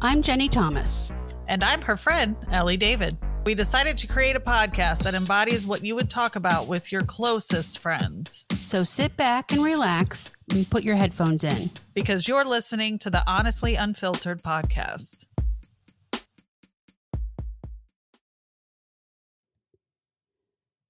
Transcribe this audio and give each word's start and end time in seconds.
I'm 0.00 0.22
Jeni 0.22 0.48
Thomas. 0.48 1.12
And 1.48 1.64
I'm 1.64 1.82
her 1.82 1.96
friend, 1.96 2.36
Ellie 2.52 2.76
David. 2.76 3.16
We 3.44 3.56
decided 3.56 3.98
to 3.98 4.06
create 4.06 4.36
a 4.36 4.40
podcast 4.40 5.02
that 5.02 5.14
embodies 5.14 5.66
what 5.66 5.84
you 5.84 5.96
would 5.96 6.08
talk 6.08 6.36
about 6.36 6.68
with 6.68 6.92
your 6.92 7.00
closest 7.00 7.80
friends. 7.80 8.44
So 8.54 8.84
sit 8.84 9.16
back 9.16 9.50
and 9.50 9.64
relax 9.64 10.30
and 10.52 10.70
put 10.70 10.84
your 10.84 10.94
headphones 10.94 11.42
in. 11.42 11.70
Because 11.94 12.28
you're 12.28 12.44
listening 12.44 13.00
to 13.00 13.10
the 13.10 13.24
Honestly 13.26 13.74
Unfiltered 13.74 14.40
podcast. 14.40 15.26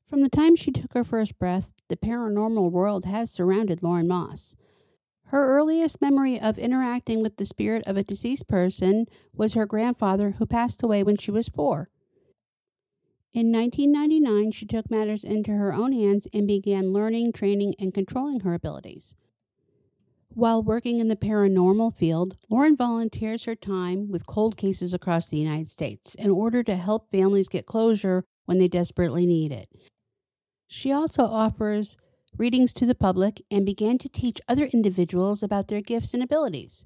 From 0.07 0.21
the 0.21 0.29
time 0.29 0.55
she 0.55 0.71
took 0.71 0.93
her 0.93 1.05
first 1.05 1.39
breath, 1.39 1.73
the 1.89 1.97
paranormal 1.97 2.71
world 2.71 3.07
has 3.07 3.31
surrounded 3.31 3.83
Lauren 3.83 4.07
Moss. 4.07 4.55
Her 5.29 5.59
earliest 5.59 6.01
memory 6.01 6.41
of 6.41 6.59
interacting 6.59 7.23
with 7.23 7.37
the 7.37 7.45
spirit 7.45 7.83
of 7.87 7.99
a 7.99 8.03
deceased 8.03 8.49
person 8.49 9.07
was 9.35 9.53
her 9.53 9.67
grandfather, 9.67 10.33
who 10.33 10.47
passed 10.47 10.83
away 10.83 11.03
when 11.03 11.19
she 11.19 11.31
was 11.31 11.49
four. 11.49 11.91
In 13.35 13.53
1999, 13.53 14.53
she 14.53 14.65
took 14.65 14.91
matters 14.91 15.25
into 15.25 15.51
her 15.51 15.75
own 15.75 15.93
hands 15.93 16.27
and 16.33 16.47
began 16.47 16.95
learning, 16.95 17.33
training, 17.33 17.75
and 17.79 17.93
controlling 17.93 18.41
her 18.41 18.55
abilities. 18.55 19.15
While 20.31 20.63
working 20.63 20.99
in 20.99 21.09
the 21.09 21.17
paranormal 21.17 21.95
field, 21.95 22.37
Lauren 22.49 22.75
volunteers 22.75 23.45
her 23.45 23.55
time 23.55 24.11
with 24.11 24.27
cold 24.27 24.57
cases 24.57 24.95
across 24.95 25.27
the 25.27 25.37
United 25.37 25.69
States 25.69 26.15
in 26.15 26.31
order 26.31 26.63
to 26.63 26.77
help 26.77 27.11
families 27.11 27.49
get 27.49 27.67
closure 27.67 28.25
when 28.47 28.59
they 28.59 28.69
desperately 28.69 29.27
need 29.27 29.53
it. 29.53 29.69
She 30.69 30.91
also 30.91 31.25
offers 31.25 31.99
readings 32.39 32.73
to 32.73 32.87
the 32.87 32.95
public 32.95 33.43
and 33.51 33.67
began 33.67 33.99
to 33.99 34.09
teach 34.09 34.41
other 34.49 34.67
individuals 34.67 35.43
about 35.43 35.69
their 35.69 35.81
gifts 35.81 36.15
and 36.15 36.23
abilities. 36.23 36.85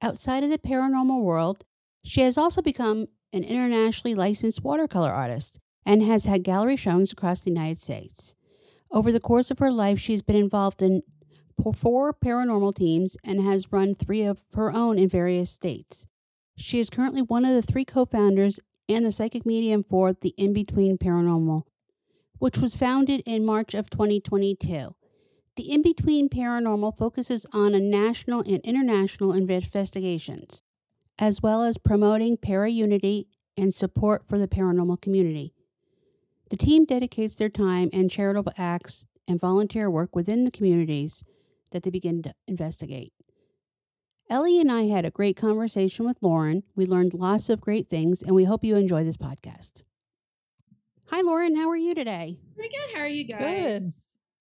Outside 0.00 0.42
of 0.42 0.50
the 0.50 0.58
paranormal 0.58 1.22
world, 1.22 1.64
she 2.02 2.22
has 2.22 2.36
also 2.36 2.62
become 2.62 3.06
an 3.32 3.44
internationally 3.44 4.14
licensed 4.14 4.64
watercolor 4.64 5.10
artist 5.10 5.60
and 5.86 6.02
has 6.02 6.24
had 6.24 6.42
gallery 6.42 6.76
showings 6.76 7.12
across 7.12 7.40
the 7.40 7.50
United 7.50 7.78
States. 7.78 8.34
Over 8.90 9.12
the 9.12 9.20
course 9.20 9.50
of 9.50 9.58
her 9.58 9.70
life, 9.70 9.98
she's 9.98 10.22
been 10.22 10.36
involved 10.36 10.82
in 10.82 11.02
four 11.76 12.12
paranormal 12.12 12.74
teams 12.74 13.16
and 13.24 13.40
has 13.40 13.72
run 13.72 13.94
three 13.94 14.22
of 14.22 14.42
her 14.54 14.72
own 14.72 14.98
in 14.98 15.08
various 15.08 15.50
states. 15.50 16.06
She 16.56 16.78
is 16.78 16.90
currently 16.90 17.22
one 17.22 17.44
of 17.44 17.54
the 17.54 17.62
three 17.62 17.84
co 17.84 18.04
founders 18.04 18.60
and 18.88 19.04
the 19.04 19.12
psychic 19.12 19.46
medium 19.46 19.84
for 19.84 20.12
the 20.12 20.34
In 20.36 20.52
Between 20.52 20.98
Paranormal 20.98 21.62
which 22.42 22.58
was 22.58 22.74
founded 22.74 23.22
in 23.24 23.46
March 23.46 23.72
of 23.72 23.88
2022. 23.88 24.96
The 25.54 25.70
In 25.70 25.80
Between 25.80 26.28
Paranormal 26.28 26.98
focuses 26.98 27.46
on 27.52 27.72
a 27.72 27.78
national 27.78 28.40
and 28.40 28.58
international 28.64 29.32
investigations, 29.32 30.64
as 31.20 31.40
well 31.40 31.62
as 31.62 31.78
promoting 31.78 32.36
para 32.36 32.68
unity 32.68 33.28
and 33.56 33.72
support 33.72 34.26
for 34.26 34.40
the 34.40 34.48
paranormal 34.48 35.00
community. 35.00 35.54
The 36.50 36.56
team 36.56 36.84
dedicates 36.84 37.36
their 37.36 37.48
time 37.48 37.90
and 37.92 38.10
charitable 38.10 38.54
acts 38.58 39.06
and 39.28 39.38
volunteer 39.38 39.88
work 39.88 40.16
within 40.16 40.44
the 40.44 40.50
communities 40.50 41.22
that 41.70 41.84
they 41.84 41.90
begin 41.90 42.24
to 42.24 42.34
investigate. 42.48 43.12
Ellie 44.28 44.60
and 44.60 44.72
I 44.72 44.86
had 44.86 45.04
a 45.04 45.12
great 45.12 45.36
conversation 45.36 46.04
with 46.04 46.18
Lauren. 46.20 46.64
We 46.74 46.86
learned 46.86 47.14
lots 47.14 47.48
of 47.48 47.60
great 47.60 47.88
things, 47.88 48.20
and 48.20 48.34
we 48.34 48.46
hope 48.46 48.64
you 48.64 48.74
enjoy 48.74 49.04
this 49.04 49.16
podcast. 49.16 49.84
Hi, 51.12 51.20
Lauren. 51.20 51.54
How 51.54 51.68
are 51.68 51.76
you 51.76 51.94
today? 51.94 52.38
Pretty 52.56 52.74
good. 52.74 52.96
How 52.96 53.02
are 53.02 53.06
you 53.08 53.24
guys? 53.24 53.82
Good. 53.82 53.92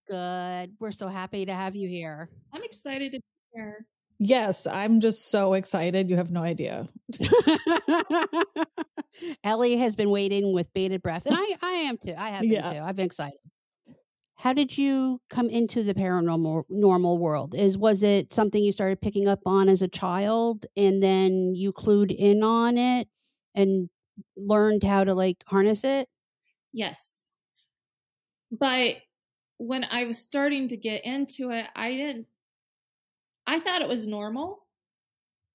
Good. 0.09 0.71
We're 0.79 0.91
so 0.91 1.09
happy 1.09 1.45
to 1.45 1.53
have 1.53 1.75
you 1.75 1.89
here. 1.89 2.29
I'm 2.53 2.63
excited 2.63 3.11
to 3.11 3.17
be 3.19 3.23
here. 3.53 3.85
Yes, 4.19 4.65
I'm 4.67 5.01
just 5.01 5.29
so 5.29 5.53
excited. 5.53 6.09
You 6.09 6.15
have 6.15 6.31
no 6.31 6.41
idea. 6.41 6.87
Ellie 9.43 9.75
has 9.79 9.97
been 9.97 10.11
waiting 10.11 10.53
with 10.53 10.73
bated 10.73 11.01
breath, 11.01 11.25
and 11.25 11.35
I, 11.37 11.55
I 11.61 11.71
am 11.71 11.97
too. 11.97 12.13
I 12.17 12.29
have 12.29 12.41
been 12.41 12.51
Yeah. 12.51 12.71
too. 12.71 12.79
I've 12.79 12.95
been 12.95 13.07
excited. 13.07 13.39
How 14.35 14.53
did 14.53 14.77
you 14.77 15.19
come 15.29 15.49
into 15.49 15.83
the 15.83 15.93
paranormal 15.93 16.63
normal 16.69 17.17
world? 17.17 17.53
Is 17.53 17.77
was 17.77 18.01
it 18.01 18.31
something 18.33 18.63
you 18.63 18.71
started 18.71 19.01
picking 19.01 19.27
up 19.27 19.41
on 19.45 19.67
as 19.67 19.81
a 19.81 19.89
child, 19.89 20.65
and 20.77 21.03
then 21.03 21.53
you 21.53 21.73
clued 21.73 22.15
in 22.15 22.43
on 22.43 22.77
it 22.77 23.09
and 23.55 23.89
learned 24.37 24.83
how 24.83 25.03
to 25.03 25.13
like 25.13 25.43
harness 25.47 25.83
it? 25.83 26.07
Yes. 26.73 27.29
But 28.51 28.97
when 29.57 29.85
I 29.85 30.05
was 30.05 30.17
starting 30.17 30.67
to 30.69 30.77
get 30.77 31.05
into 31.05 31.51
it, 31.51 31.65
I 31.75 31.91
didn't, 31.91 32.27
I 33.47 33.59
thought 33.59 33.81
it 33.81 33.87
was 33.87 34.07
normal. 34.07 34.59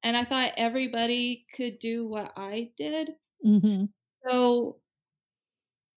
And 0.02 0.16
I 0.16 0.24
thought 0.24 0.52
everybody 0.56 1.46
could 1.54 1.78
do 1.78 2.06
what 2.06 2.32
I 2.36 2.70
did. 2.76 3.10
Mm-hmm. 3.44 3.86
So, 4.28 4.76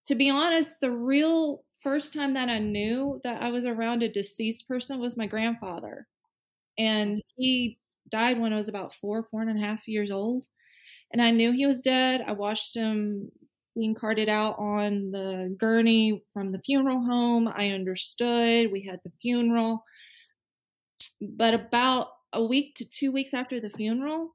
to 0.06 0.14
be 0.16 0.30
honest, 0.30 0.80
the 0.80 0.90
real 0.90 1.62
first 1.80 2.12
time 2.12 2.34
that 2.34 2.48
I 2.48 2.58
knew 2.58 3.20
that 3.24 3.42
I 3.42 3.50
was 3.50 3.66
around 3.66 4.02
a 4.02 4.08
deceased 4.08 4.66
person 4.66 4.98
was 4.98 5.16
my 5.16 5.26
grandfather. 5.26 6.08
And 6.76 7.22
he 7.36 7.78
died 8.10 8.40
when 8.40 8.52
I 8.52 8.56
was 8.56 8.68
about 8.68 8.94
four, 8.94 9.22
four 9.22 9.42
and 9.42 9.62
a 9.62 9.64
half 9.64 9.86
years 9.86 10.10
old. 10.10 10.46
And 11.12 11.22
I 11.22 11.30
knew 11.30 11.52
he 11.52 11.66
was 11.66 11.80
dead. 11.80 12.22
I 12.26 12.32
watched 12.32 12.76
him 12.76 13.30
being 13.74 13.94
carted 13.94 14.28
out 14.28 14.58
on 14.58 15.10
the 15.10 15.54
gurney 15.58 16.22
from 16.32 16.50
the 16.50 16.58
funeral 16.58 17.04
home. 17.04 17.48
I 17.48 17.70
understood. 17.70 18.72
We 18.72 18.82
had 18.82 19.00
the 19.04 19.12
funeral. 19.22 19.84
But 21.20 21.54
about 21.54 22.08
a 22.32 22.42
week 22.42 22.74
to 22.76 22.88
two 22.88 23.12
weeks 23.12 23.34
after 23.34 23.60
the 23.60 23.70
funeral, 23.70 24.34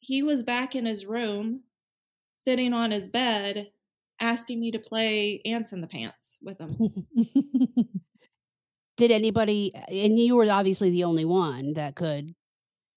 he 0.00 0.22
was 0.22 0.42
back 0.42 0.74
in 0.74 0.86
his 0.86 1.06
room, 1.06 1.62
sitting 2.38 2.72
on 2.72 2.90
his 2.90 3.08
bed, 3.08 3.68
asking 4.20 4.60
me 4.60 4.70
to 4.72 4.78
play 4.78 5.40
Ants 5.44 5.72
in 5.72 5.80
the 5.80 5.86
Pants 5.86 6.38
with 6.42 6.58
him. 6.58 7.06
Did 8.96 9.10
anybody, 9.12 9.72
and 9.88 10.18
you 10.18 10.34
were 10.34 10.50
obviously 10.50 10.90
the 10.90 11.04
only 11.04 11.24
one 11.24 11.74
that 11.74 11.94
could 11.94 12.34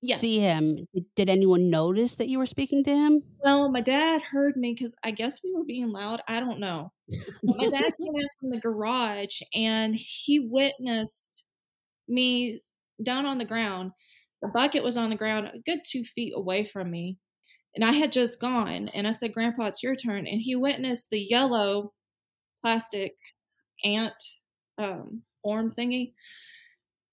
See 0.04 0.40
him. 0.40 0.88
Did, 1.16 1.30
anyone 1.30 1.70
notice 1.70 2.16
that 2.16 2.28
you 2.28 2.40
were 2.40 2.46
speaking 2.46 2.84
to 2.86 2.96
him? 2.96 3.24
Well, 3.44 3.70
my 3.70 3.82
dad 3.82 4.22
heard 4.22 4.56
me 4.58 4.74
because 4.74 4.96
I 5.04 5.12
guess 5.12 5.42
we 5.44 5.54
were 5.54 5.64
being 5.64 5.92
loud. 5.92 6.22
I 6.28 6.40
don't 6.40 6.60
know. 6.60 6.92
My 7.44 7.68
dad 7.70 7.94
came 8.00 8.16
in 8.16 8.28
from 8.40 8.50
the 8.50 8.60
garage 8.60 9.42
and 9.54 9.96
he 9.96 10.40
witnessed 10.40 11.46
me 12.08 12.62
down 13.04 13.26
on 13.26 13.38
the 13.38 13.46
ground. 13.46 13.92
The 14.42 14.48
bucket 14.48 14.84
was 14.84 14.98
on 14.98 15.12
the 15.12 15.16
ground 15.16 15.48
a 15.48 15.60
good 15.60 15.82
two 15.86 16.04
feet 16.04 16.34
away 16.36 16.66
from 16.66 16.90
me. 16.90 17.18
And 17.76 17.86
I 17.86 17.92
had 17.94 18.12
just 18.12 18.42
gone. 18.42 18.90
And 18.94 19.08
I 19.08 19.12
said, 19.12 19.34
Grandpa, 19.34 19.66
it's 19.66 19.84
your 19.84 19.96
turn. 19.96 20.28
And 20.28 20.42
he 20.42 20.56
witnessed 20.56 21.10
the 21.10 21.20
yellow 21.20 21.94
plastic 22.64 23.14
ant 23.86 24.14
um, 24.78 25.22
form 25.44 25.72
thingy 25.72 26.14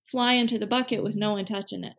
fly 0.09 0.32
into 0.32 0.59
the 0.59 0.66
bucket 0.66 1.03
with 1.03 1.16
no 1.16 1.32
one 1.32 1.44
touching 1.44 1.84
it. 1.84 1.94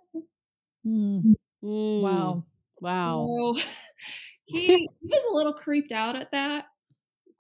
Mm. 0.90 1.36
Mm, 1.64 2.02
Wow. 2.02 2.44
Wow. 2.82 3.54
So 3.56 3.62
he, 4.46 4.68
he 4.68 4.90
was 5.04 5.26
a 5.32 5.36
little 5.36 5.54
creeped 5.54 5.92
out 5.92 6.16
at 6.16 6.32
that, 6.32 6.66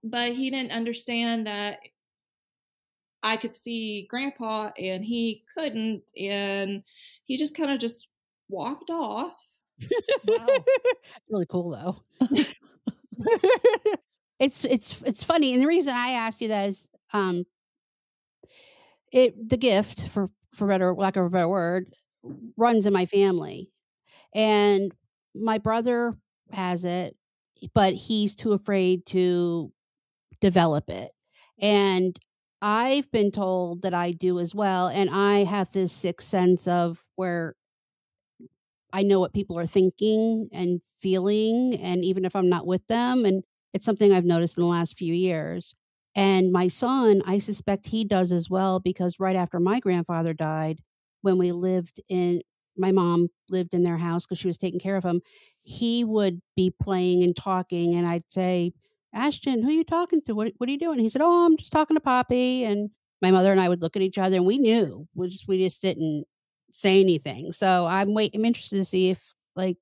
but 0.04 0.34
he 0.34 0.50
didn't 0.50 0.72
understand 0.72 1.48
that 1.48 1.80
I 3.24 3.38
could 3.38 3.56
see 3.56 4.08
grandpa 4.10 4.72
and 4.78 5.04
he 5.04 5.44
couldn't. 5.56 6.04
And 6.18 6.84
he 7.26 7.38
just 7.38 7.56
kind 7.56 7.72
of 7.72 7.80
just 7.80 8.08
walked 8.48 8.90
off. 8.90 9.34
Wow. 10.28 10.48
really 11.30 11.46
cool 11.48 11.72
though. 11.72 12.04
it's 14.40 14.66
it's 14.66 15.02
it's 15.06 15.24
funny, 15.24 15.54
and 15.54 15.62
the 15.62 15.68
reason 15.68 15.94
I 15.96 16.12
asked 16.12 16.42
you 16.42 16.50
that 16.50 16.70
is 16.70 16.88
um 17.14 17.46
it 19.12 19.50
the 19.50 19.58
gift 19.58 20.08
for 20.10 20.30
for 20.54 20.68
better 20.68 20.94
lack 20.94 21.16
of 21.16 21.26
a 21.26 21.30
better 21.30 21.48
word 21.48 21.88
runs 22.58 22.86
in 22.86 22.94
my 22.94 23.06
family, 23.06 23.72
and 24.36 24.94
my 25.36 25.58
brother 25.60 26.16
has 26.52 26.86
it, 26.86 27.16
but 27.74 27.94
he's 27.94 28.36
too 28.36 28.54
afraid 28.54 29.06
to 29.08 29.72
develop 30.42 30.90
it, 30.90 31.12
and 31.62 32.18
I've 32.62 33.12
been 33.12 33.32
told 33.32 33.84
that 33.84 33.94
I 33.94 34.12
do 34.12 34.40
as 34.40 34.56
well, 34.56 34.88
and 34.88 35.10
I 35.10 35.46
have 35.46 35.72
this 35.72 35.92
sixth 35.94 36.28
sense 36.28 36.68
of 36.68 37.04
where 37.16 37.56
I 38.92 39.04
know 39.04 39.20
what 39.20 39.34
people 39.34 39.58
are 39.60 39.66
thinking 39.66 40.50
and 40.52 40.82
feeling, 41.02 41.76
and 41.76 42.04
even 42.04 42.26
if 42.26 42.36
I'm 42.36 42.50
not 42.50 42.66
with 42.66 42.86
them, 42.88 43.26
and 43.26 43.44
it's 43.74 43.86
something 43.86 44.12
I've 44.12 44.26
noticed 44.26 44.58
in 44.58 44.64
the 44.64 44.70
last 44.70 44.98
few 44.98 45.14
years. 45.14 45.76
And 46.16 46.52
my 46.52 46.68
son, 46.68 47.22
I 47.26 47.38
suspect 47.40 47.88
he 47.88 48.04
does 48.04 48.32
as 48.32 48.50
well 48.50 48.80
because 48.80 49.20
right 49.20 49.36
after 49.36 49.60
my 49.60 49.80
grandfather 49.80 50.34
died, 50.34 50.82
when 51.22 51.38
we 51.38 51.52
lived 51.52 52.02
in 52.10 52.42
my 52.78 52.92
mom 52.92 53.28
lived 53.50 53.74
in 53.74 53.84
their 53.84 53.98
house 53.98 54.26
because 54.26 54.40
she 54.40 54.48
was 54.48 54.58
taking 54.58 54.80
care 54.80 54.96
of 54.96 55.04
him, 55.04 55.22
he 55.62 56.04
would 56.04 56.42
be 56.56 56.74
playing 56.82 57.24
and 57.24 57.36
talking, 57.36 57.96
and 57.96 58.08
I'd 58.08 58.32
say, 58.32 58.74
Ashton, 59.14 59.62
who 59.62 59.70
are 59.70 59.74
you 59.74 59.84
talking 59.84 60.22
to? 60.24 60.34
What, 60.34 60.54
what 60.58 60.70
are 60.70 60.72
you 60.72 60.80
doing? 60.80 61.00
He 61.00 61.10
said, 61.10 61.22
Oh, 61.22 61.46
I'm 61.46 61.58
just 61.58 61.72
talking 61.72 61.96
to 61.96 62.02
Poppy. 62.02 62.64
And 62.64 62.92
my 63.22 63.32
mother 63.32 63.52
and 63.52 63.60
I 63.60 63.68
would 63.68 63.82
look 63.82 63.96
at 63.96 64.02
each 64.02 64.18
other 64.18 64.38
and 64.38 64.46
we 64.46 64.58
knew. 64.58 65.08
We 65.16 65.30
just 65.30 65.48
we 65.48 65.58
just 65.58 65.82
didn't 65.82 66.26
say 66.72 67.00
anything. 67.00 67.52
So 67.52 67.86
I'm 67.86 68.14
wait 68.14 68.36
I'm 68.36 68.46
interested 68.46 68.78
to 68.78 68.86
see 68.86 69.10
if 69.10 69.34
like 69.56 69.78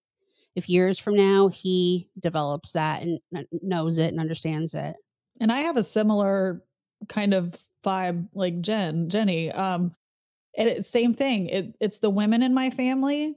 if 0.55 0.69
years 0.69 0.97
from 0.97 1.15
now 1.15 1.49
he 1.49 2.09
develops 2.19 2.71
that 2.71 3.03
and 3.03 3.19
knows 3.61 3.97
it 3.97 4.11
and 4.11 4.19
understands 4.19 4.73
it. 4.73 4.95
And 5.39 5.51
I 5.51 5.59
have 5.61 5.77
a 5.77 5.83
similar 5.83 6.63
kind 7.09 7.33
of 7.33 7.55
vibe 7.83 8.29
like 8.33 8.61
Jen, 8.61 9.09
Jeni. 9.09 9.55
Um, 9.55 9.95
and 10.57 10.67
it, 10.67 10.85
same 10.85 11.13
thing. 11.13 11.47
It, 11.47 11.77
it's 11.79 11.99
the 11.99 12.09
women 12.09 12.43
in 12.43 12.53
my 12.53 12.69
family. 12.69 13.35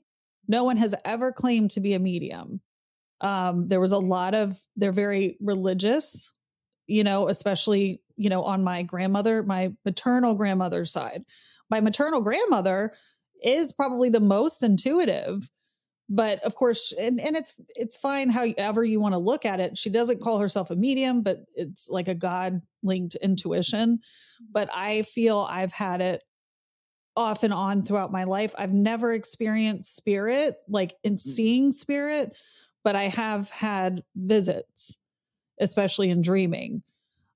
No 0.48 0.64
one 0.64 0.78
has 0.78 0.94
ever 1.04 1.30
claimed 1.30 1.72
to 1.72 1.80
be 1.80 1.92
a 1.92 1.98
medium. 1.98 2.60
Um, 3.20 3.68
there 3.68 3.80
was 3.80 3.92
a 3.92 3.98
lot 3.98 4.34
of, 4.34 4.58
they're 4.76 4.90
very 4.90 5.36
religious, 5.40 6.32
you 6.86 7.04
know, 7.04 7.28
especially, 7.28 8.02
you 8.16 8.30
know, 8.30 8.42
on 8.42 8.64
my 8.64 8.82
grandmother, 8.82 9.42
my 9.42 9.74
maternal 9.84 10.34
grandmother's 10.34 10.90
side. 10.90 11.24
My 11.70 11.80
maternal 11.80 12.22
grandmother 12.22 12.94
is 13.44 13.72
probably 13.72 14.08
the 14.08 14.20
most 14.20 14.62
intuitive 14.62 15.50
but 16.12 16.40
of 16.40 16.56
course 16.56 16.92
and, 17.00 17.20
and 17.20 17.36
it's 17.36 17.54
it's 17.76 17.96
fine 17.96 18.28
however 18.28 18.84
you 18.84 19.00
want 19.00 19.14
to 19.14 19.18
look 19.18 19.46
at 19.46 19.60
it 19.60 19.78
she 19.78 19.88
doesn't 19.88 20.20
call 20.20 20.40
herself 20.40 20.70
a 20.70 20.76
medium 20.76 21.22
but 21.22 21.38
it's 21.54 21.88
like 21.88 22.08
a 22.08 22.14
god 22.14 22.60
linked 22.82 23.14
intuition 23.22 24.00
but 24.50 24.68
i 24.74 25.02
feel 25.02 25.46
i've 25.48 25.72
had 25.72 26.00
it 26.00 26.22
off 27.20 27.42
and 27.42 27.52
on 27.52 27.82
throughout 27.82 28.10
my 28.10 28.24
life 28.24 28.54
i've 28.58 28.72
never 28.72 29.12
experienced 29.12 29.94
spirit 29.94 30.56
like 30.68 30.94
in 31.04 31.14
mm. 31.14 31.20
seeing 31.20 31.72
spirit 31.72 32.32
but 32.82 32.96
i 32.96 33.04
have 33.04 33.50
had 33.50 34.02
visits 34.16 34.98
especially 35.60 36.10
in 36.10 36.22
dreaming 36.22 36.82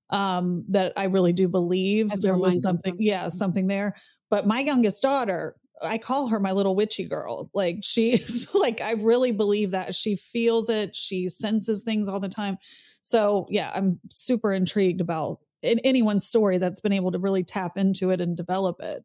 um 0.09 0.65
that 0.69 0.93
i 0.97 1.05
really 1.05 1.33
do 1.33 1.47
believe 1.47 2.09
That's 2.09 2.23
there 2.23 2.37
was 2.37 2.61
something 2.61 2.97
yeah 2.99 3.29
something 3.29 3.67
there 3.67 3.95
but 4.29 4.47
my 4.47 4.59
youngest 4.59 5.01
daughter 5.01 5.55
I 5.81 5.97
call 5.97 6.27
her 6.27 6.39
my 6.39 6.53
little 6.53 6.75
witchy 6.75 7.03
girl. 7.03 7.49
Like 7.53 7.79
she's 7.83 8.47
like, 8.53 8.79
I 8.81 8.91
really 8.91 9.33
believe 9.33 9.71
that 9.71 9.93
she 9.93 10.15
feels 10.15 10.69
it. 10.69 10.95
She 10.95 11.27
senses 11.27 11.83
things 11.83 12.07
all 12.07 12.19
the 12.19 12.29
time. 12.29 12.57
So 13.01 13.45
yeah, 13.49 13.71
I'm 13.73 13.99
super 14.09 14.53
intrigued 14.53 15.01
about 15.01 15.39
in 15.61 15.79
anyone's 15.79 16.25
story 16.25 16.57
that's 16.57 16.81
been 16.81 16.93
able 16.93 17.11
to 17.11 17.19
really 17.19 17.43
tap 17.43 17.77
into 17.77 18.11
it 18.11 18.21
and 18.21 18.37
develop 18.37 18.77
it. 18.81 19.03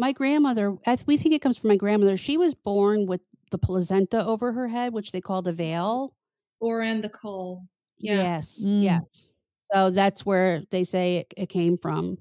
My 0.00 0.12
grandmother, 0.12 0.76
we 1.04 1.18
think 1.18 1.34
it 1.34 1.42
comes 1.42 1.58
from 1.58 1.68
my 1.68 1.76
grandmother. 1.76 2.16
She 2.16 2.38
was 2.38 2.54
born 2.54 3.06
with 3.06 3.20
the 3.50 3.58
placenta 3.58 4.24
over 4.24 4.50
her 4.50 4.66
head, 4.66 4.94
which 4.94 5.12
they 5.12 5.20
called 5.20 5.46
a 5.46 5.52
veil. 5.52 6.14
Or 6.58 6.80
in 6.82 7.02
the 7.02 7.10
caul. 7.10 7.66
Yeah. 7.98 8.16
Yes. 8.16 8.58
Mm. 8.64 8.82
Yes. 8.82 9.32
So 9.74 9.90
that's 9.90 10.24
where 10.24 10.62
they 10.70 10.84
say 10.84 11.18
it, 11.18 11.34
it 11.36 11.48
came 11.50 11.76
from. 11.76 12.16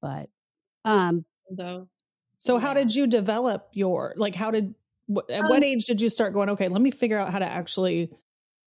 But 0.00 0.30
um 0.84 1.24
though. 1.50 1.88
So, 2.36 2.54
yeah. 2.54 2.60
how 2.60 2.74
did 2.74 2.94
you 2.94 3.08
develop 3.08 3.70
your 3.72 4.14
like? 4.16 4.36
How 4.36 4.52
did 4.52 4.76
wh- 5.12 5.28
at 5.30 5.40
um, 5.40 5.48
what 5.48 5.64
age 5.64 5.86
did 5.86 6.00
you 6.00 6.08
start 6.08 6.34
going? 6.34 6.50
Okay, 6.50 6.68
let 6.68 6.80
me 6.80 6.92
figure 6.92 7.18
out 7.18 7.32
how 7.32 7.40
to 7.40 7.46
actually 7.46 8.10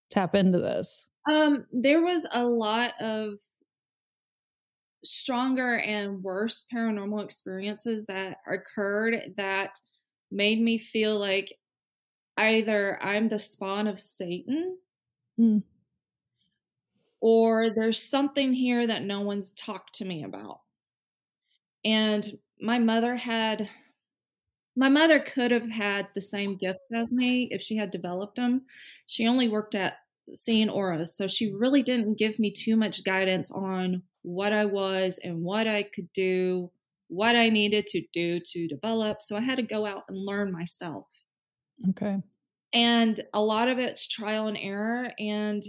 tap 0.09 0.35
into 0.35 0.59
this. 0.59 1.09
Um, 1.29 1.65
there 1.71 2.01
was 2.01 2.27
a 2.31 2.43
lot 2.43 2.99
of 2.99 3.35
stronger 5.03 5.77
and 5.77 6.23
worse 6.23 6.65
paranormal 6.73 7.23
experiences 7.23 8.05
that 8.05 8.37
occurred 8.51 9.33
that 9.37 9.79
made 10.31 10.61
me 10.61 10.77
feel 10.77 11.17
like 11.17 11.53
either 12.37 13.01
I'm 13.01 13.27
the 13.29 13.39
spawn 13.39 13.87
of 13.87 13.99
Satan. 13.99 14.77
Mm. 15.39 15.63
Or 17.19 17.69
there's 17.69 18.01
something 18.01 18.53
here 18.53 18.85
that 18.85 19.03
no 19.03 19.21
one's 19.21 19.51
talked 19.51 19.95
to 19.95 20.05
me 20.05 20.23
about. 20.23 20.61
And 21.83 22.37
my 22.61 22.79
mother 22.79 23.15
had 23.15 23.69
my 24.75 24.89
mother 24.89 25.19
could 25.19 25.49
have 25.49 25.67
had 25.67 26.07
the 26.13 26.21
same 26.21 26.55
gift 26.55 26.81
as 26.93 27.11
me 27.11 27.47
if 27.49 27.63
she 27.63 27.75
had 27.75 27.89
developed 27.89 28.35
them. 28.35 28.61
She 29.07 29.27
only 29.27 29.49
worked 29.49 29.73
at 29.73 29.95
seeing 30.35 30.69
auras, 30.69 31.17
so 31.17 31.25
she 31.25 31.51
really 31.51 31.81
didn't 31.81 32.19
give 32.19 32.37
me 32.37 32.51
too 32.51 32.75
much 32.75 33.03
guidance 33.03 33.49
on 33.49 34.03
what 34.27 34.51
I 34.51 34.65
was 34.65 35.19
and 35.23 35.41
what 35.41 35.67
I 35.67 35.83
could 35.83 36.11
do, 36.11 36.69
what 37.07 37.37
I 37.37 37.47
needed 37.47 37.87
to 37.87 38.03
do 38.11 38.41
to 38.41 38.67
develop. 38.67 39.21
So 39.21 39.37
I 39.37 39.39
had 39.39 39.55
to 39.55 39.63
go 39.63 39.85
out 39.85 40.03
and 40.09 40.17
learn 40.17 40.51
myself. 40.51 41.07
Okay. 41.89 42.21
And 42.73 43.19
a 43.33 43.41
lot 43.41 43.69
of 43.69 43.79
it's 43.79 44.05
trial 44.05 44.47
and 44.47 44.57
error, 44.59 45.09
and 45.17 45.63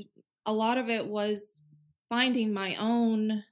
a 0.45 0.53
lot 0.53 0.77
of 0.77 0.89
it 0.89 1.07
was 1.07 1.61
finding 2.09 2.53
my 2.53 2.75
own 2.77 3.45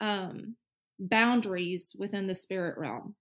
um, 0.00 0.56
boundaries 0.98 1.94
within 1.98 2.26
the 2.26 2.34
spirit 2.34 2.78
realm. 2.78 3.14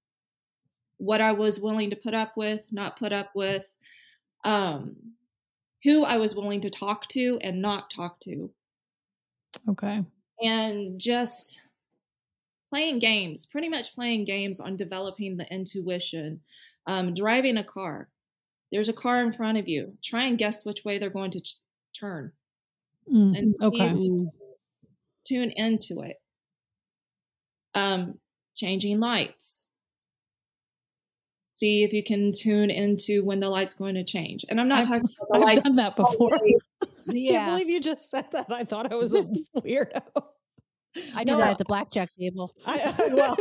What 0.95 1.19
I 1.19 1.33
was 1.33 1.59
willing 1.59 1.89
to 1.89 1.97
put 1.97 2.13
up 2.13 2.37
with, 2.37 2.61
not 2.71 2.97
put 2.97 3.11
up 3.11 3.31
with, 3.35 3.65
um, 4.45 4.95
who 5.83 6.05
I 6.05 6.15
was 6.15 6.33
willing 6.35 6.61
to 6.61 6.69
talk 6.69 7.09
to 7.09 7.37
and 7.41 7.61
not 7.61 7.91
talk 7.93 8.21
to. 8.21 8.49
Okay. 9.67 10.03
And 10.41 10.99
just 10.99 11.61
playing 12.69 12.99
games, 12.99 13.45
pretty 13.45 13.69
much 13.69 13.93
playing 13.93 14.25
games 14.25 14.59
on 14.59 14.75
developing 14.75 15.37
the 15.37 15.51
intuition. 15.53 16.41
Um, 16.85 17.13
driving 17.13 17.57
a 17.57 17.63
car, 17.63 18.09
there's 18.71 18.89
a 18.89 18.93
car 18.93 19.21
in 19.21 19.31
front 19.31 19.57
of 19.57 19.67
you. 19.67 19.97
Try 20.03 20.25
and 20.25 20.37
guess 20.37 20.65
which 20.65 20.83
way 20.83 20.97
they're 20.97 21.09
going 21.09 21.31
to 21.31 21.39
ch- 21.39 21.57
turn. 21.97 22.31
Mm, 23.11 23.37
and 23.37 23.53
okay. 23.61 23.89
tune 25.25 25.51
into 25.51 26.01
it 26.01 26.19
um, 27.75 28.19
changing 28.55 28.99
lights. 28.99 29.67
See 31.63 31.83
if 31.85 31.93
you 31.93 32.03
can 32.03 32.33
tune 32.33 32.69
into 32.69 33.23
when 33.23 33.39
the 33.39 33.47
light's 33.47 33.73
going 33.73 33.95
to 33.95 34.03
change. 34.03 34.43
And 34.49 34.59
I'm 34.59 34.67
not 34.67 34.79
I've, 34.79 34.87
talking 34.87 35.03
about 35.03 35.27
the 35.29 35.35
I've 35.35 35.41
lights. 35.43 35.63
done 35.63 35.75
that 35.77 35.95
before. 35.95 36.29
yeah. 37.05 37.31
I 37.31 37.33
can't 37.35 37.51
believe 37.51 37.69
you 37.69 37.79
just 37.79 38.09
said 38.09 38.25
that. 38.33 38.47
I 38.49 38.65
thought 38.65 38.91
I 38.91 38.95
was 38.95 39.13
a 39.13 39.21
weirdo. 39.55 40.01
I 41.15 41.23
do 41.23 41.31
no, 41.31 41.37
that 41.37 41.51
at 41.51 41.57
the 41.59 41.63
blackjack 41.63 42.09
table. 42.19 42.53
I, 42.65 42.93
well, 43.13 43.37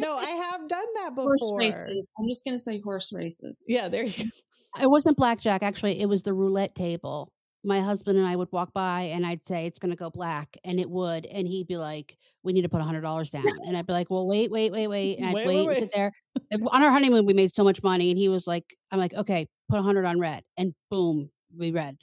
no, 0.00 0.16
I 0.16 0.30
have 0.30 0.66
done 0.66 0.86
that 0.96 1.14
before. 1.14 1.36
Horse 1.38 1.52
races. 1.56 2.10
I'm 2.18 2.26
just 2.26 2.44
going 2.44 2.56
to 2.56 2.62
say 2.62 2.80
horse 2.80 3.12
races. 3.12 3.64
Yeah, 3.68 3.86
there 3.86 4.02
you 4.02 4.24
go. 4.24 4.82
It 4.82 4.90
wasn't 4.90 5.16
blackjack, 5.16 5.62
actually. 5.62 6.00
It 6.00 6.08
was 6.08 6.24
the 6.24 6.34
roulette 6.34 6.74
table. 6.74 7.32
My 7.64 7.80
husband 7.80 8.18
and 8.18 8.26
I 8.26 8.36
would 8.36 8.50
walk 8.52 8.72
by 8.72 9.02
and 9.02 9.26
I'd 9.26 9.46
say, 9.46 9.66
it's 9.66 9.78
going 9.78 9.90
to 9.90 9.96
go 9.96 10.10
black. 10.10 10.56
And 10.64 10.78
it 10.78 10.88
would. 10.88 11.26
And 11.26 11.46
he'd 11.46 11.66
be 11.66 11.76
like, 11.76 12.16
we 12.42 12.52
need 12.52 12.62
to 12.62 12.68
put 12.68 12.80
a 12.80 12.84
hundred 12.84 13.00
dollars 13.00 13.30
down. 13.30 13.44
And 13.66 13.76
I'd 13.76 13.86
be 13.86 13.92
like, 13.92 14.10
well, 14.10 14.26
wait, 14.26 14.50
wait, 14.50 14.72
wait, 14.72 14.86
wait. 14.86 15.18
And 15.18 15.26
I'd 15.26 15.34
wait, 15.34 15.46
wait, 15.46 15.66
wait, 15.66 15.68
and 15.68 15.78
sit 15.78 15.92
there. 15.92 16.12
On 16.70 16.82
our 16.82 16.90
honeymoon, 16.90 17.26
we 17.26 17.34
made 17.34 17.52
so 17.52 17.64
much 17.64 17.82
money. 17.82 18.10
And 18.10 18.18
he 18.18 18.28
was 18.28 18.46
like, 18.46 18.76
I'm 18.92 18.98
like, 18.98 19.14
okay, 19.14 19.46
put 19.68 19.78
a 19.78 19.82
hundred 19.82 20.04
on 20.04 20.18
red. 20.18 20.42
And 20.56 20.74
boom, 20.90 21.30
we 21.56 21.70
read. 21.70 21.98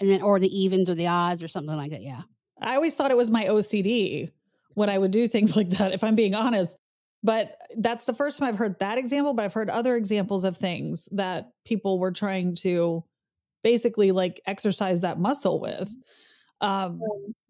And 0.00 0.08
then, 0.08 0.22
or 0.22 0.38
the 0.38 0.48
evens 0.48 0.88
or 0.88 0.94
the 0.94 1.08
odds 1.08 1.42
or 1.42 1.48
something 1.48 1.76
like 1.76 1.90
that. 1.90 2.02
Yeah. 2.02 2.22
I 2.60 2.76
always 2.76 2.96
thought 2.96 3.10
it 3.10 3.16
was 3.16 3.30
my 3.30 3.44
OCD 3.44 4.30
when 4.74 4.88
I 4.88 4.96
would 4.96 5.10
do 5.10 5.26
things 5.26 5.56
like 5.56 5.70
that, 5.70 5.92
if 5.92 6.04
I'm 6.04 6.14
being 6.14 6.34
honest. 6.34 6.76
But 7.22 7.56
that's 7.76 8.06
the 8.06 8.14
first 8.14 8.38
time 8.38 8.48
I've 8.48 8.58
heard 8.58 8.78
that 8.78 8.96
example, 8.96 9.34
but 9.34 9.44
I've 9.44 9.52
heard 9.52 9.70
other 9.70 9.96
examples 9.96 10.44
of 10.44 10.56
things 10.56 11.08
that 11.12 11.50
people 11.64 11.98
were 11.98 12.12
trying 12.12 12.54
to 12.56 13.02
basically 13.62 14.12
like 14.12 14.40
exercise 14.46 15.02
that 15.02 15.18
muscle 15.18 15.60
with. 15.60 15.90
Um, 16.60 17.00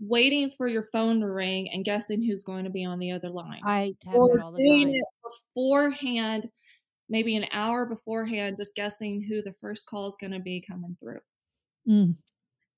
waiting 0.00 0.50
for 0.50 0.68
your 0.68 0.82
phone 0.92 1.20
to 1.20 1.28
ring 1.28 1.70
and 1.70 1.84
guessing 1.84 2.22
who's 2.22 2.42
going 2.42 2.64
to 2.64 2.70
be 2.70 2.84
on 2.84 2.98
the 2.98 3.12
other 3.12 3.30
line. 3.30 3.60
I 3.64 3.94
have 4.04 4.14
or 4.14 4.40
all 4.40 4.52
the 4.52 4.58
doing 4.58 4.88
time. 4.88 4.94
it 4.94 5.04
beforehand, 5.54 6.50
maybe 7.08 7.34
an 7.36 7.46
hour 7.52 7.86
beforehand, 7.86 8.56
just 8.58 8.76
guessing 8.76 9.22
who 9.22 9.40
the 9.42 9.54
first 9.60 9.86
call 9.86 10.08
is 10.08 10.18
going 10.20 10.32
to 10.32 10.40
be 10.40 10.62
coming 10.66 10.96
through. 11.00 11.20
Mm. 11.88 12.16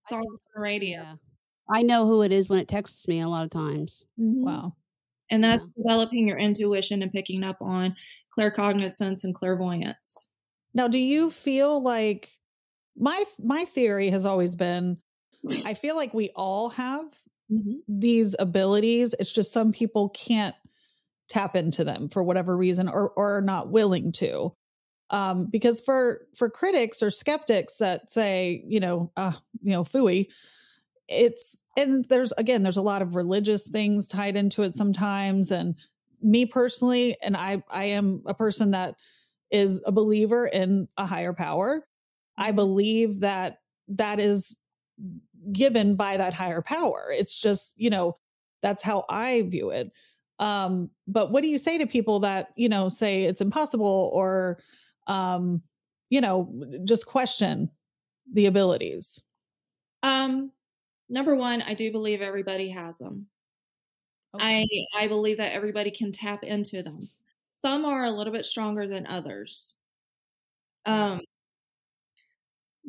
Sorry 0.09 0.23
on 0.23 0.39
the 0.55 0.61
radio. 0.61 1.01
Yeah. 1.01 1.15
I 1.69 1.83
know 1.83 2.07
who 2.07 2.23
it 2.23 2.33
is 2.33 2.49
when 2.49 2.59
it 2.59 2.69
texts 2.69 3.07
me 3.09 3.21
a 3.21 3.29
lot 3.29 3.45
of 3.45 3.51
times. 3.51 4.05
Mm-hmm. 4.19 4.45
Wow. 4.45 4.77
And 5.31 5.43
that's 5.43 5.65
yeah. 5.77 5.83
developing 5.83 6.27
your 6.27 6.39
intuition 6.39 7.03
and 7.03 7.13
picking 7.13 7.45
up 7.45 7.59
on 7.61 7.95
claircognizance 8.37 9.25
and 9.25 9.35
clairvoyance. 9.35 10.29
Now, 10.75 10.89
do 10.89 10.99
you 10.99 11.31
feel 11.31 11.83
like 11.83 12.39
my 13.00 13.25
my 13.42 13.64
theory 13.64 14.11
has 14.11 14.26
always 14.26 14.54
been 14.54 14.99
I 15.64 15.75
feel 15.75 15.97
like 15.97 16.12
we 16.12 16.30
all 16.37 16.69
have 16.71 17.04
mm-hmm. 17.50 17.76
these 17.88 18.37
abilities. 18.38 19.14
It's 19.19 19.33
just 19.33 19.52
some 19.52 19.73
people 19.73 20.11
can't 20.11 20.54
tap 21.28 21.57
into 21.57 21.85
them 21.85 22.09
for 22.09 22.23
whatever 22.23 22.57
reason 22.57 22.88
or 22.88 23.11
or 23.11 23.38
are 23.38 23.42
not 23.42 23.71
willing 23.71 24.12
to. 24.12 24.54
Um, 25.11 25.47
because 25.47 25.80
for 25.80 26.26
for 26.35 26.49
critics 26.50 27.02
or 27.02 27.11
skeptics 27.11 27.76
that 27.76 28.12
say, 28.12 28.62
you 28.66 28.80
know, 28.80 29.11
uh, 29.16 29.33
you 29.62 29.73
know, 29.73 29.83
fooey, 29.83 30.26
it's 31.09 31.64
and 31.76 32.04
there's 32.04 32.33
again, 32.33 32.62
there's 32.62 32.76
a 32.76 32.83
lot 32.83 33.02
of 33.02 33.16
religious 33.16 33.69
things 33.69 34.09
tied 34.09 34.37
into 34.37 34.62
it 34.62 34.75
sometimes. 34.75 35.50
And 35.50 35.75
me 36.23 36.47
personally, 36.47 37.16
and 37.23 37.37
I 37.37 37.62
I 37.69 37.85
am 37.85 38.23
a 38.26 38.35
person 38.35 38.73
that 38.73 38.95
is 39.50 39.83
a 39.85 39.90
believer 39.90 40.47
in 40.47 40.87
a 40.97 41.07
higher 41.07 41.33
power. 41.33 41.85
I 42.40 42.52
believe 42.52 43.20
that 43.20 43.59
that 43.88 44.18
is 44.18 44.59
given 45.52 45.94
by 45.94 46.16
that 46.16 46.35
higher 46.35 46.62
power. 46.62 47.06
It's 47.11 47.40
just, 47.40 47.75
you 47.76 47.90
know, 47.90 48.16
that's 48.62 48.82
how 48.82 49.04
I 49.09 49.42
view 49.42 49.70
it. 49.70 49.92
Um, 50.38 50.90
but 51.06 51.30
what 51.30 51.42
do 51.42 51.49
you 51.49 51.59
say 51.59 51.78
to 51.78 51.87
people 51.87 52.20
that, 52.20 52.49
you 52.56 52.68
know, 52.68 52.88
say 52.88 53.25
it's 53.25 53.42
impossible 53.42 54.11
or, 54.14 54.59
um, 55.06 55.62
you 56.09 56.20
know, 56.20 56.80
just 56.85 57.06
question 57.06 57.70
the 58.32 58.47
abilities? 58.47 59.23
Um, 60.02 60.50
number 61.11 61.35
one, 61.35 61.61
I 61.61 61.75
do 61.75 61.92
believe 61.92 62.23
everybody 62.23 62.70
has 62.70 62.97
them. 62.99 63.26
Okay. 64.35 64.66
I 64.94 65.04
I 65.04 65.09
believe 65.09 65.38
that 65.38 65.52
everybody 65.52 65.90
can 65.90 66.12
tap 66.12 66.42
into 66.42 66.82
them. 66.82 67.09
Some 67.56 67.85
are 67.85 68.04
a 68.04 68.11
little 68.11 68.32
bit 68.32 68.47
stronger 68.47 68.87
than 68.87 69.06
others. 69.06 69.75
Um, 70.87 71.20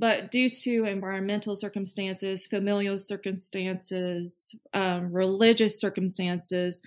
but 0.01 0.31
due 0.31 0.50
to 0.50 0.86
environmental 0.86 1.55
circumstances, 1.55 2.48
familial 2.48 2.98
circumstances, 2.98 4.55
um, 4.74 5.13
religious 5.13 5.79
circumstances, 5.79 6.81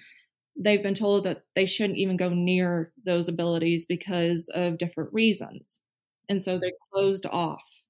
they've 0.59 0.83
been 0.83 0.95
told 0.95 1.23
that 1.23 1.45
they 1.55 1.65
shouldn't 1.65 2.01
even 2.01 2.17
go 2.17 2.31
near 2.31 2.93
those 3.07 3.29
abilities 3.29 3.85
because 3.85 4.51
of 4.53 4.79
different 4.79 5.13
reasons. 5.13 5.81
And 6.29 6.43
so 6.43 6.59
they're 6.59 6.73
closed 6.93 7.25
off 7.25 7.85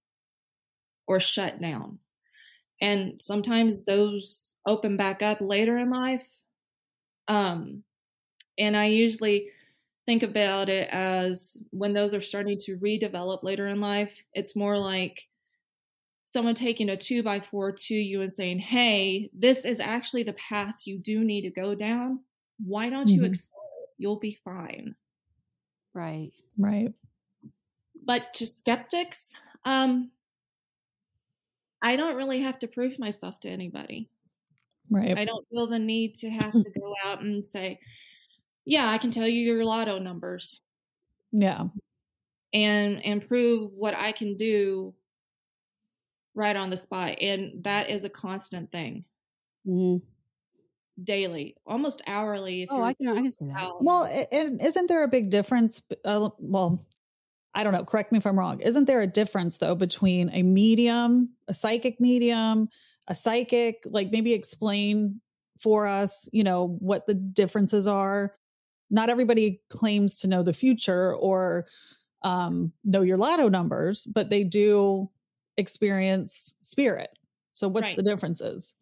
or 1.07 1.21
shut 1.21 1.59
down. 1.59 2.01
And 2.83 3.15
sometimes 3.23 3.87
those 3.87 4.55
open 4.67 4.99
back 4.99 5.23
up 5.23 5.39
later 5.41 5.79
in 5.79 5.89
life. 5.89 6.29
Um, 7.29 7.83
and 8.59 8.77
I 8.77 8.87
usually 8.89 9.49
think 10.07 10.23
about 10.23 10.69
it 10.69 10.89
as 10.91 11.57
when 11.71 11.93
those 11.95 12.15
are 12.15 12.21
starting 12.21 12.59
to 12.59 12.77
redevelop 12.79 13.43
later 13.43 13.69
in 13.69 13.81
life, 13.81 14.23
it's 14.33 14.55
more 14.57 14.79
like 14.79 15.29
someone 16.27 16.55
taking 16.55 16.89
a 16.89 16.97
two 16.97 17.23
by 17.23 17.41
four 17.41 17.73
to 17.73 17.95
you 17.95 18.23
and 18.23 18.33
saying, 18.33 18.59
Hey, 18.59 19.31
this 19.33 19.65
is 19.65 19.81
actually 19.81 20.23
the 20.23 20.33
path 20.35 20.75
you 20.85 20.99
do 20.99 21.25
need 21.25 21.43
to 21.43 21.51
go 21.51 21.75
down. 21.75 22.21
Why 22.65 22.91
don't 22.91 23.09
you 23.09 23.23
Mhm. 23.23 23.27
explore 23.27 23.65
it? 23.83 23.91
You'll 23.99 24.19
be 24.19 24.35
fine. 24.45 24.95
Right. 25.93 26.33
Right. 26.59 26.93
But 28.05 28.35
to 28.35 28.47
skeptics, 28.47 29.35
um, 29.65 30.11
I 31.81 31.97
don't 31.97 32.17
really 32.17 32.41
have 32.41 32.59
to 32.61 32.69
prove 32.69 32.99
myself 32.99 33.41
to 33.41 33.49
anybody. 33.51 34.09
Right. 34.91 35.17
I 35.17 35.25
don't 35.25 35.47
feel 35.49 35.67
the 35.67 35.79
need 35.79 36.15
to 36.17 36.31
have 36.31 36.53
to 36.53 36.71
go 36.79 36.95
out 37.05 37.23
and 37.23 37.45
say, 37.45 37.79
yeah, 38.65 38.89
I 38.89 38.99
can 38.99 39.11
tell 39.11 39.27
you 39.29 39.41
your 39.41 39.65
lotto 39.65 39.99
numbers 39.99 40.61
yeah. 41.33 41.67
and 42.53 43.05
and 43.05 43.27
prove 43.27 43.73
what 43.73 43.95
I 43.95 44.13
can 44.13 44.37
do 44.37 44.95
right 46.35 46.57
on 46.57 46.71
the 46.71 46.77
spot. 46.77 47.17
And 47.21 47.65
that 47.65 47.91
is 47.91 48.05
a 48.05 48.11
constant 48.11 48.71
thing 48.73 49.05
hmm 49.65 49.97
daily, 51.03 51.57
almost 51.67 52.03
hourly. 52.07 52.63
If 52.63 52.71
Oh, 52.71 52.83
I 52.83 52.95
can 52.95 53.09
I 53.09 53.17
can 53.17 53.33
see 53.33 53.47
that. 53.47 53.61
out. 53.61 53.77
Well, 53.81 54.27
and 54.33 54.63
isn't 54.63 54.89
there 54.89 55.03
a 55.05 55.09
big 55.09 55.31
difference? 55.31 55.83
Uh, 56.05 56.31
well, 56.39 56.85
I 57.55 57.65
don't 57.65 57.73
know. 57.73 57.85
Correct 57.85 58.13
me 58.13 58.19
if 58.19 58.27
I'm 58.27 58.39
wrong. 58.39 58.61
Isn't 58.61 58.87
there 58.87 59.01
a 59.01 59.07
difference 59.07 59.59
though 59.59 59.75
between 59.75 60.31
a 60.31 60.43
medium, 60.43 61.31
a 61.49 61.55
psychic 61.55 62.01
medium, 62.01 62.69
a 63.09 63.15
psychic? 63.15 63.83
Like 63.87 64.11
maybe 64.11 64.33
explain 64.33 65.21
for 65.61 65.87
us, 65.87 66.29
you 66.33 66.45
know, 66.45 66.77
what 66.81 67.07
the 67.07 67.15
differences 67.15 67.87
are. 67.87 68.35
Not 68.95 69.11
everybody 69.11 69.61
claims 69.69 70.17
to 70.21 70.29
know 70.29 70.43
the 70.45 70.53
future 70.53 71.15
or 71.15 71.67
um, 72.23 72.73
know 72.85 73.03
your 73.03 73.19
lotto 73.19 73.49
numbers, 73.49 74.05
but 74.07 74.31
they 74.31 74.45
do 74.45 75.11
experience 75.57 76.55
spirit. 76.63 77.11
So 77.55 77.69
what's 77.69 77.89
Right. 77.89 77.97
the 77.97 78.03
differences? 78.05 78.75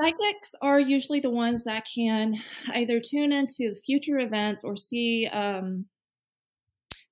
Psychics 0.00 0.54
are 0.62 0.80
usually 0.80 1.20
the 1.20 1.30
ones 1.30 1.64
that 1.64 1.86
can 1.94 2.36
either 2.72 3.00
tune 3.00 3.32
into 3.32 3.74
future 3.74 4.18
events 4.18 4.64
or 4.64 4.76
see 4.76 5.26
um, 5.26 5.84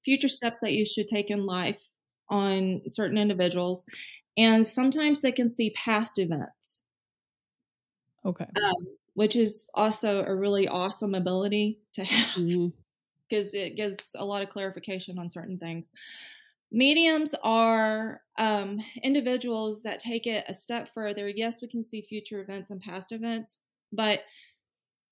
future 0.05 0.29
steps 0.29 0.61
that 0.61 0.73
you 0.73 0.87
should 0.87 1.07
take 1.07 1.31
in 1.31 1.45
life 1.45 1.87
on 2.31 2.81
certain 2.89 3.19
individuals. 3.19 3.85
And 4.39 4.67
sometimes 4.67 5.21
they 5.21 5.33
can 5.33 5.51
see 5.51 5.71
past 5.71 6.19
events, 6.19 6.83
Okay. 8.25 8.47
um, 8.63 8.87
which 9.19 9.35
is 9.35 9.69
also 9.75 10.25
a 10.25 10.33
really 10.33 10.69
awesome 10.69 11.13
ability 11.13 11.81
to 11.93 12.05
have 12.05 12.37
because 13.29 13.53
it 13.53 13.75
gives 13.75 14.15
a 14.17 14.25
lot 14.25 14.43
of 14.43 14.49
clarification 14.49 15.19
on 15.19 15.29
certain 15.29 15.59
things. 15.59 15.93
Mediums 16.71 17.35
are 17.43 18.21
um, 18.39 18.79
individuals 19.03 19.83
that 19.83 19.99
take 19.99 20.29
it 20.29 20.45
a 20.47 20.55
step 20.55 20.89
further. 20.95 21.29
Yes, 21.29 21.61
we 21.61 21.67
can 21.67 21.83
see 21.83 22.01
future 22.01 22.41
events 22.41 22.71
and 22.71 22.81
past 22.81 23.11
events, 23.11 23.59
but 23.93 24.21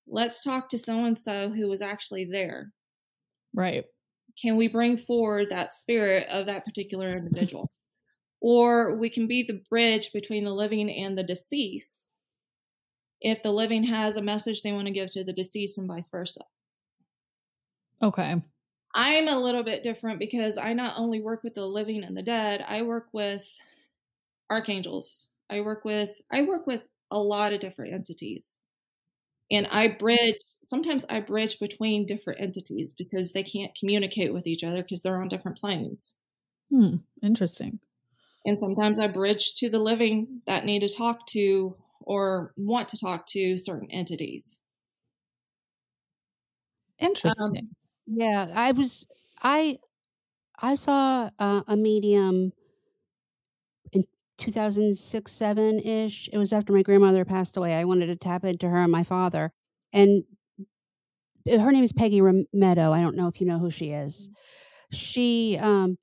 let's 0.07 0.41
talk 0.41 0.69
to 0.69 0.77
so 0.77 1.03
and 1.03 1.19
so 1.19 1.49
who 1.49 1.67
was 1.67 1.81
actually 1.81 2.23
there. 2.23 2.71
Right. 3.53 3.83
Can 4.41 4.55
we 4.55 4.69
bring 4.69 4.95
forward 4.95 5.49
that 5.49 5.73
spirit 5.73 6.29
of 6.29 6.45
that 6.45 6.63
particular 6.63 7.17
individual? 7.17 7.69
or 8.39 8.95
we 8.95 9.09
can 9.09 9.27
be 9.27 9.43
the 9.43 9.61
bridge 9.69 10.13
between 10.13 10.45
the 10.45 10.53
living 10.53 10.89
and 10.89 11.17
the 11.17 11.23
deceased 11.23 12.11
if 13.21 13.41
the 13.43 13.51
living 13.51 13.83
has 13.83 14.15
a 14.15 14.21
message 14.21 14.61
they 14.61 14.71
want 14.71 14.87
to 14.87 14.93
give 14.93 15.09
to 15.11 15.23
the 15.23 15.33
deceased 15.33 15.77
and 15.77 15.87
vice 15.87 16.09
versa. 16.09 16.41
Okay. 18.01 18.41
I'm 18.93 19.27
a 19.27 19.39
little 19.39 19.63
bit 19.63 19.83
different 19.83 20.19
because 20.19 20.57
I 20.57 20.73
not 20.73 20.95
only 20.97 21.21
work 21.21 21.43
with 21.43 21.55
the 21.55 21.65
living 21.65 22.03
and 22.03 22.15
the 22.15 22.23
dead, 22.23 22.63
I 22.67 22.81
work 22.83 23.07
with 23.13 23.47
archangels. 24.49 25.27
I 25.49 25.61
work 25.61 25.85
with 25.85 26.21
I 26.31 26.43
work 26.43 26.67
with 26.67 26.81
a 27.11 27.19
lot 27.19 27.53
of 27.53 27.61
different 27.61 27.93
entities. 27.93 28.57
And 29.49 29.67
I 29.67 29.87
bridge 29.87 30.35
sometimes 30.63 31.05
I 31.09 31.21
bridge 31.21 31.59
between 31.59 32.05
different 32.05 32.41
entities 32.41 32.93
because 32.97 33.31
they 33.31 33.43
can't 33.43 33.71
communicate 33.79 34.33
with 34.33 34.47
each 34.47 34.63
other 34.63 34.81
because 34.81 35.01
they're 35.01 35.21
on 35.21 35.29
different 35.29 35.57
planes. 35.57 36.15
Hmm. 36.69 36.97
Interesting. 37.23 37.79
And 38.45 38.57
sometimes 38.57 38.99
I 38.99 39.07
bridge 39.07 39.55
to 39.57 39.69
the 39.69 39.79
living 39.79 40.41
that 40.47 40.65
need 40.65 40.79
to 40.79 40.89
talk 40.89 41.25
to 41.27 41.75
or 42.07 42.53
want 42.55 42.87
to 42.87 42.97
talk 42.97 43.27
to 43.27 43.57
certain 43.57 43.91
entities. 43.91 44.61
Interesting. 46.99 47.69
Yeah, 48.07 48.47
I 48.55 48.71
was 48.71 49.05
I 49.43 49.77
I 50.59 50.75
saw 50.75 51.29
uh, 51.37 51.61
a 51.67 51.75
medium 51.75 52.53
in 53.91 54.05
2006 54.37 55.29
7 55.31 55.79
ish. 55.79 56.29
It 56.31 56.37
was 56.37 56.53
after 56.53 56.71
my 56.71 56.81
grandmother 56.81 57.25
passed 57.25 57.57
away. 57.57 57.75
I 57.75 57.83
wanted 57.83 58.07
to 58.07 58.15
tap 58.15 58.45
into 58.45 58.69
her 58.69 58.81
and 58.81 58.91
my 58.91 59.03
father. 59.03 59.51
And 59.91 60.23
her 61.45 61.71
name 61.71 61.83
is 61.83 61.91
Peggy 61.91 62.21
Meadow. 62.53 62.93
I 62.93 63.01
don't 63.01 63.17
know 63.17 63.27
if 63.27 63.41
you 63.41 63.47
know 63.47 63.59
who 63.59 63.69
she 63.69 63.91
is. 63.91 64.29
She 64.91 65.57
um 65.61 65.97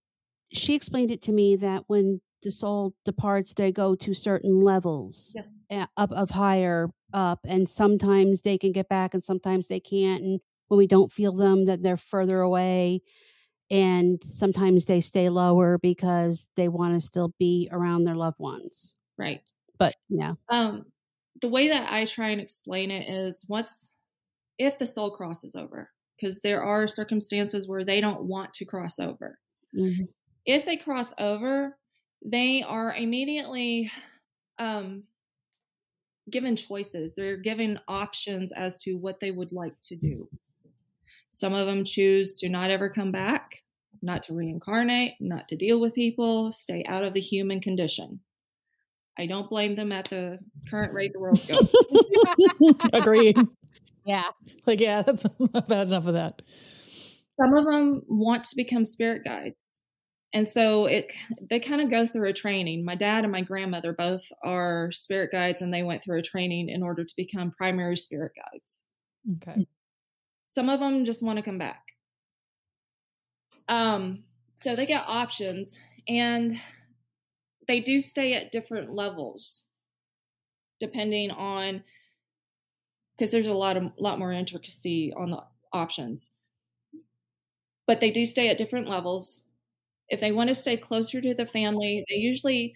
she 0.52 0.74
explained 0.74 1.10
it 1.10 1.22
to 1.22 1.32
me 1.32 1.56
that 1.56 1.84
when 1.86 2.20
the 2.44 2.52
soul 2.52 2.94
departs, 3.04 3.54
they 3.54 3.72
go 3.72 3.96
to 3.96 4.14
certain 4.14 4.60
levels 4.62 5.36
Yes. 5.36 5.64
uh, 5.70 5.86
up 5.98 6.12
of 6.12 6.30
higher 6.30 6.90
up 7.14 7.40
and 7.44 7.68
sometimes 7.68 8.42
they 8.42 8.58
can 8.58 8.72
get 8.72 8.88
back 8.88 9.14
and 9.14 9.24
sometimes 9.24 9.68
they 9.68 9.80
can't 9.80 10.22
and 10.24 10.40
when 10.68 10.78
we 10.78 10.86
don't 10.86 11.12
feel 11.12 11.32
them 11.32 11.66
that 11.66 11.82
they're 11.82 11.96
further 11.96 12.40
away 12.40 13.00
and 13.70 14.22
sometimes 14.24 14.86
they 14.86 15.00
stay 15.00 15.28
lower 15.30 15.78
because 15.78 16.50
they 16.56 16.68
want 16.68 16.94
to 16.94 17.00
still 17.00 17.34
be 17.38 17.68
around 17.72 18.04
their 18.04 18.16
loved 18.16 18.38
ones 18.40 18.96
Right. 19.16 19.48
but 19.78 19.94
yeah 20.08 20.34
Um, 20.50 20.92
the 21.40 21.48
way 21.48 21.68
that 21.68 21.92
I 21.92 22.06
try 22.06 22.30
and 22.30 22.40
explain 22.40 22.90
it 22.90 23.08
is 23.08 23.44
once 23.48 23.92
if 24.58 24.78
the 24.78 24.86
soul 24.86 25.12
crosses 25.16 25.56
over, 25.56 25.90
because 26.16 26.40
there 26.40 26.62
are 26.62 26.88
circumstances 26.88 27.68
where 27.68 27.84
they 27.84 28.00
don't 28.00 28.24
want 28.24 28.54
to 28.54 28.64
cross 28.66 28.98
over. 28.98 29.38
Mhm. 29.72 30.14
If 30.46 30.64
they 30.64 30.76
cross 30.76 31.12
over, 31.18 31.78
they 32.24 32.62
are 32.62 32.94
immediately 32.94 33.90
um, 34.58 35.04
given 36.30 36.56
choices. 36.56 37.14
They're 37.14 37.36
given 37.36 37.78
options 37.86 38.52
as 38.52 38.82
to 38.82 38.94
what 38.94 39.20
they 39.20 39.30
would 39.30 39.52
like 39.52 39.74
to 39.84 39.96
do. 39.96 40.28
Some 41.30 41.52
of 41.52 41.66
them 41.66 41.84
choose 41.84 42.38
to 42.38 42.48
not 42.48 42.70
ever 42.70 42.88
come 42.88 43.12
back, 43.12 43.62
not 44.00 44.22
to 44.24 44.34
reincarnate, 44.34 45.14
not 45.20 45.48
to 45.48 45.56
deal 45.56 45.80
with 45.80 45.94
people, 45.94 46.52
stay 46.52 46.84
out 46.86 47.04
of 47.04 47.12
the 47.12 47.20
human 47.20 47.60
condition. 47.60 48.20
I 49.18 49.26
don't 49.26 49.50
blame 49.50 49.76
them 49.76 49.92
at 49.92 50.06
the 50.06 50.38
current 50.68 50.92
rate 50.92 51.12
the 51.12 51.20
world's 51.20 51.48
going. 51.48 52.74
Agreed. 52.92 53.38
yeah 54.04 54.28
like, 54.66 54.80
yeah, 54.80 55.02
that's 55.02 55.24
I've 55.54 55.70
enough 55.70 56.06
of 56.06 56.14
that. 56.14 56.42
Some 57.40 57.56
of 57.56 57.64
them 57.64 58.02
want 58.08 58.44
to 58.44 58.56
become 58.56 58.84
spirit 58.84 59.22
guides. 59.24 59.80
And 60.34 60.48
so 60.48 60.86
it 60.86 61.12
they 61.48 61.60
kind 61.60 61.80
of 61.80 61.90
go 61.90 62.08
through 62.08 62.28
a 62.28 62.32
training. 62.32 62.84
My 62.84 62.96
dad 62.96 63.22
and 63.22 63.30
my 63.30 63.42
grandmother 63.42 63.92
both 63.92 64.24
are 64.42 64.90
spirit 64.90 65.30
guides 65.30 65.62
and 65.62 65.72
they 65.72 65.84
went 65.84 66.02
through 66.02 66.18
a 66.18 66.22
training 66.22 66.68
in 66.68 66.82
order 66.82 67.04
to 67.04 67.14
become 67.16 67.52
primary 67.52 67.96
spirit 67.96 68.32
guides. 68.34 68.82
Okay. 69.36 69.68
Some 70.48 70.68
of 70.68 70.80
them 70.80 71.04
just 71.04 71.22
want 71.22 71.38
to 71.38 71.44
come 71.44 71.58
back. 71.58 71.84
Um 73.68 74.24
so 74.56 74.74
they 74.74 74.86
get 74.86 75.04
options 75.06 75.78
and 76.08 76.60
they 77.68 77.80
do 77.80 78.00
stay 78.00 78.34
at 78.34 78.50
different 78.50 78.90
levels 78.90 79.62
depending 80.80 81.30
on 81.30 81.84
because 83.16 83.30
there's 83.30 83.46
a 83.46 83.52
lot 83.52 83.76
of 83.76 83.92
lot 83.98 84.18
more 84.18 84.32
intricacy 84.32 85.12
on 85.16 85.30
the 85.30 85.42
options 85.72 86.30
but 87.86 88.00
they 88.00 88.10
do 88.10 88.26
stay 88.26 88.48
at 88.48 88.58
different 88.58 88.88
levels 88.88 89.44
If 90.08 90.20
they 90.20 90.32
want 90.32 90.48
to 90.48 90.54
stay 90.54 90.76
closer 90.76 91.20
to 91.20 91.34
the 91.34 91.46
family, 91.46 92.04
they 92.08 92.16
usually 92.16 92.74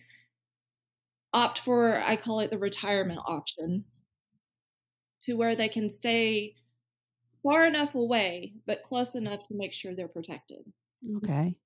opt 1.33 1.59
for, 1.61 1.97
I 2.03 2.17
call 2.17 2.41
it 2.41 2.51
the 2.51 2.59
retirement 2.59 3.21
option, 3.27 3.85
to 5.23 5.35
where 5.35 5.55
they 5.57 5.69
can 5.69 5.91
stay 5.91 6.55
far 7.43 7.67
enough 7.67 7.95
away, 7.95 8.55
but 8.67 8.83
close 8.83 9.15
enough 9.17 9.45
to 9.45 9.55
make 9.55 9.75
sure 9.75 9.95
they're 9.95 10.09
protected. 10.09 10.73
Okay. 11.17 11.59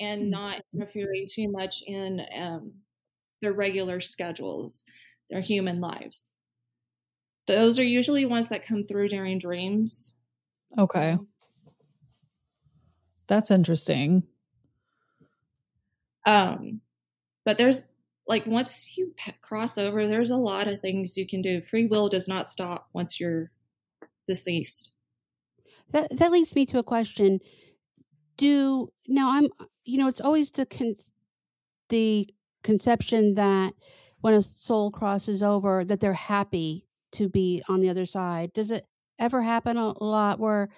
And 0.00 0.22
Mm. 0.22 0.30
not 0.30 0.62
interfering 0.74 1.26
too 1.30 1.48
much 1.50 1.82
in 1.82 2.20
um, 2.34 2.82
their 3.42 3.52
regular 3.52 4.00
schedules, 4.00 4.84
their 5.30 5.40
human 5.42 5.80
lives. 5.80 6.30
Those 7.46 7.78
are 7.78 7.84
usually 7.84 8.24
ones 8.24 8.48
that 8.48 8.64
come 8.66 8.82
through 8.82 9.08
during 9.10 9.38
dreams. 9.38 10.14
Okay. 10.78 11.18
That's 13.26 13.50
interesting. 13.50 14.28
Um, 16.24 16.80
but 17.44 17.58
there's 17.58 17.84
like 18.26 18.46
once 18.46 18.96
you 18.96 19.14
cross 19.40 19.78
over, 19.78 20.06
there's 20.06 20.30
a 20.30 20.36
lot 20.36 20.68
of 20.68 20.80
things 20.80 21.16
you 21.16 21.26
can 21.26 21.42
do. 21.42 21.60
Free 21.62 21.86
will 21.86 22.08
does 22.08 22.28
not 22.28 22.48
stop 22.48 22.88
once 22.92 23.18
you're 23.18 23.50
deceased. 24.26 24.92
That 25.90 26.16
that 26.18 26.32
leads 26.32 26.54
me 26.54 26.66
to 26.66 26.78
a 26.78 26.84
question. 26.84 27.40
Do 28.36 28.88
now 29.08 29.32
I'm 29.32 29.48
you 29.84 29.98
know 29.98 30.08
it's 30.08 30.20
always 30.20 30.50
the 30.50 30.66
con- 30.66 30.94
the 31.88 32.28
conception 32.62 33.34
that 33.34 33.74
when 34.20 34.34
a 34.34 34.42
soul 34.42 34.90
crosses 34.90 35.42
over 35.42 35.84
that 35.84 36.00
they're 36.00 36.12
happy 36.12 36.86
to 37.12 37.28
be 37.28 37.62
on 37.68 37.80
the 37.80 37.90
other 37.90 38.06
side. 38.06 38.52
Does 38.52 38.70
it 38.70 38.86
ever 39.18 39.42
happen 39.42 39.76
a 39.76 40.02
lot 40.02 40.38
where 40.38 40.70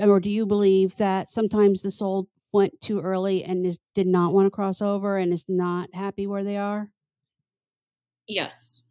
or 0.00 0.20
do 0.20 0.30
you 0.30 0.46
believe 0.46 0.96
that 0.96 1.30
sometimes 1.30 1.82
the 1.82 1.90
soul 1.90 2.28
went 2.52 2.80
too 2.80 3.00
early 3.00 3.44
and 3.44 3.66
is 3.66 3.78
did 3.94 4.06
not 4.06 4.32
want 4.32 4.46
to 4.46 4.50
cross 4.50 4.80
over 4.82 5.16
and 5.16 5.32
is 5.32 5.44
not 5.48 5.88
happy 5.94 6.26
where 6.26 6.44
they 6.44 6.56
are? 6.56 6.88
Yes. 8.28 8.82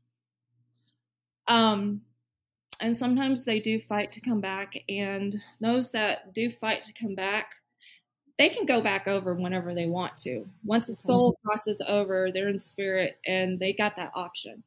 Um, 1.48 2.02
and 2.80 2.96
sometimes 2.96 3.46
they 3.46 3.60
do 3.60 3.80
fight 3.80 4.12
to 4.14 4.22
come 4.22 4.42
back, 4.42 4.76
and 4.90 5.36
those 5.60 5.92
that 5.92 6.34
do 6.34 6.50
fight 6.50 6.84
to 6.84 6.94
come 6.94 7.16
back, 7.16 7.54
they 8.38 8.50
can 8.50 8.66
go 8.66 8.82
back 8.82 9.08
over 9.08 9.36
whenever 9.36 9.74
they 9.74 9.86
want 9.86 10.18
to. 10.18 10.48
Once 10.64 10.90
a 10.90 10.96
soul 10.96 11.38
crosses 11.46 11.82
over, 11.88 12.32
they're 12.32 12.50
in 12.50 12.60
spirit 12.60 13.20
and 13.28 13.60
they 13.60 13.72
got 13.72 13.96
that 13.98 14.12
option. 14.16 14.64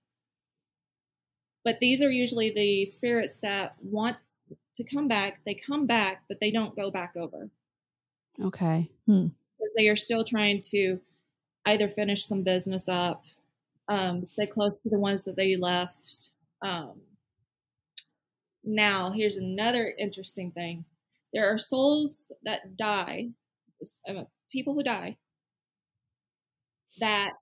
But 1.65 1.81
these 1.81 2.01
are 2.01 2.11
usually 2.11 2.51
the 2.51 2.85
spirits 2.85 3.39
that 3.39 3.75
want 3.83 4.17
to 4.77 4.85
come 4.85 5.09
back. 5.09 5.41
They 5.45 5.55
come 5.55 5.87
back, 5.87 6.23
but 6.29 6.39
they 6.39 6.53
don't 6.53 6.77
go 6.77 6.91
back 6.91 7.15
over. 7.17 7.49
Okay. 8.43 8.91
because 9.07 9.75
they 9.77 9.89
are 9.89 9.97
still 9.97 10.25
trying 10.25 10.61
to 10.63 11.01
either 11.67 11.89
finish 11.89 12.25
some 12.25 12.43
business 12.43 12.89
up, 12.89 13.25
um, 13.89 14.25
stay 14.25 14.47
close 14.47 14.81
to 14.81 14.91
the 14.91 14.99
ones 14.99 15.25
that 15.25 15.37
they 15.37 15.57
left. 15.57 16.31
Um, 16.63 17.01
now, 18.65 19.11
here's 19.11 19.37
another 19.37 19.95
interesting 19.99 20.51
thing: 20.51 20.85
there 21.33 21.53
are 21.53 21.59
souls 21.59 22.33
that 22.45 22.77
die, 22.77 23.29
uh, 24.09 24.25
people 24.51 24.75
who 24.75 24.83
die, 24.83 25.17
that 27.01 27.35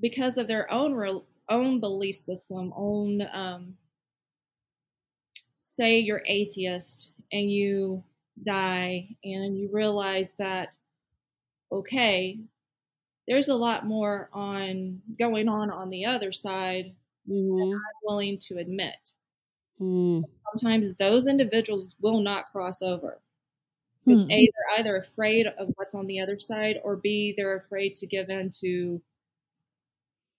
because 0.00 0.38
of 0.38 0.48
their 0.48 0.70
own 0.72 0.92
real, 0.94 1.24
own 1.48 1.80
belief 1.80 2.16
system, 2.16 2.72
own 2.76 3.26
um, 3.32 3.76
say 5.58 5.98
you're 5.98 6.22
atheist 6.26 7.12
and 7.32 7.50
you 7.50 8.02
die 8.44 9.16
and 9.24 9.58
you 9.58 9.68
realize 9.72 10.34
that 10.34 10.76
okay 11.72 12.40
there's 13.28 13.48
a 13.48 13.54
lot 13.56 13.86
more 13.86 14.30
on 14.32 15.02
going 15.18 15.48
on 15.48 15.70
on 15.70 15.90
the 15.90 16.06
other 16.06 16.32
side 16.32 16.94
hmm 17.26 17.82
i'm 17.86 18.00
willing 18.04 18.38
to 18.38 18.58
admit 18.58 19.12
Mm. 19.80 20.22
sometimes 20.52 20.94
those 20.94 21.26
individuals 21.26 21.94
will 22.00 22.20
not 22.20 22.46
cross 22.50 22.82
over 22.82 23.20
because 24.06 24.24
Hmm. 24.24 24.30
a 24.30 24.40
they're 24.52 24.78
either 24.80 24.96
afraid 24.96 25.46
of 25.46 25.70
what's 25.76 25.94
on 25.96 26.06
the 26.06 26.20
other 26.20 26.38
side 26.38 26.80
or 26.84 26.96
b 26.96 27.34
they're 27.36 27.56
afraid 27.58 27.94
to 27.96 28.06
give 28.06 28.30
in 28.30 28.50
to 28.50 29.02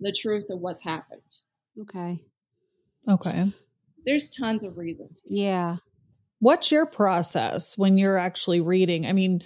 the 0.02 0.12
truth 0.12 0.50
of 0.50 0.60
what's 0.60 0.84
happened 0.84 1.44
Okay. 1.80 2.24
Okay. 3.08 3.54
there's 4.06 4.30
tons 4.30 4.63
of 4.63 4.78
reasons 4.78 5.26
Yeah. 5.26 5.78
What's 6.41 6.71
your 6.71 6.86
process 6.88 7.77
when 7.77 7.97
you're 7.97 8.17
actually 8.17 8.62
reading? 8.62 9.06
I 9.06 9.13
mean, 9.13 9.43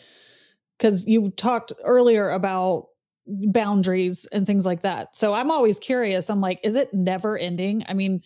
because 0.78 1.06
you 1.06 1.30
talked 1.32 1.74
earlier 1.84 2.30
about 2.30 2.88
boundaries 3.28 4.26
and 4.32 4.48
things 4.48 4.66
like 4.66 4.80
that. 4.82 5.16
So 5.16 5.34
I'm 5.34 5.52
always 5.52 5.78
curious. 5.78 6.30
I'm 6.30 6.40
like, 6.42 6.60
is 6.64 6.76
it 6.76 6.94
never 6.94 7.38
ending? 7.38 7.84
I 7.88 7.94
mean, 7.94 8.22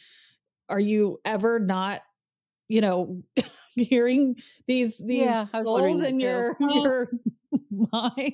are 0.69 0.79
you 0.79 1.19
ever 1.25 1.59
not, 1.59 2.01
you 2.67 2.81
know, 2.81 3.23
hearing 3.75 4.35
these 4.67 4.99
these 4.99 5.23
Yeah, 5.23 5.45
I 5.51 5.59
was 5.59 5.67
wondering 5.67 5.93
souls 5.95 6.03
that 6.03 6.13
in 6.13 6.19
your 6.19 6.55
Well- 6.59 6.83
your 6.83 7.09
mind? 7.91 8.33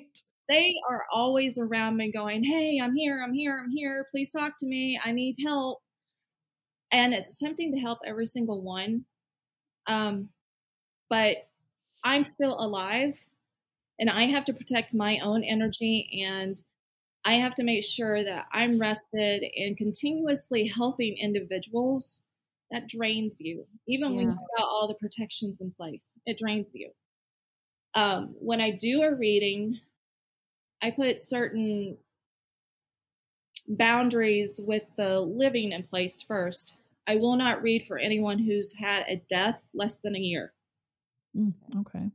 they 0.49 0.75
are 0.89 1.05
always 1.13 1.57
around 1.57 1.95
me 1.97 2.11
going, 2.11 2.43
Hey, 2.43 2.79
I'm 2.83 2.93
here, 2.95 3.23
I'm 3.25 3.33
here, 3.33 3.57
I'm 3.63 3.71
here. 3.71 4.05
Please 4.11 4.31
talk 4.31 4.53
to 4.59 4.67
me. 4.67 4.99
I 5.03 5.11
need 5.13 5.35
help. 5.45 5.79
And 6.91 7.13
it's 7.13 7.39
tempting 7.39 7.71
to 7.71 7.79
help 7.79 7.99
every 8.05 8.25
single 8.25 8.61
one. 8.61 9.05
Um, 9.87 10.29
but 11.09 11.49
I'm 12.03 12.25
still 12.25 12.59
alive 12.59 13.19
and 13.99 14.09
I 14.09 14.23
have 14.25 14.45
to 14.45 14.53
protect 14.53 14.93
my 14.93 15.19
own 15.19 15.43
energy 15.43 16.23
and 16.25 16.61
I 17.25 17.35
have 17.35 17.55
to 17.55 17.63
make 17.63 17.83
sure 17.85 18.23
that 18.23 18.47
I'm 18.51 18.79
rested 18.79 19.43
and 19.55 19.77
continuously 19.77 20.67
helping 20.67 21.17
individuals. 21.17 22.21
That 22.71 22.87
drains 22.87 23.39
you, 23.39 23.67
even 23.87 24.15
when 24.15 24.29
you've 24.29 24.39
got 24.57 24.67
all 24.67 24.87
the 24.87 24.95
protections 24.95 25.61
in 25.61 25.71
place. 25.71 26.17
It 26.25 26.39
drains 26.39 26.73
you. 26.73 26.91
Um, 27.93 28.35
when 28.39 28.59
I 28.59 28.71
do 28.71 29.03
a 29.03 29.13
reading, 29.15 29.79
I 30.81 30.91
put 30.91 31.19
certain 31.19 31.97
boundaries 33.67 34.59
with 34.63 34.83
the 34.97 35.19
living 35.19 35.71
in 35.71 35.83
place 35.83 36.21
first. 36.21 36.75
I 37.07 37.15
will 37.15 37.35
not 37.35 37.61
read 37.61 37.85
for 37.87 37.97
anyone 37.97 38.39
who's 38.39 38.73
had 38.73 39.05
a 39.07 39.21
death 39.29 39.63
less 39.73 39.99
than 39.99 40.15
a 40.15 40.19
year 40.19 40.53
Mm, 41.37 41.53
okay. 41.77 42.09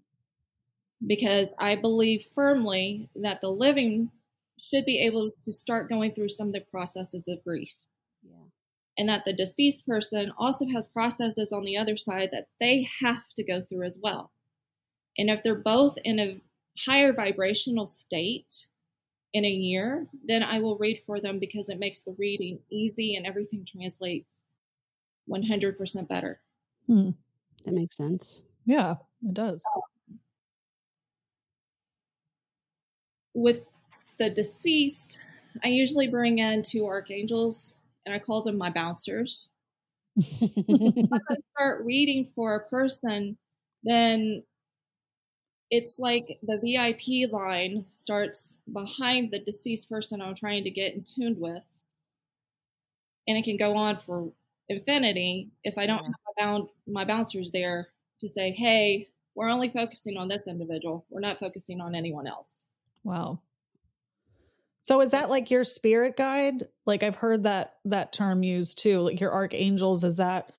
because 1.06 1.54
I 1.58 1.76
believe 1.76 2.28
firmly 2.34 3.08
that 3.16 3.40
the 3.40 3.50
living 3.50 4.10
should 4.58 4.84
be 4.84 5.00
able 5.00 5.30
to 5.42 5.52
start 5.52 5.88
going 5.88 6.12
through 6.12 6.30
some 6.30 6.48
of 6.48 6.52
the 6.54 6.60
processes 6.60 7.28
of 7.28 7.42
grief. 7.44 7.72
Yeah. 8.22 8.36
And 8.98 9.08
that 9.08 9.24
the 9.24 9.32
deceased 9.32 9.86
person 9.86 10.32
also 10.38 10.66
has 10.68 10.86
processes 10.86 11.52
on 11.52 11.64
the 11.64 11.76
other 11.76 11.96
side 11.96 12.30
that 12.32 12.48
they 12.60 12.86
have 13.00 13.28
to 13.36 13.42
go 13.42 13.60
through 13.60 13.84
as 13.84 13.98
well. 14.02 14.32
And 15.16 15.30
if 15.30 15.42
they're 15.42 15.54
both 15.54 15.96
in 16.04 16.18
a 16.18 16.40
higher 16.86 17.12
vibrational 17.12 17.86
state 17.86 18.68
in 19.32 19.44
a 19.44 19.50
year, 19.50 20.06
then 20.24 20.42
I 20.42 20.60
will 20.60 20.76
read 20.76 21.02
for 21.06 21.20
them 21.20 21.38
because 21.38 21.68
it 21.68 21.78
makes 21.78 22.02
the 22.02 22.14
reading 22.18 22.58
easy 22.70 23.16
and 23.16 23.26
everything 23.26 23.66
translates 23.66 24.42
100% 25.30 26.08
better. 26.08 26.40
Hmm. 26.86 27.10
That 27.64 27.74
makes 27.74 27.96
sense. 27.96 28.42
Yeah, 28.66 28.96
it 29.22 29.34
does. 29.34 29.62
With 33.34 33.60
the 34.18 34.30
deceased, 34.30 35.20
I 35.64 35.68
usually 35.68 36.08
bring 36.08 36.38
in 36.38 36.62
two 36.62 36.86
archangels 36.86 37.74
and 38.04 38.14
I 38.14 38.18
call 38.18 38.42
them 38.42 38.58
my 38.58 38.70
bouncers. 38.70 39.50
If 40.16 41.08
I 41.12 41.36
start 41.54 41.84
reading 41.84 42.28
for 42.34 42.54
a 42.54 42.68
person, 42.68 43.38
then 43.82 44.42
it's 45.70 45.98
like 45.98 46.38
the 46.42 46.58
VIP 46.58 47.30
line 47.32 47.84
starts 47.86 48.58
behind 48.72 49.30
the 49.30 49.38
deceased 49.38 49.88
person 49.88 50.20
I'm 50.20 50.34
trying 50.34 50.64
to 50.64 50.70
get 50.70 50.94
in 50.94 51.02
tuned 51.02 51.38
with. 51.38 51.62
And 53.28 53.38
it 53.38 53.44
can 53.44 53.56
go 53.56 53.76
on 53.76 53.96
for 53.96 54.32
infinity 54.70 55.50
if 55.64 55.76
I 55.78 55.86
don't 55.86 55.98
Yeah. 55.98 56.06
have 56.06 56.14
my, 56.26 56.44
bound, 56.44 56.68
my 56.86 57.04
bouncers 57.04 57.50
there 57.52 57.88
to 58.20 58.28
say, 58.28 58.52
hey, 58.52 59.06
we're 59.34 59.48
only 59.48 59.70
focusing 59.70 60.16
on 60.16 60.28
this 60.28 60.46
individual. 60.48 61.06
We're 61.10 61.20
not 61.20 61.38
focusing 61.38 61.80
on 61.80 61.94
anyone 61.94 62.26
else. 62.26 62.66
Wow. 63.04 63.40
So 64.82 65.00
is 65.00 65.10
that 65.12 65.30
like 65.30 65.50
your 65.50 65.64
spirit 65.64 66.16
guide? 66.16 66.68
Like 66.86 67.02
I've 67.02 67.16
heard 67.16 67.44
that 67.44 67.76
that 67.84 68.12
term 68.12 68.42
used 68.42 68.78
too. 68.78 69.00
Like 69.00 69.20
your 69.20 69.32
archangels 69.32 70.04
is 70.04 70.16
that 70.16 70.52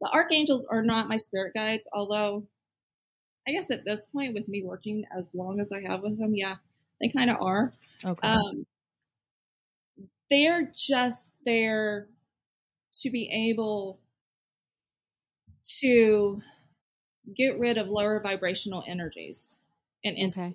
The 0.00 0.08
archangels 0.10 0.64
are 0.66 0.82
not 0.82 1.08
my 1.08 1.16
spirit 1.16 1.54
guides, 1.54 1.88
although 1.92 2.46
I 3.46 3.52
guess 3.52 3.70
at 3.70 3.84
this 3.84 4.06
point, 4.06 4.34
with 4.34 4.48
me 4.48 4.62
working 4.64 5.04
as 5.16 5.34
long 5.34 5.60
as 5.60 5.72
I 5.72 5.80
have 5.82 6.02
with 6.02 6.18
them, 6.18 6.34
yeah, 6.34 6.56
they 7.00 7.08
kind 7.10 7.30
of 7.30 7.40
are. 7.42 7.72
okay. 8.04 8.28
Um, 8.28 8.66
they're 10.30 10.70
just 10.74 11.32
there 11.44 12.08
to 13.02 13.10
be 13.10 13.28
able 13.30 14.00
to 15.80 16.40
get 17.34 17.58
rid 17.58 17.78
of 17.78 17.88
lower 17.88 18.20
vibrational 18.20 18.84
energies. 18.86 19.56
and 20.04 20.16
entities. 20.16 20.36
Okay. 20.36 20.54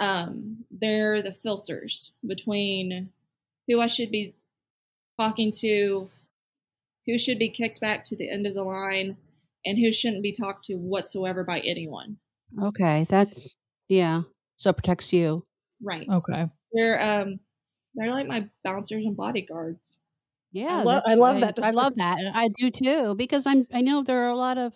Um, 0.00 0.64
they're 0.70 1.22
the 1.22 1.32
filters 1.32 2.12
between 2.26 3.10
who 3.68 3.80
I 3.80 3.86
should 3.86 4.10
be 4.10 4.34
talking 5.18 5.52
to, 5.60 6.08
who 7.06 7.18
should 7.18 7.38
be 7.38 7.48
kicked 7.48 7.80
back 7.80 8.04
to 8.04 8.16
the 8.16 8.30
end 8.30 8.46
of 8.46 8.54
the 8.54 8.62
line, 8.62 9.16
and 9.64 9.78
who 9.78 9.92
shouldn't 9.92 10.22
be 10.22 10.32
talked 10.32 10.64
to 10.66 10.74
whatsoever 10.74 11.44
by 11.44 11.60
anyone. 11.60 12.18
Okay. 12.60 13.06
That's 13.08 13.56
yeah. 13.88 14.22
So 14.56 14.70
it 14.70 14.76
protects 14.76 15.12
you. 15.12 15.44
Right. 15.82 16.08
Okay. 16.08 16.48
They're 16.72 17.00
um 17.02 17.40
they're 17.94 18.10
like 18.10 18.26
my 18.26 18.48
bouncers 18.64 19.04
and 19.04 19.16
bodyguards. 19.16 19.98
Yeah, 20.54 20.82
lo- 20.84 21.00
I 21.04 21.14
love 21.16 21.40
that 21.40 21.58
I 21.60 21.70
love 21.72 21.96
that. 21.96 22.18
I 22.34 22.48
do 22.56 22.70
too 22.70 23.14
because 23.16 23.44
I'm. 23.44 23.66
I 23.74 23.80
know 23.80 24.02
there 24.04 24.24
are 24.24 24.28
a 24.28 24.36
lot 24.36 24.56
of, 24.56 24.72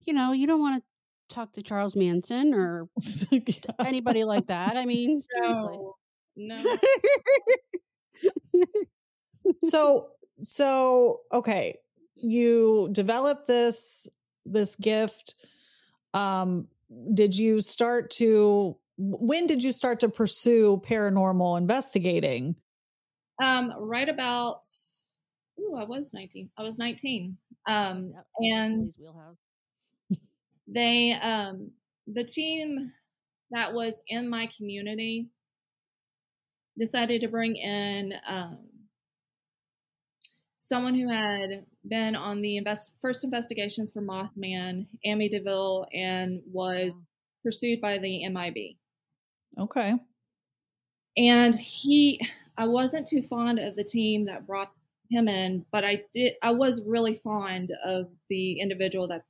you 0.00 0.14
know, 0.14 0.32
you 0.32 0.46
don't 0.46 0.60
want 0.60 0.82
to 0.82 1.34
talk 1.34 1.52
to 1.52 1.62
Charles 1.62 1.94
Manson 1.94 2.54
or 2.54 2.88
Yeah. 3.30 3.40
anybody 3.80 4.24
like 4.24 4.46
that. 4.46 4.78
I 4.78 4.86
mean, 4.86 5.20
seriously. 5.20 5.78
No. 6.36 6.56
No. 6.64 6.76
so 9.62 10.08
so 10.40 11.20
okay 11.32 11.76
you 12.16 12.88
developed 12.92 13.46
this 13.46 14.08
this 14.46 14.76
gift 14.76 15.34
um 16.14 16.66
did 17.12 17.36
you 17.36 17.60
start 17.60 18.10
to 18.10 18.76
when 18.96 19.46
did 19.46 19.62
you 19.62 19.72
start 19.72 20.00
to 20.00 20.08
pursue 20.08 20.80
paranormal 20.86 21.58
investigating 21.58 22.56
Um, 23.42 23.72
right 23.78 24.08
about 24.08 24.60
ooh, 25.60 25.76
I 25.76 25.84
was 25.84 26.12
19. 26.12 26.50
I 26.58 26.62
was 26.62 26.78
19. 26.78 27.36
Um 27.66 28.14
and 28.40 28.92
wheelhouse. 28.98 29.36
they 30.66 31.12
um 31.12 31.70
the 32.06 32.24
team 32.24 32.92
that 33.50 33.72
was 33.72 34.02
in 34.08 34.28
my 34.28 34.48
community 34.56 35.28
decided 36.78 37.20
to 37.20 37.28
bring 37.28 37.56
in 37.56 38.14
um 38.26 38.58
someone 40.56 40.94
who 40.94 41.08
had 41.08 41.66
been 41.86 42.16
on 42.16 42.40
the 42.40 42.56
invest 42.56 42.94
first 43.00 43.22
investigations 43.24 43.92
for 43.92 44.00
Mothman, 44.00 44.86
Amy 45.04 45.28
DeVille, 45.28 45.86
and 45.92 46.42
was 46.50 46.96
Wow. 46.96 47.02
pursued 47.44 47.80
by 47.80 47.98
the 47.98 48.24
MIB. 48.28 48.76
okay 49.58 49.94
and 51.16 51.54
he 51.54 52.20
i 52.56 52.66
wasn't 52.66 53.06
too 53.06 53.22
fond 53.22 53.58
of 53.58 53.76
the 53.76 53.84
team 53.84 54.24
that 54.26 54.46
brought 54.46 54.72
him 55.10 55.28
in 55.28 55.64
but 55.70 55.84
i 55.84 56.02
did 56.12 56.34
i 56.42 56.50
was 56.50 56.84
really 56.86 57.14
fond 57.16 57.72
of 57.84 58.08
the 58.30 58.58
individual 58.60 59.06
that 59.08 59.24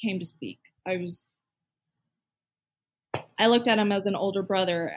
came 0.00 0.18
to 0.18 0.26
speak. 0.26 0.58
I 0.86 0.96
was 0.96 1.32
i 3.38 3.46
looked 3.46 3.68
at 3.68 3.78
him 3.78 3.92
as 3.92 4.06
an 4.06 4.14
older 4.14 4.42
brother 4.42 4.92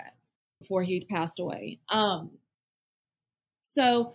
before 0.59 0.83
he 0.83 1.01
passed 1.05 1.39
away. 1.39 1.79
Um 1.89 2.31
so 3.61 4.13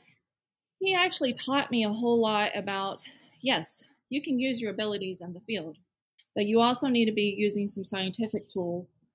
he 0.79 0.95
actually 0.95 1.33
taught 1.33 1.71
me 1.71 1.85
a 1.85 1.89
whole 1.93 2.21
lot 2.21 2.51
about 2.55 3.03
yes 3.43 3.85
you 4.11 4.23
can 4.23 4.39
use 4.39 4.61
your 4.61 4.71
abilities 4.71 5.21
in 5.21 5.33
the 5.33 5.41
field 5.41 5.77
but 6.35 6.47
you 6.47 6.61
also 6.61 6.89
need 6.89 7.07
to 7.07 7.13
be 7.13 7.35
using 7.37 7.69
some 7.69 7.85
scientific 7.85 8.43
tools 8.53 9.07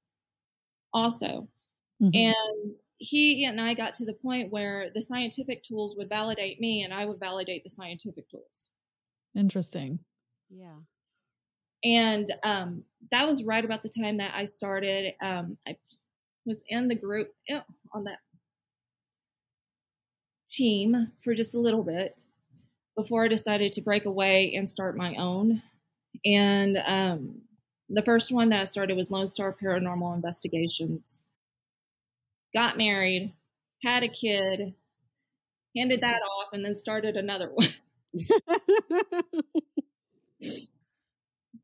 also. 0.94 1.48
Mhm. 2.02 2.12
and 2.14 2.76
he 3.06 3.46
and 3.46 3.62
I 3.62 3.74
got 3.74 3.94
to 3.96 4.06
the 4.06 4.14
point 4.14 4.52
where 4.52 4.90
the 4.94 5.02
scientific 5.02 5.64
tools 5.64 5.96
would 5.96 6.10
validate 6.10 6.60
me 6.60 6.84
and 6.84 6.94
I 6.94 7.06
would 7.06 7.20
validate 7.20 7.64
the 7.64 7.70
scientific 7.70 8.30
tools. 8.30 8.70
interesting 9.36 10.00
Yeah. 10.50 10.78
And 11.84 12.32
um, 12.44 12.84
that 13.12 13.28
was 13.28 13.44
right 13.44 13.64
about 13.64 13.84
the 13.84 13.90
time 13.90 14.18
that 14.18 14.34
I 14.34 14.46
started. 14.46 15.14
Um, 15.22 15.58
I 15.68 15.78
was 16.46 16.64
in 16.68 16.88
the 16.88 16.96
group 16.96 17.32
eh, 17.48 17.60
on 17.94 18.06
that 18.06 18.20
team 20.48 21.12
for 21.22 21.36
just 21.36 21.54
a 21.54 21.60
little 21.60 21.84
bit 21.84 22.24
before 22.96 23.26
I 23.26 23.28
decided 23.28 23.74
to 23.74 23.82
break 23.82 24.06
away 24.06 24.54
and 24.56 24.68
start 24.68 24.98
my 24.98 25.16
own. 25.16 25.62
And 26.24 26.82
um, 26.86 27.42
the 27.90 28.02
first 28.02 28.32
one 28.32 28.50
that 28.50 28.62
I 28.62 28.64
started 28.64 28.98
was 28.98 29.12
Lone 29.12 29.28
Star 29.28 29.54
Paranormal 29.54 30.16
Investigations. 30.16 31.25
Got 32.56 32.78
married, 32.78 33.34
had 33.84 34.04
a 34.04 34.08
kid, 34.08 34.74
handed 35.76 36.02
that 36.02 36.22
off, 36.22 36.50
and 36.54 36.64
then 36.64 36.76
started 36.76 37.18
another 37.18 37.52
one. 37.54 37.68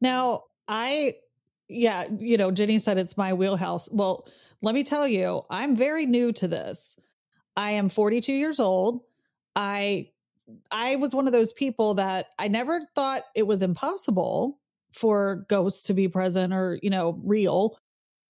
Now, 0.01 0.45
I, 0.67 1.13
yeah, 1.69 2.06
you 2.17 2.38
know, 2.38 2.51
Jeni 2.51 2.82
said 2.82 2.97
it's 2.97 3.15
my 3.15 3.34
wheelhouse. 3.34 3.88
Well, 3.91 4.27
let 4.62 4.75
me 4.75 4.84
tell 4.84 5.08
you, 5.08 5.43
I'm 5.49 5.75
very 5.75 6.08
new 6.08 6.34
to 6.34 6.47
this. 6.47 6.97
I 7.56 7.71
am 7.71 7.88
42 7.88 8.34
years 8.34 8.60
old. 8.60 9.01
I, 9.56 10.10
I 10.71 10.95
was 10.95 11.13
one 11.13 11.27
of 11.27 11.34
those 11.34 11.54
people 11.54 11.93
that 11.95 12.27
I 12.39 12.47
never 12.47 12.82
thought 12.95 13.21
it 13.36 13.45
was 13.45 13.62
impossible 13.62 14.60
for 14.91 15.45
ghosts 15.47 15.84
to 15.84 15.93
be 15.93 16.08
present 16.08 16.51
or, 16.51 16.80
you 16.82 16.89
know, 16.89 17.19
real, 17.23 17.77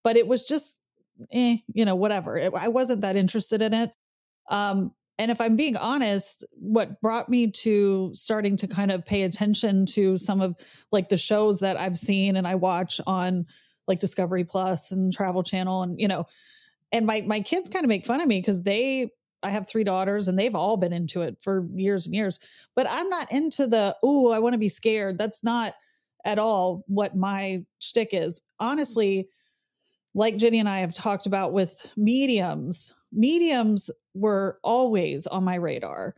but 0.04 0.18
it 0.18 0.28
was 0.28 0.44
just, 0.44 0.81
eh, 1.32 1.58
you 1.74 1.86
know, 1.86 1.96
whatever. 1.96 2.38
It- 2.38 2.54
I 2.54 2.68
wasn't 2.70 3.02
that 3.02 3.16
interested 3.16 3.62
in 3.62 3.74
it. 3.74 3.92
Um, 4.50 4.94
and 5.18 5.30
if 5.30 5.40
I'm 5.40 5.56
being 5.56 5.78
honest, 5.78 6.44
what 6.54 7.00
brought 7.00 7.30
me 7.30 7.52
to 7.52 8.12
starting 8.14 8.58
to 8.58 8.68
kind 8.68 8.92
of 8.92 9.06
pay 9.06 9.22
attention 9.22 9.86
to 9.88 10.18
some 10.18 10.42
of 10.42 10.56
like 10.92 11.10
the 11.10 11.18
shows 11.18 11.60
that 11.60 11.80
I've 11.80 11.98
seen 11.98 12.36
and 12.36 12.48
I 12.48 12.56
watch 12.56 13.00
on 13.06 13.46
like 13.88 14.00
Discovery 14.00 14.44
Plus 14.46 14.92
and 14.92 15.14
Travel 15.14 15.44
Channel 15.44 15.84
and 15.84 16.00
you 16.00 16.08
know, 16.08 16.26
and 16.92 17.06
my 17.06 17.22
my 17.22 17.42
kids 17.42 17.70
kind 17.70 17.86
of 17.86 17.90
make 17.90 18.06
fun 18.06 18.20
of 18.20 18.28
me 18.28 18.40
because 18.40 18.64
they 18.64 19.12
I 19.44 19.52
have 19.52 19.68
three 19.68 19.84
daughters 19.84 20.28
and 20.28 20.38
they've 20.38 20.56
all 20.56 20.78
been 20.78 20.94
into 20.94 21.22
it 21.22 21.38
for 21.42 21.68
years 21.74 22.06
and 22.06 22.16
years. 22.16 22.40
But 22.76 22.88
I'm 22.90 23.10
not 23.10 23.32
into 23.32 23.68
the 23.68 23.96
oh, 24.02 24.32
I 24.32 24.40
want 24.40 24.54
to 24.54 24.60
be 24.60 24.70
scared. 24.70 25.18
That's 25.18 25.44
not 25.44 25.76
at 26.26 26.40
all 26.40 26.84
what 26.88 27.16
my 27.16 27.64
shtick 27.80 28.10
is. 28.12 28.42
Honestly, 28.60 29.28
like 30.14 30.36
Jeni 30.36 30.60
and 30.60 30.70
I 30.70 30.80
have 30.80 30.94
talked 30.94 31.26
about 31.26 31.54
with 31.54 31.92
mediums, 31.96 32.96
mediums 33.12 33.90
were 34.14 34.60
always 34.64 35.28
on 35.28 35.44
my 35.44 35.56
radar. 35.56 36.16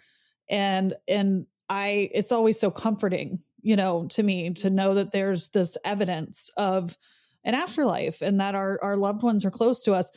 And 0.49 0.95
and 1.08 1.45
I 1.69 2.10
it's 2.13 2.32
always 2.32 2.60
so 2.60 2.71
comforting, 2.71 3.39
you 3.62 3.75
know, 3.75 4.08
to 4.12 4.23
me 4.23 4.51
to 4.56 4.69
know 4.69 4.95
that 4.95 5.12
there's 5.12 5.49
this 5.49 5.77
evidence 5.86 6.49
of 6.58 6.97
an 7.43 7.56
afterlife 7.56 8.21
and 8.21 8.39
that 8.39 8.56
our 8.56 8.79
our 8.82 8.97
loved 8.97 9.23
ones 9.23 9.45
are 9.45 9.51
close 9.51 9.84
to 9.84 9.93
us. 9.93 10.12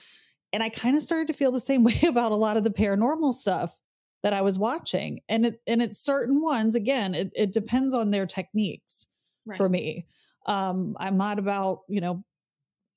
And 0.53 0.63
I 0.63 0.69
kind 0.69 0.97
of 0.97 1.03
started 1.03 1.29
to 1.29 1.35
feel 1.35 1.53
the 1.53 1.61
same 1.61 1.85
way 1.89 2.01
about 2.07 2.33
a 2.33 2.37
lot 2.37 2.57
of 2.57 2.65
the 2.65 2.71
paranormal 2.71 3.35
stuff 3.35 3.79
that 4.23 4.33
I 4.33 4.41
was 4.41 4.59
watching. 4.59 5.21
And 5.29 5.47
it 5.47 5.61
and 5.67 5.81
it's 5.83 5.99
certain 5.99 6.43
ones, 6.43 6.75
again, 6.75 7.15
it, 7.15 7.31
it 7.35 7.53
depends 7.53 7.95
on 7.95 8.11
their 8.11 8.27
techniques 8.27 9.09
Right. 9.49 9.57
for 9.57 9.69
me. 9.69 10.07
Um, 10.47 10.97
I'm 10.99 11.17
not 11.17 11.39
about, 11.39 11.83
you 11.89 12.01
know, 12.01 12.25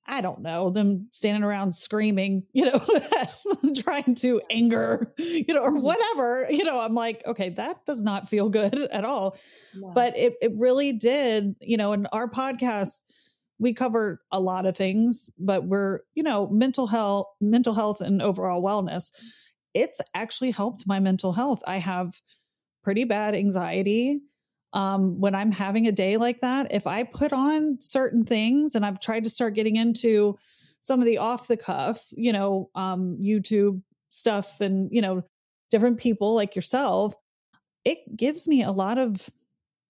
I 0.06 0.22
don't 0.22 0.40
know, 0.40 0.70
them 0.70 1.08
standing 1.12 1.44
around 1.44 1.74
screaming, 1.74 2.44
you 2.52 2.64
know, 2.64 2.80
trying 3.76 4.14
to 4.16 4.40
anger, 4.50 5.12
you 5.18 5.54
know, 5.54 5.62
or 5.62 5.70
mm-hmm. 5.70 5.82
whatever. 5.82 6.46
You 6.50 6.64
know, 6.64 6.80
I'm 6.80 6.94
like, 6.94 7.22
okay, 7.26 7.50
that 7.50 7.84
does 7.86 8.02
not 8.02 8.28
feel 8.28 8.48
good 8.48 8.78
at 8.92 9.04
all. 9.04 9.36
No. 9.76 9.92
But 9.94 10.16
it, 10.16 10.34
it 10.40 10.52
really 10.56 10.92
did, 10.92 11.54
you 11.60 11.76
know, 11.76 11.92
in 11.92 12.06
our 12.06 12.28
podcast, 12.28 13.00
we 13.58 13.74
cover 13.74 14.22
a 14.32 14.40
lot 14.40 14.64
of 14.64 14.76
things, 14.76 15.30
but 15.38 15.64
we're, 15.64 16.00
you 16.14 16.22
know, 16.22 16.48
mental 16.48 16.86
health, 16.86 17.26
mental 17.40 17.74
health 17.74 18.00
and 18.00 18.22
overall 18.22 18.62
wellness. 18.62 19.10
It's 19.74 20.00
actually 20.14 20.50
helped 20.50 20.86
my 20.86 20.98
mental 20.98 21.34
health. 21.34 21.60
I 21.66 21.76
have 21.76 22.20
pretty 22.82 23.04
bad 23.04 23.34
anxiety 23.34 24.22
um, 24.72 25.20
when 25.20 25.34
I'm 25.34 25.52
having 25.52 25.86
a 25.86 25.92
day 25.92 26.16
like 26.16 26.40
that, 26.40 26.68
if 26.70 26.86
I 26.86 27.02
put 27.02 27.32
on 27.32 27.80
certain 27.80 28.24
things 28.24 28.74
and 28.74 28.86
I've 28.86 29.00
tried 29.00 29.24
to 29.24 29.30
start 29.30 29.54
getting 29.54 29.76
into 29.76 30.38
some 30.80 31.00
of 31.00 31.06
the 31.06 31.18
off 31.18 31.48
the 31.48 31.56
cuff, 31.56 32.06
you 32.12 32.32
know, 32.32 32.70
um, 32.74 33.18
YouTube 33.20 33.82
stuff 34.10 34.60
and, 34.60 34.88
you 34.92 35.02
know, 35.02 35.24
different 35.70 35.98
people 35.98 36.34
like 36.34 36.54
yourself, 36.54 37.14
it 37.84 37.98
gives 38.16 38.46
me 38.46 38.62
a 38.62 38.70
lot 38.70 38.98
of 38.98 39.28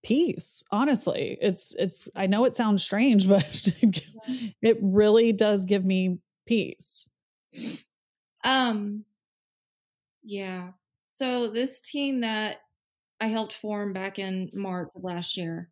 peace. 0.02 0.64
Honestly, 0.70 1.36
it's, 1.40 1.74
it's, 1.78 2.08
I 2.16 2.26
know 2.26 2.44
it 2.44 2.56
sounds 2.56 2.82
strange, 2.82 3.28
but 3.28 3.68
it 4.62 4.78
really 4.80 5.32
does 5.32 5.64
give 5.66 5.84
me 5.84 6.18
peace. 6.46 7.08
Um, 8.44 9.04
yeah. 10.22 10.70
So 11.08 11.48
this 11.48 11.82
team 11.82 12.22
that 12.22 12.62
I 13.20 13.28
helped 13.28 13.54
form 13.54 13.92
back 13.92 14.18
in 14.18 14.50
March 14.54 14.88
of 14.94 15.04
last 15.04 15.36
year, 15.36 15.68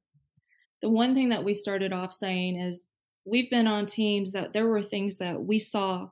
the 0.83 0.91
one 0.91 1.15
thing 1.15 1.31
that 1.31 1.45
we 1.45 1.55
started 1.55 1.93
off 1.93 2.13
saying 2.13 2.61
is 2.61 2.85
we've 3.25 3.51
been 3.51 3.67
on 3.67 3.87
teams 3.87 4.33
that 4.33 4.53
there 4.53 4.67
were 4.67 4.83
things 4.83 5.19
that 5.19 5.43
we 5.43 5.59
saw 5.59 6.09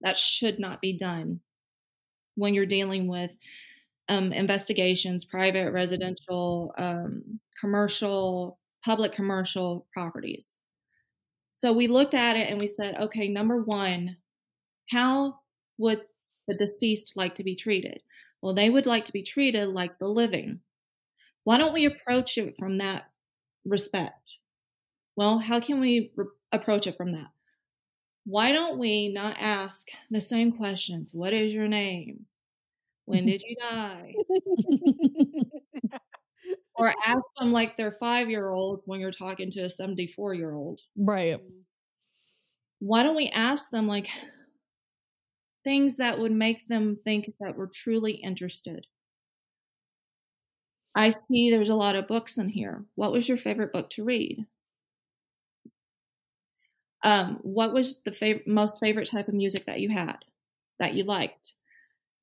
that 0.00 0.16
should 0.16 0.58
not 0.58 0.80
be 0.80 0.96
done 0.96 1.40
when 2.36 2.54
you're 2.54 2.66
dealing 2.66 3.08
with 3.08 3.32
um, 4.08 4.32
investigations, 4.32 5.24
private, 5.24 5.72
residential, 5.72 6.72
um, 6.78 7.40
commercial, 7.60 8.58
public 8.84 9.12
commercial 9.12 9.86
properties. 9.92 10.58
So 11.52 11.72
we 11.72 11.88
looked 11.88 12.14
at 12.14 12.36
it 12.36 12.48
and 12.48 12.60
we 12.60 12.68
said, 12.68 12.94
okay, 12.96 13.28
number 13.28 13.62
one, 13.62 14.16
how 14.90 15.40
would 15.76 16.02
the 16.46 16.54
deceased 16.54 17.14
like 17.16 17.34
to 17.34 17.44
be 17.44 17.56
treated? 17.56 18.00
Well, 18.40 18.54
they 18.54 18.70
would 18.70 18.86
like 18.86 19.04
to 19.06 19.12
be 19.12 19.22
treated 19.22 19.68
like 19.68 19.98
the 19.98 20.06
living. 20.06 20.60
Why 21.48 21.56
don't 21.56 21.72
we 21.72 21.86
approach 21.86 22.36
it 22.36 22.56
from 22.58 22.76
that 22.76 23.04
respect? 23.64 24.40
Well, 25.16 25.38
how 25.38 25.60
can 25.60 25.80
we 25.80 26.12
re- 26.14 26.26
approach 26.52 26.86
it 26.86 26.98
from 26.98 27.12
that? 27.12 27.28
Why 28.26 28.52
don't 28.52 28.78
we 28.78 29.10
not 29.10 29.38
ask 29.40 29.88
the 30.10 30.20
same 30.20 30.52
questions? 30.52 31.14
What 31.14 31.32
is 31.32 31.50
your 31.50 31.66
name? 31.66 32.26
When 33.06 33.24
did 33.24 33.40
you 33.40 33.56
die? 33.58 34.12
or 36.74 36.92
ask 37.06 37.24
them 37.38 37.50
like 37.50 37.78
they're 37.78 37.96
five 37.98 38.28
year 38.28 38.50
olds 38.50 38.82
when 38.84 39.00
you're 39.00 39.10
talking 39.10 39.50
to 39.52 39.60
a 39.60 39.70
74 39.70 40.34
year 40.34 40.52
old. 40.52 40.82
Right. 40.98 41.38
Mm. 41.38 41.62
Why 42.80 43.02
don't 43.02 43.16
we 43.16 43.30
ask 43.30 43.70
them 43.70 43.88
like 43.88 44.10
things 45.64 45.96
that 45.96 46.18
would 46.18 46.32
make 46.32 46.68
them 46.68 46.98
think 47.04 47.32
that 47.40 47.56
we're 47.56 47.70
truly 47.74 48.12
interested? 48.12 48.84
I 50.98 51.10
see 51.10 51.48
there's 51.48 51.70
a 51.70 51.76
lot 51.76 51.94
of 51.94 52.08
books 52.08 52.38
in 52.38 52.48
here. 52.48 52.82
What 52.96 53.12
was 53.12 53.28
your 53.28 53.38
favorite 53.38 53.72
book 53.72 53.88
to 53.90 54.02
read? 54.02 54.44
Um, 57.04 57.38
what 57.42 57.72
was 57.72 58.00
the 58.04 58.10
fav- 58.10 58.44
most 58.48 58.80
favorite 58.80 59.08
type 59.08 59.28
of 59.28 59.34
music 59.34 59.66
that 59.66 59.78
you 59.78 59.90
had 59.90 60.16
that 60.80 60.94
you 60.94 61.04
liked? 61.04 61.54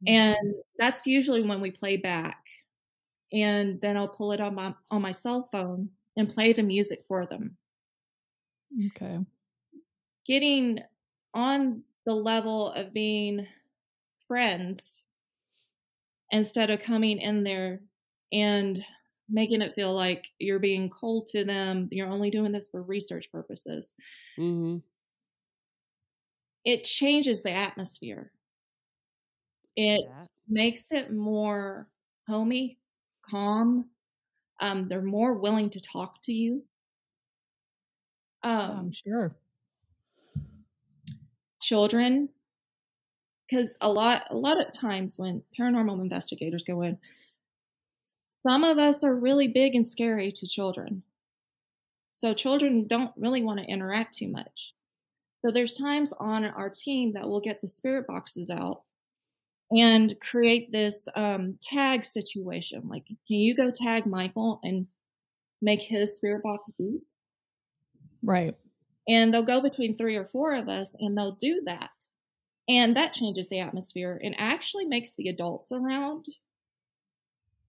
And 0.05 0.55
that's 0.77 1.07
usually 1.07 1.41
when 1.41 1.61
we 1.61 1.71
play 1.71 1.95
back. 1.95 2.45
And 3.31 3.79
then 3.79 3.95
I'll 3.95 4.09
pull 4.09 4.33
it 4.33 4.41
on 4.41 4.55
my 4.55 4.75
on 4.91 5.01
my 5.01 5.13
cell 5.13 5.47
phone 5.53 5.89
and 6.17 6.29
play 6.29 6.51
the 6.51 6.61
music 6.61 7.05
for 7.07 7.25
them. 7.25 7.55
Okay. 8.87 9.19
Getting 10.27 10.81
on 11.33 11.83
the 12.05 12.13
level 12.13 12.73
of 12.73 12.93
being 12.93 13.47
friends 14.27 15.07
instead 16.29 16.69
of 16.69 16.81
coming 16.81 17.19
in 17.19 17.45
there 17.45 17.79
and 18.35 18.83
making 19.29 19.61
it 19.61 19.73
feel 19.75 19.93
like 19.95 20.27
you're 20.39 20.59
being 20.59 20.89
cold 20.89 21.27
to 21.27 21.45
them. 21.45 21.87
You're 21.89 22.09
only 22.09 22.29
doing 22.29 22.51
this 22.51 22.67
for 22.67 22.83
research 22.83 23.31
purposes. 23.31 23.95
Mm-hmm. 24.37 24.79
It 26.65 26.83
changes 26.83 27.41
the 27.41 27.51
atmosphere. 27.51 28.31
It 29.77 30.01
that. 30.13 30.27
makes 30.49 30.91
it 30.91 31.13
more 31.13 31.87
homey, 32.27 32.77
calm. 33.27 33.85
Um, 34.59 34.87
they're 34.89 35.01
more 35.01 35.35
willing 35.35 35.69
to 35.71 35.79
talk 35.79 36.21
to 36.23 36.33
you. 36.33 36.63
Um, 38.43 38.71
I'm 38.71 38.91
sure. 38.91 39.35
children, 41.61 42.29
because 43.47 43.77
a 43.81 43.89
lot, 43.89 44.27
a 44.29 44.35
lot 44.35 44.59
of 44.59 44.71
times 44.71 45.17
when 45.17 45.41
paranormal 45.57 46.01
investigators 46.01 46.63
go 46.65 46.81
in, 46.83 46.97
some 48.45 48.63
of 48.63 48.77
us 48.77 49.03
are 49.03 49.15
really 49.15 49.47
big 49.47 49.73
and 49.73 49.87
scary 49.87 50.31
to 50.31 50.47
children. 50.47 51.01
So 52.11 52.33
children 52.33 52.85
don't 52.87 53.11
really 53.17 53.43
want 53.43 53.59
to 53.59 53.65
interact 53.65 54.15
too 54.15 54.27
much. 54.27 54.73
So 55.43 55.51
there's 55.51 55.73
times 55.73 56.13
on 56.13 56.45
our 56.45 56.69
team 56.69 57.13
that 57.13 57.27
we'll 57.27 57.39
get 57.39 57.61
the 57.61 57.67
spirit 57.67 58.07
boxes 58.07 58.51
out 58.51 58.83
and 59.71 60.15
create 60.21 60.71
this 60.71 61.07
um, 61.15 61.57
tag 61.61 62.05
situation. 62.05 62.87
Like, 62.87 63.05
can 63.07 63.37
you 63.37 63.55
go 63.55 63.71
tag 63.71 64.05
Michael 64.05 64.59
and 64.63 64.87
make 65.61 65.81
his 65.81 66.15
spirit 66.15 66.43
box 66.43 66.71
beep? 66.77 67.01
Right. 68.23 68.55
And 69.07 69.33
they'll 69.33 69.43
go 69.43 69.61
between 69.61 69.97
three 69.97 70.15
or 70.15 70.25
four 70.25 70.53
of 70.53 70.69
us 70.69 70.95
and 70.99 71.17
they'll 71.17 71.37
do 71.39 71.63
that. 71.65 71.89
And 72.67 72.95
that 72.95 73.13
changes 73.13 73.49
the 73.49 73.59
atmosphere 73.59 74.19
and 74.23 74.35
actually 74.37 74.85
makes 74.85 75.13
the 75.13 75.29
adults 75.29 75.71
around 75.71 76.25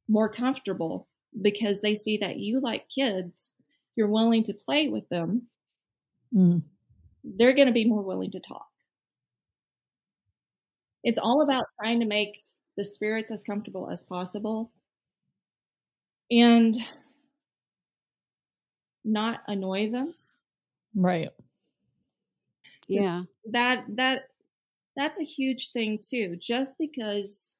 more 0.09 0.29
comfortable 0.29 1.09
because 1.43 1.81
they 1.81 1.95
see 1.95 2.17
that 2.19 2.39
you 2.39 2.61
like 2.61 2.89
kids, 2.89 3.55
you're 3.97 4.09
willing 4.09 4.43
to 4.45 4.55
play 4.55 4.89
with 4.89 5.09
them, 5.09 5.49
Mm. 6.35 6.63
they're 7.23 7.55
going 7.55 7.69
to 7.69 7.73
be 7.73 7.85
more 7.85 8.03
willing 8.03 8.31
to 8.33 8.41
talk. 8.41 8.67
It's 11.05 11.19
all 11.19 11.43
about 11.43 11.67
trying 11.81 12.01
to 12.01 12.07
make 12.07 12.37
the 12.77 12.85
spirits 12.85 13.31
as 13.31 13.45
comfortable 13.45 13.89
as 13.89 14.03
possible 14.03 14.73
and 16.31 16.77
not 19.05 19.43
annoy 19.47 19.91
them. 19.91 20.15
Right. 20.95 21.31
Yeah. 22.89 23.23
That 23.51 23.85
that 23.91 24.29
that's 24.97 25.21
a 25.21 25.25
huge 25.25 25.71
thing 25.71 26.01
too. 26.03 26.37
Just 26.37 26.77
because 26.79 27.57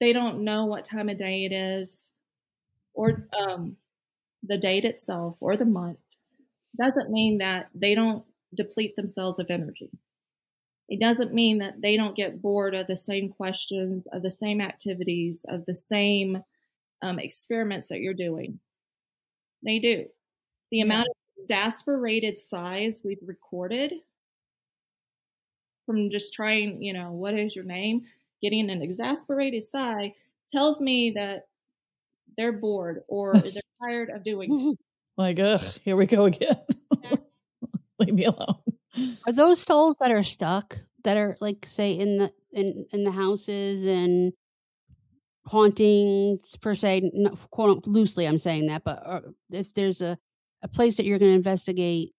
they 0.00 0.12
don't 0.12 0.44
know 0.44 0.64
what 0.66 0.84
time 0.84 1.08
of 1.08 1.18
day 1.18 1.44
it 1.44 1.52
is 1.52 2.10
or 2.94 3.26
um 3.38 3.76
the 4.42 4.58
date 4.58 4.84
itself 4.84 5.36
or 5.40 5.56
the 5.56 5.64
month 5.64 5.98
doesn't 6.78 7.10
mean 7.10 7.38
that 7.38 7.68
they 7.74 7.94
don't 7.94 8.24
deplete 8.54 8.96
themselves 8.96 9.38
of 9.38 9.50
energy. 9.50 9.90
It 10.88 11.00
doesn't 11.00 11.34
mean 11.34 11.58
that 11.58 11.82
they 11.82 11.96
don't 11.96 12.16
get 12.16 12.40
bored 12.40 12.74
of 12.74 12.86
the 12.86 12.96
same 12.96 13.28
questions, 13.28 14.06
of 14.06 14.22
the 14.22 14.30
same 14.30 14.60
activities, 14.60 15.44
of 15.48 15.66
the 15.66 15.74
same 15.74 16.42
um, 17.02 17.18
experiments 17.18 17.88
that 17.88 18.00
you're 18.00 18.14
doing. 18.14 18.60
They 19.62 19.78
do. 19.80 20.06
The 20.70 20.80
amount 20.80 21.08
of 21.08 21.14
exasperated 21.42 22.36
sighs 22.36 23.02
we've 23.04 23.18
recorded 23.22 23.92
from 25.84 26.10
just 26.10 26.32
trying, 26.32 26.82
you 26.82 26.92
know, 26.92 27.12
what 27.12 27.34
is 27.34 27.54
your 27.54 27.64
name? 27.64 28.04
Getting 28.42 28.70
an 28.70 28.82
exasperated 28.82 29.64
sigh 29.64 30.14
tells 30.50 30.80
me 30.80 31.12
that 31.16 31.42
they're 32.36 32.52
bored 32.52 33.02
or 33.08 33.32
they're 33.34 33.62
tired 33.84 34.10
of 34.10 34.24
doing 34.24 34.48
it. 34.52 34.78
Like, 35.18 35.40
ugh, 35.40 35.60
here 35.82 35.96
we 35.96 36.06
go 36.06 36.26
again. 36.26 36.54
Leave 37.98 38.14
me 38.14 38.24
alone. 38.24 38.60
Are 39.26 39.32
those 39.32 39.60
souls 39.60 39.96
that 39.98 40.12
are 40.12 40.22
stuck 40.22 40.78
that 41.02 41.16
are 41.16 41.36
like 41.40 41.66
say 41.66 41.90
in 41.92 42.18
the 42.18 42.32
in 42.52 42.86
in 42.92 43.02
the 43.02 43.10
houses 43.10 43.84
and 43.84 44.32
hauntings 45.44 46.56
per 46.60 46.72
se, 46.72 47.10
no, 47.14 47.36
quote 47.50 47.84
loosely 47.88 48.26
I'm 48.28 48.38
saying 48.38 48.66
that, 48.66 48.84
but 48.84 49.02
uh, 49.04 49.20
if 49.50 49.74
there's 49.74 50.00
a 50.00 50.16
a 50.62 50.68
place 50.68 50.96
that 50.96 51.04
you're 51.04 51.18
going 51.18 51.32
to 51.32 51.36
investigate 51.36 52.12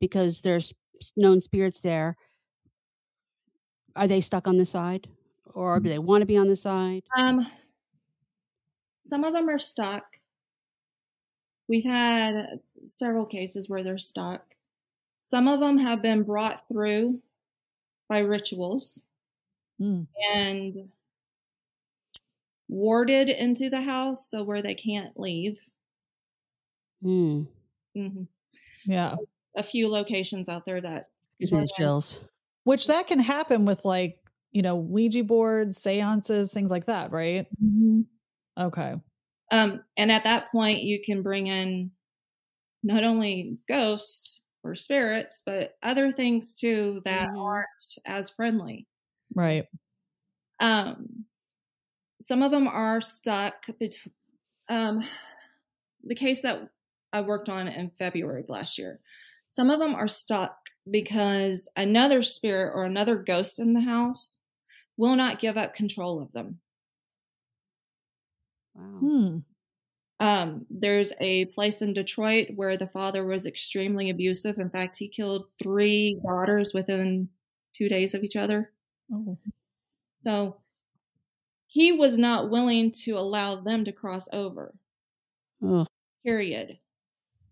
because 0.00 0.40
there's 0.40 0.72
known 1.18 1.42
spirits 1.42 1.82
there, 1.82 2.16
are 3.94 4.06
they 4.06 4.22
stuck 4.22 4.46
on 4.48 4.56
the 4.56 4.64
side, 4.64 5.06
or 5.54 5.80
do 5.80 5.88
they 5.88 5.98
want 5.98 6.22
to 6.22 6.26
be 6.26 6.36
on 6.36 6.48
the 6.48 6.56
side? 6.56 7.02
Um, 7.16 7.46
some 9.02 9.24
of 9.24 9.32
them 9.32 9.48
are 9.48 9.58
stuck. 9.58 10.04
We've 11.68 11.84
had 11.84 12.60
several 12.84 13.26
cases 13.26 13.68
where 13.68 13.82
they're 13.82 13.98
stuck. 13.98 14.42
Some 15.16 15.48
of 15.48 15.60
them 15.60 15.78
have 15.78 16.00
been 16.02 16.22
brought 16.22 16.66
through 16.68 17.20
by 18.08 18.20
rituals 18.20 19.02
Mm. 19.80 20.08
and 20.34 20.74
warded 22.68 23.28
into 23.28 23.70
the 23.70 23.80
house 23.80 24.28
so 24.28 24.42
where 24.42 24.60
they 24.62 24.74
can't 24.74 25.18
leave. 25.18 25.60
Hmm. 27.02 27.42
hmm 27.94 28.24
Yeah. 28.84 29.16
A 29.56 29.62
few 29.62 29.88
locations 29.88 30.48
out 30.48 30.64
there 30.64 30.80
that 30.80 31.10
Gives 31.40 31.52
me 31.52 31.60
the 31.60 31.70
chills. 31.76 32.20
Which 32.64 32.86
that 32.88 33.06
can 33.06 33.20
happen 33.20 33.64
with 33.64 33.84
like, 33.84 34.18
you 34.52 34.62
know, 34.62 34.76
Ouija 34.76 35.24
boards, 35.24 35.78
seances, 35.78 36.52
things 36.52 36.70
like 36.70 36.86
that, 36.86 37.12
right? 37.12 37.46
Okay. 38.58 38.96
Um, 39.50 39.84
and 39.96 40.12
at 40.12 40.24
that 40.24 40.50
point, 40.52 40.82
you 40.82 41.00
can 41.02 41.22
bring 41.22 41.46
in 41.46 41.92
not 42.82 43.04
only 43.04 43.58
ghosts 43.68 44.42
or 44.64 44.74
spirits, 44.74 45.42
but 45.46 45.76
other 45.82 46.12
things 46.12 46.54
too 46.54 47.02
that 47.04 47.30
Mhm. 47.30 47.38
aren't 47.38 47.98
as 48.06 48.30
friendly. 48.30 48.86
Right. 49.34 49.68
Um, 50.60 51.26
some 52.20 52.42
of 52.42 52.50
them 52.50 52.68
are 52.68 53.00
stuck 53.00 53.66
between. 53.78 54.14
Um, 54.68 55.04
the 56.04 56.14
case 56.14 56.42
that 56.42 56.70
I 57.12 57.22
worked 57.22 57.48
on 57.48 57.68
in 57.68 57.90
February 57.90 58.42
of 58.42 58.48
last 58.48 58.78
year, 58.78 59.00
some 59.50 59.70
of 59.70 59.80
them 59.80 59.94
are 59.94 60.08
stuck 60.08 60.56
because 60.90 61.68
another 61.76 62.22
spirit 62.22 62.72
or 62.74 62.84
another 62.84 63.16
ghost 63.16 63.58
in 63.58 63.74
the 63.74 63.80
house 63.80 64.38
will 64.96 65.16
not 65.16 65.40
give 65.40 65.56
up 65.56 65.74
control 65.74 66.20
of 66.20 66.32
them. 66.32 66.60
Wow. 68.74 68.98
Hmm. 69.00 69.38
Um, 70.20 70.66
there's 70.68 71.12
a 71.20 71.44
place 71.46 71.80
in 71.80 71.92
Detroit 71.94 72.48
where 72.56 72.76
the 72.76 72.88
father 72.88 73.24
was 73.24 73.46
extremely 73.46 74.10
abusive. 74.10 74.58
In 74.58 74.70
fact, 74.70 74.96
he 74.96 75.08
killed 75.08 75.46
three 75.62 76.20
daughters 76.24 76.74
within 76.74 77.28
two 77.74 77.88
days 77.88 78.14
of 78.14 78.24
each 78.24 78.34
other. 78.34 78.72
Oh. 79.12 79.38
So 80.22 80.60
he 81.68 81.92
was 81.92 82.18
not 82.18 82.50
willing 82.50 82.90
to 83.04 83.12
allow 83.12 83.56
them 83.60 83.84
to 83.84 83.92
cross 83.92 84.28
over, 84.32 84.74
Ugh. 85.64 85.86
period. 86.24 86.78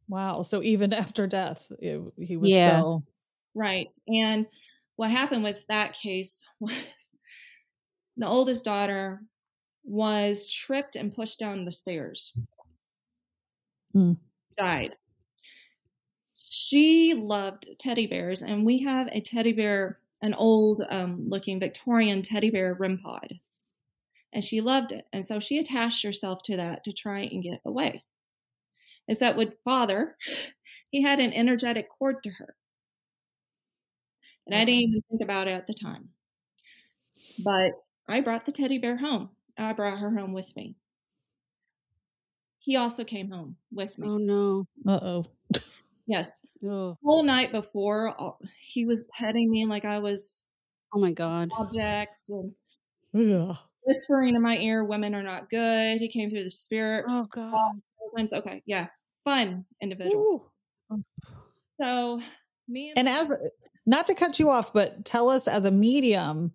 Wow. 0.09 0.42
So 0.42 0.62
even 0.62 0.92
after 0.92 1.27
death, 1.29 1.70
it, 1.79 2.01
he 2.18 2.37
was 2.37 2.51
Yeah. 2.51 2.79
still. 2.81 3.05
Right. 3.57 3.95
And 4.07 4.47
what 4.97 5.11
happened 5.11 5.42
with 5.42 5.66
that 5.69 5.95
case 5.95 6.47
was 6.61 6.73
the 8.16 8.27
oldest 8.27 8.64
daughter 8.64 9.23
was 9.83 10.51
tripped 10.53 10.97
and 10.97 11.14
pushed 11.14 11.38
down 11.38 11.64
the 11.64 11.73
stairs. 11.73 12.35
Hmm. 13.92 14.12
Died. 14.59 14.97
She 16.37 17.14
loved 17.14 17.66
teddy 17.79 18.07
bears, 18.07 18.42
and 18.42 18.64
we 18.64 18.83
have 18.83 19.09
a 19.11 19.21
teddy 19.21 19.53
bear, 19.53 19.99
an 20.23 20.35
old 20.35 20.85
um, 20.90 21.29
looking 21.29 21.61
Victorian 21.61 22.23
teddy 22.23 22.51
bear 22.51 22.75
REM 22.75 22.99
pod. 22.99 23.40
And 24.33 24.45
she 24.45 24.61
loved 24.61 24.92
it. 24.92 25.07
And 25.12 25.25
so 25.25 25.40
she 25.40 25.59
attached 25.59 26.05
herself 26.05 26.42
to 26.45 26.57
that 26.57 26.85
to 26.85 26.92
try 26.92 27.21
and 27.21 27.42
get 27.42 27.61
away. 27.64 28.05
Is 29.09 29.21
that 29.21 29.37
with 29.37 29.55
father, 29.64 30.16
he 30.90 31.03
had 31.03 31.21
an 31.21 31.33
energetic 31.33 31.88
cord 31.88 32.23
to 32.25 32.31
her. 32.31 32.55
And 34.47 34.55
I 34.55 34.65
didn't 34.65 34.81
even 34.81 35.03
think 35.11 35.23
about 35.23 35.49
it 35.49 35.53
at 35.53 35.67
the 35.67 35.75
time. 35.75 36.09
But 37.45 37.73
I 38.09 38.21
brought 38.21 38.45
the 38.47 38.53
teddy 38.53 38.79
bear 38.79 38.97
home. 38.97 39.31
I 39.59 39.73
brought 39.73 39.99
her 39.99 40.11
home 40.17 40.33
with 40.33 40.55
me. 40.55 40.77
He 42.59 42.77
also 42.77 43.05
came 43.05 43.31
home 43.31 43.57
with 43.73 43.99
me. 43.99 44.09
Oh 44.09 44.19
no. 44.19 44.67
Uh 44.87 44.99
oh. 45.03 45.25
Yes. 46.09 46.41
Oh, 46.65 46.97
Whole 47.03 47.25
night 47.25 47.51
before, 47.51 48.15
he 48.61 48.85
was 48.85 49.05
petting 49.19 49.51
me 49.51 49.67
like 49.67 49.85
I 49.85 49.99
was 49.99 50.45
oh 50.95 51.01
my 51.01 51.11
god. 51.11 51.51
object 51.59 52.31
and 52.31 52.53
Ugh. 53.13 53.57
whispering 53.83 54.37
in 54.37 54.41
my 54.43 54.57
ear, 54.59 54.85
"Women 54.85 55.17
are 55.17 55.23
not 55.25 55.51
good." 55.51 55.99
He 55.99 56.09
came 56.09 56.31
through 56.31 56.45
the 56.45 56.51
spirit. 56.51 57.07
Oh 57.09 57.25
god. 57.25 57.53
Sometimes, 58.15 58.33
okay, 58.35 58.63
yeah, 58.67 58.87
fun 59.25 59.65
individual. 59.83 60.45
Ooh. 60.93 61.03
So 61.81 62.21
me 62.69 62.91
and, 62.91 62.99
And 62.99 63.09
as 63.09 63.37
not 63.87 64.07
to 64.09 64.14
cut 64.14 64.38
you 64.38 64.51
off, 64.51 64.72
but 64.72 65.05
tell 65.05 65.29
us 65.29 65.49
as 65.49 65.64
a 65.64 65.70
medium, 65.70 66.53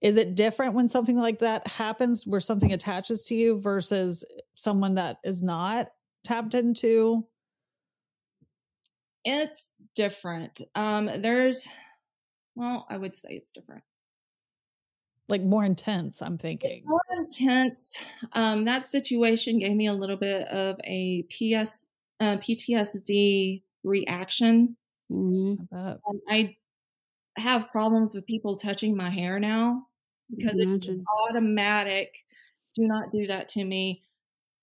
is 0.00 0.16
it 0.16 0.34
different 0.34 0.74
when 0.74 0.88
something 0.88 1.16
like 1.16 1.38
that 1.38 1.66
happens 1.66 2.26
where 2.26 2.40
something 2.40 2.72
attaches 2.72 3.26
to 3.26 3.34
you 3.34 3.60
versus 3.60 4.24
someone 4.54 4.94
that 4.94 5.18
is 5.22 5.42
not 5.42 5.92
tapped 6.24 6.54
into? 6.54 7.26
it's 9.24 9.74
different. 9.94 10.60
Um, 10.74 11.10
there's, 11.20 11.68
well, 12.54 12.86
I 12.88 12.96
would 12.96 13.16
say 13.16 13.30
it's 13.30 13.52
different. 13.52 13.82
Like 15.28 15.42
more 15.42 15.64
intense, 15.64 16.20
I'm 16.20 16.36
thinking. 16.36 16.82
more 16.84 17.00
intense. 17.16 17.98
Um, 18.32 18.64
that 18.64 18.84
situation 18.84 19.58
gave 19.58 19.76
me 19.76 19.86
a 19.86 19.94
little 19.94 20.16
bit 20.16 20.46
of 20.48 20.76
a 20.84 21.22
PS, 21.30 21.86
uh, 22.20 22.36
PTSD 22.38 23.62
reaction. 23.84 24.76
hmm 25.08 25.54
I. 25.72 25.76
Um, 25.76 26.20
I 26.28 26.56
have 27.36 27.70
problems 27.70 28.14
with 28.14 28.26
people 28.26 28.56
touching 28.56 28.96
my 28.96 29.10
hair 29.10 29.40
now 29.40 29.86
because 30.36 30.58
it's 30.58 30.88
automatic. 31.28 32.14
Do 32.74 32.86
not 32.86 33.12
do 33.12 33.26
that 33.26 33.48
to 33.48 33.64
me. 33.64 34.02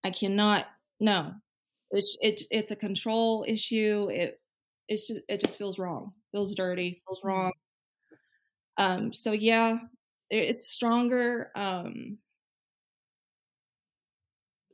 I 0.04 0.12
cannot. 0.12 0.66
No, 1.00 1.34
it's 1.92 2.18
it, 2.22 2.42
it's 2.52 2.72
a 2.72 2.76
control 2.76 3.46
issue. 3.48 4.10
It 4.12 4.40
it's 4.88 5.08
just 5.08 5.22
it 5.28 5.42
just 5.42 5.58
feels 5.58 5.80
wrong. 5.80 6.14
Feels 6.32 6.56
dirty. 6.56 7.02
Feels 7.08 7.22
wrong. 7.24 7.52
Um. 8.78 9.14
So 9.14 9.32
yeah, 9.32 9.78
it, 10.30 10.38
it's 10.38 10.68
stronger. 10.68 11.52
Um. 11.56 12.18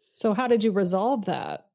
So 0.10 0.34
how 0.34 0.48
did 0.48 0.64
you 0.64 0.72
resolve 0.72 1.26
that? 1.26 1.68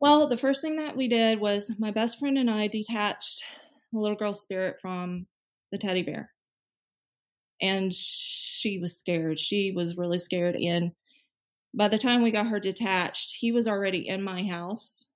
Well, 0.00 0.28
the 0.28 0.38
first 0.38 0.62
thing 0.62 0.76
that 0.76 0.96
we 0.96 1.08
did 1.08 1.40
was 1.40 1.74
my 1.78 1.90
best 1.90 2.18
friend 2.18 2.38
and 2.38 2.50
I 2.50 2.68
detached 2.68 3.44
the 3.92 3.98
little 3.98 4.16
girl's 4.16 4.42
spirit 4.42 4.76
from 4.80 5.26
the 5.72 5.78
teddy 5.78 6.02
bear. 6.02 6.30
And 7.60 7.92
she 7.92 8.78
was 8.78 8.96
scared. 8.98 9.38
She 9.38 9.72
was 9.72 9.96
really 9.96 10.18
scared. 10.18 10.56
And 10.56 10.92
by 11.74 11.88
the 11.88 11.98
time 11.98 12.22
we 12.22 12.30
got 12.30 12.46
her 12.48 12.58
detached, 12.60 13.36
he 13.38 13.52
was 13.52 13.68
already 13.68 14.06
in 14.08 14.22
my 14.22 14.44
house 14.44 15.06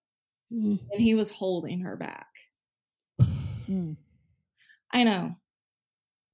Mm. 0.52 0.78
and 0.92 1.00
he 1.00 1.14
was 1.14 1.30
holding 1.30 1.80
her 1.80 1.96
back. 1.96 2.28
Mm. 3.68 3.96
I 4.92 5.02
know. 5.02 5.34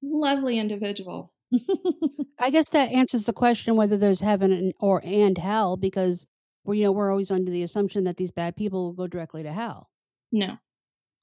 Lovely 0.03 0.59
individual. 0.59 1.31
I 2.39 2.49
guess 2.49 2.69
that 2.69 2.91
answers 2.91 3.23
the 3.23 3.33
question 3.33 3.75
whether 3.77 3.97
there's 3.97 4.19
heaven 4.19 4.73
or 4.79 5.01
and 5.05 5.37
hell 5.37 5.77
because 5.77 6.27
we 6.65 6.79
you 6.79 6.83
know 6.83 6.91
we're 6.91 7.09
always 7.09 7.31
under 7.31 7.49
the 7.49 7.63
assumption 7.63 8.03
that 8.03 8.17
these 8.17 8.31
bad 8.31 8.55
people 8.57 8.83
will 8.83 8.93
go 8.93 9.07
directly 9.07 9.43
to 9.43 9.51
hell. 9.51 9.89
No, 10.31 10.57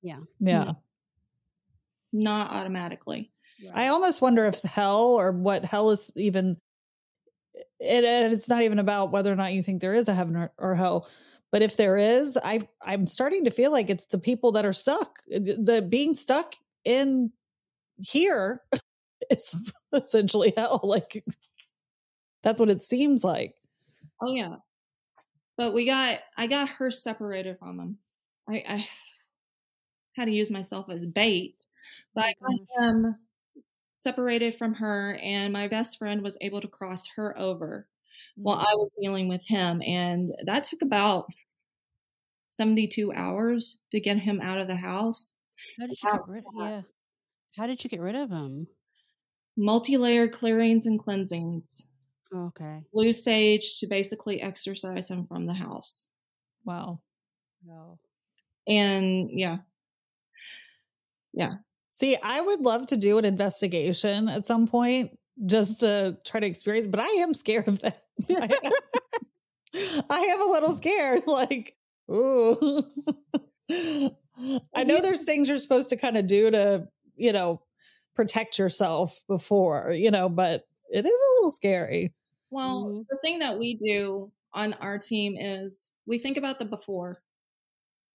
Yeah. 0.02 0.20
yeah. 0.40 0.72
Not 2.18 2.50
automatically. 2.50 3.30
I 3.74 3.88
almost 3.88 4.22
wonder 4.22 4.46
if 4.46 4.62
hell 4.62 5.14
or 5.14 5.32
what 5.32 5.64
hell 5.64 5.90
is 5.90 6.12
even 6.16 6.58
it, 7.80 8.04
and 8.04 8.32
it's 8.32 8.48
not 8.48 8.62
even 8.62 8.78
about 8.78 9.10
whether 9.10 9.32
or 9.32 9.36
not 9.36 9.52
you 9.52 9.62
think 9.62 9.80
there 9.80 9.94
is 9.94 10.08
a 10.08 10.14
heaven 10.14 10.36
or, 10.36 10.52
or 10.58 10.74
hell 10.74 11.08
but 11.50 11.62
if 11.62 11.76
there 11.76 11.96
is 11.96 12.36
i 12.44 12.66
i'm 12.82 13.06
starting 13.06 13.44
to 13.44 13.50
feel 13.50 13.70
like 13.70 13.88
it's 13.88 14.06
the 14.06 14.18
people 14.18 14.52
that 14.52 14.66
are 14.66 14.72
stuck 14.72 15.20
the 15.28 15.84
being 15.88 16.14
stuck 16.14 16.54
in 16.84 17.30
here 17.98 18.62
is 19.30 19.72
essentially 19.92 20.52
hell 20.56 20.80
like 20.82 21.24
that's 22.42 22.58
what 22.58 22.70
it 22.70 22.82
seems 22.82 23.22
like 23.22 23.54
Oh 24.20 24.34
yeah. 24.34 24.56
But 25.56 25.74
we 25.74 25.86
got 25.86 26.18
I 26.36 26.46
got 26.46 26.68
her 26.68 26.90
separated 26.90 27.58
from 27.58 27.80
him. 27.80 27.98
I, 28.48 28.64
I 28.68 28.88
had 30.16 30.26
to 30.26 30.32
use 30.32 30.50
myself 30.50 30.88
as 30.90 31.04
bait. 31.06 31.64
But 32.18 32.34
oh, 32.42 32.46
I 32.48 32.52
Oh, 32.52 32.66
got 32.76 32.84
him 32.84 33.16
separated 33.92 34.56
from 34.56 34.74
her 34.74 35.18
and 35.22 35.52
my 35.52 35.68
best 35.68 35.98
friend 35.98 36.22
was 36.22 36.36
able 36.40 36.60
to 36.60 36.68
cross 36.68 37.06
her 37.16 37.36
over 37.38 37.86
while 38.36 38.58
mm. 38.58 38.66
I 38.66 38.74
was 38.74 38.94
dealing 39.00 39.28
with 39.28 39.44
him. 39.46 39.82
And 39.82 40.32
that 40.44 40.64
took 40.64 40.82
about 40.82 41.26
72 42.50 43.12
hours 43.12 43.78
to 43.92 44.00
get 44.00 44.18
him 44.18 44.40
out 44.40 44.58
of 44.58 44.66
the 44.66 44.76
house. 44.76 45.32
How 45.78 45.86
did 45.86 46.02
you 46.02 46.10
get 46.10 46.20
rid? 46.34 46.44
why. 46.52 46.70
Yeah. 46.70 46.82
How 47.56 47.66
did 47.66 47.82
you 47.82 47.90
get 47.90 48.00
rid 48.00 48.14
of 48.14 48.30
him? 48.30 48.68
Multi-layer 49.56 50.28
clearings 50.28 50.86
and 50.86 50.98
cleansings. 50.98 51.88
Okay. 52.34 52.82
Blue 52.92 53.12
sage 53.12 53.78
to 53.78 53.86
basically 53.86 54.40
exorcise 54.40 55.08
him 55.08 55.26
from 55.26 55.46
the 55.46 55.54
house. 55.54 56.06
wow 56.64 57.00
No. 57.64 57.98
And 58.66 59.30
yeah. 59.32 59.58
Yeah. 61.32 61.54
See 61.98 62.16
i 62.22 62.40
would 62.40 62.60
love 62.60 62.86
to 62.86 62.96
do 62.96 63.18
an 63.18 63.24
investigation 63.24 64.28
at 64.28 64.46
some 64.46 64.66
point 64.66 65.18
just 65.46 65.80
to 65.80 66.16
try 66.24 66.40
to 66.40 66.46
experience 66.46 66.86
but 66.86 67.00
i 67.00 67.08
am 67.22 67.34
scared 67.34 67.68
of 67.68 67.80
that. 67.80 68.02
I, 68.30 70.02
I 70.10 70.20
am 70.20 70.40
a 70.42 70.50
little 70.50 70.72
scared 70.72 71.22
like 71.26 71.76
ooh. 72.10 72.82
I 74.74 74.84
know 74.84 75.00
there's 75.02 75.24
things 75.24 75.48
you're 75.48 75.58
supposed 75.58 75.90
to 75.90 75.96
kind 75.96 76.16
of 76.16 76.26
do 76.26 76.50
to 76.50 76.88
you 77.16 77.32
know 77.32 77.62
protect 78.14 78.58
yourself 78.58 79.20
before 79.28 79.92
you 79.92 80.10
know 80.10 80.28
but 80.28 80.64
it 80.90 81.04
is 81.04 81.12
a 81.12 81.32
little 81.36 81.50
scary. 81.50 82.14
Well, 82.50 82.84
Mhm. 82.86 83.04
the 83.10 83.18
thing 83.22 83.40
that 83.40 83.58
we 83.58 83.74
do 83.76 84.32
on 84.54 84.72
our 84.74 84.98
team 84.98 85.36
is 85.38 85.90
we 86.06 86.18
think 86.18 86.38
about 86.38 86.58
the 86.58 86.64
before, 86.64 87.22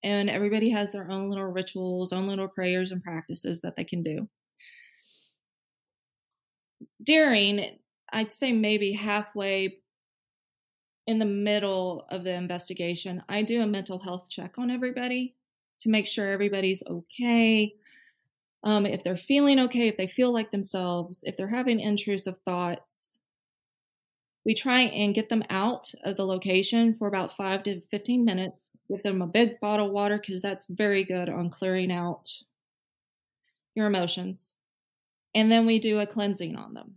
and 0.04 0.30
everybody 0.30 0.70
has 0.70 0.92
their 0.92 1.10
own 1.10 1.30
little 1.30 1.46
rituals, 1.46 2.12
own 2.12 2.28
little 2.28 2.48
prayers 2.48 2.92
and 2.92 3.04
practices 3.04 3.62
that 3.62 3.76
they 3.76 3.84
can 3.84 4.04
do. 4.04 4.28
During, 7.02 7.78
I'd 8.12 8.34
say 8.34 8.52
maybe 8.52 8.92
halfway 8.92 9.80
in 11.08 11.20
the 11.20 11.26
middle 11.26 12.06
of 12.10 12.24
the 12.24 12.34
investigation, 12.34 13.24
I 13.28 13.44
do 13.44 13.62
a 13.62 13.68
mental 13.68 14.00
health 14.00 14.30
check 14.30 14.58
on 14.58 14.72
everybody 14.72 15.36
to 15.80 15.90
make 15.90 16.08
sure 16.08 16.30
everybody's 16.30 16.84
okay. 16.90 17.74
Um, 18.64 18.86
if 18.86 19.04
they're 19.04 19.18
feeling 19.18 19.60
okay, 19.62 19.90
if 19.90 19.98
they 19.98 20.08
feel 20.08 20.32
like 20.32 20.52
themselves, 20.52 21.24
if 21.26 21.36
they're 21.36 21.48
having 21.48 21.80
intrusive 21.80 22.38
thoughts, 22.46 23.13
we 24.46 24.54
try 24.54 24.82
and 24.82 25.16
get 25.16 25.30
them 25.30 25.44
out 25.50 25.92
of 26.04 26.18
the 26.18 26.26
location 26.26 26.94
for 26.96 27.08
about 27.08 27.36
five 27.36 27.64
to 27.64 27.82
15 27.92 28.26
minutes. 28.26 28.78
Give 28.90 29.02
them 29.02 29.22
a 29.22 29.28
big 29.28 29.60
bottle 29.60 29.88
of 29.88 29.94
water 29.94 30.18
because 30.18 30.42
that's 30.42 30.66
very 30.70 31.04
good 31.04 31.30
on 31.30 31.50
clearing 31.50 31.92
out 31.92 32.30
your 33.76 33.88
emotions. 33.88 34.54
And 35.34 35.52
then 35.52 35.66
we 35.66 35.80
do 35.80 36.00
a 36.00 36.06
cleansing 36.06 36.56
on 36.56 36.74
them 36.74 36.96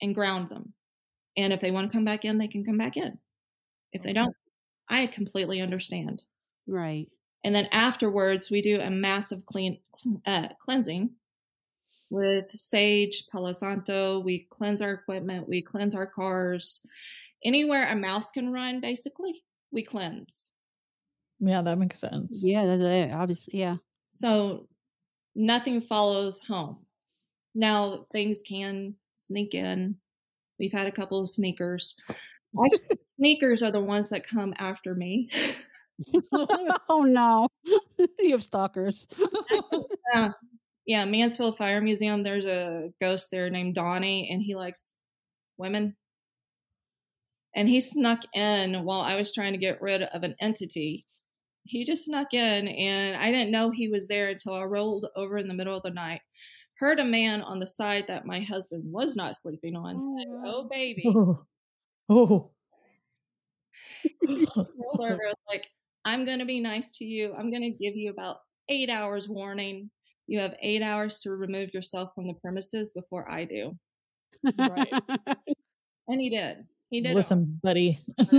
and 0.00 0.14
ground 0.14 0.48
them. 0.50 0.74
And 1.36 1.52
if 1.52 1.60
they 1.60 1.70
want 1.70 1.90
to 1.90 1.96
come 1.96 2.04
back 2.04 2.24
in, 2.24 2.38
they 2.38 2.48
can 2.48 2.64
come 2.64 2.78
back 2.78 2.96
in. 2.96 3.18
If 3.92 4.02
they 4.02 4.12
don't, 4.12 4.34
I 4.88 5.06
completely 5.06 5.60
understand. 5.60 6.24
Right. 6.66 7.08
And 7.44 7.54
then 7.54 7.68
afterwards, 7.72 8.50
we 8.50 8.62
do 8.62 8.80
a 8.80 8.90
massive 8.90 9.46
clean 9.46 9.78
uh, 10.26 10.48
cleansing 10.64 11.10
with 12.10 12.46
sage, 12.54 13.24
Palo 13.30 13.52
Santo. 13.52 14.20
We 14.20 14.46
cleanse 14.50 14.82
our 14.82 14.92
equipment. 14.92 15.48
We 15.48 15.62
cleanse 15.62 15.94
our 15.94 16.06
cars. 16.06 16.80
Anywhere 17.44 17.88
a 17.88 17.96
mouse 17.96 18.30
can 18.30 18.50
run, 18.50 18.80
basically, 18.80 19.42
we 19.70 19.84
cleanse. 19.84 20.50
Yeah, 21.40 21.62
that 21.62 21.78
makes 21.78 22.00
sense. 22.00 22.42
Yeah, 22.44 22.66
that, 22.66 22.78
that- 22.78 23.12
obviously, 23.12 23.60
yeah. 23.60 23.76
So 24.10 24.68
nothing 25.34 25.80
follows 25.80 26.40
home. 26.40 26.78
Now 27.54 28.06
things 28.12 28.42
can 28.46 28.94
sneak 29.14 29.54
in. 29.54 29.96
We've 30.58 30.72
had 30.72 30.86
a 30.86 30.92
couple 30.92 31.20
of 31.20 31.28
sneakers. 31.28 31.94
Actually, 32.64 32.98
sneakers 33.18 33.62
are 33.62 33.70
the 33.70 33.80
ones 33.80 34.08
that 34.08 34.26
come 34.26 34.54
after 34.58 34.94
me. 34.94 35.30
oh 36.88 37.02
no, 37.02 37.48
you 38.18 38.30
have 38.32 38.42
stalkers. 38.42 39.06
Yeah, 40.14 40.32
yeah. 40.88 41.04
Mansfield 41.04 41.56
Fire 41.58 41.80
Museum. 41.80 42.22
There's 42.22 42.46
a 42.46 42.88
ghost 43.00 43.30
there 43.30 43.50
named 43.50 43.74
Donnie, 43.74 44.28
and 44.32 44.42
he 44.42 44.56
likes 44.56 44.96
women. 45.58 45.94
And 47.54 47.68
he 47.68 47.80
snuck 47.80 48.20
in 48.34 48.84
while 48.84 49.02
I 49.02 49.16
was 49.16 49.32
trying 49.32 49.52
to 49.52 49.58
get 49.58 49.82
rid 49.82 50.02
of 50.02 50.22
an 50.22 50.34
entity. 50.40 51.06
He 51.64 51.84
just 51.84 52.06
snuck 52.06 52.32
in, 52.32 52.68
and 52.68 53.16
I 53.16 53.30
didn't 53.30 53.50
know 53.50 53.70
he 53.70 53.88
was 53.88 54.08
there 54.08 54.28
until 54.28 54.54
I 54.54 54.64
rolled 54.64 55.06
over 55.14 55.36
in 55.36 55.48
the 55.48 55.54
middle 55.54 55.76
of 55.76 55.82
the 55.82 55.90
night. 55.90 56.22
Heard 56.78 57.00
a 57.00 57.04
man 57.04 57.42
on 57.42 57.58
the 57.58 57.66
side 57.66 58.04
that 58.08 58.24
my 58.24 58.40
husband 58.40 58.84
was 58.90 59.14
not 59.14 59.36
sleeping 59.36 59.76
on 59.76 60.00
Oh. 60.02 60.42
"Oh 60.46 60.68
baby," 60.70 61.02
oh. 61.06 61.44
oh. 62.08 62.50
rolled 64.26 65.00
over. 65.00 65.22
I 65.22 65.28
was 65.28 65.34
like, 65.46 65.66
I'm 66.04 66.24
going 66.24 66.38
to 66.38 66.46
be 66.46 66.60
nice 66.60 66.90
to 66.92 67.04
you. 67.04 67.34
I'm 67.34 67.50
going 67.50 67.62
to 67.62 67.70
give 67.70 67.96
you 67.96 68.10
about 68.10 68.38
eight 68.70 68.88
hours 68.88 69.28
warning. 69.28 69.90
You 70.28 70.38
have 70.38 70.54
eight 70.62 70.82
hours 70.82 71.20
to 71.22 71.30
remove 71.32 71.74
yourself 71.74 72.10
from 72.14 72.28
the 72.28 72.34
premises 72.34 72.92
before 72.92 73.28
I 73.30 73.44
do. 73.44 73.76
Right. 74.58 74.92
And 76.10 76.22
he 76.22 76.30
did. 76.30 76.64
He 76.88 77.02
did. 77.02 77.14
Listen, 77.14 77.60
buddy. 77.62 77.98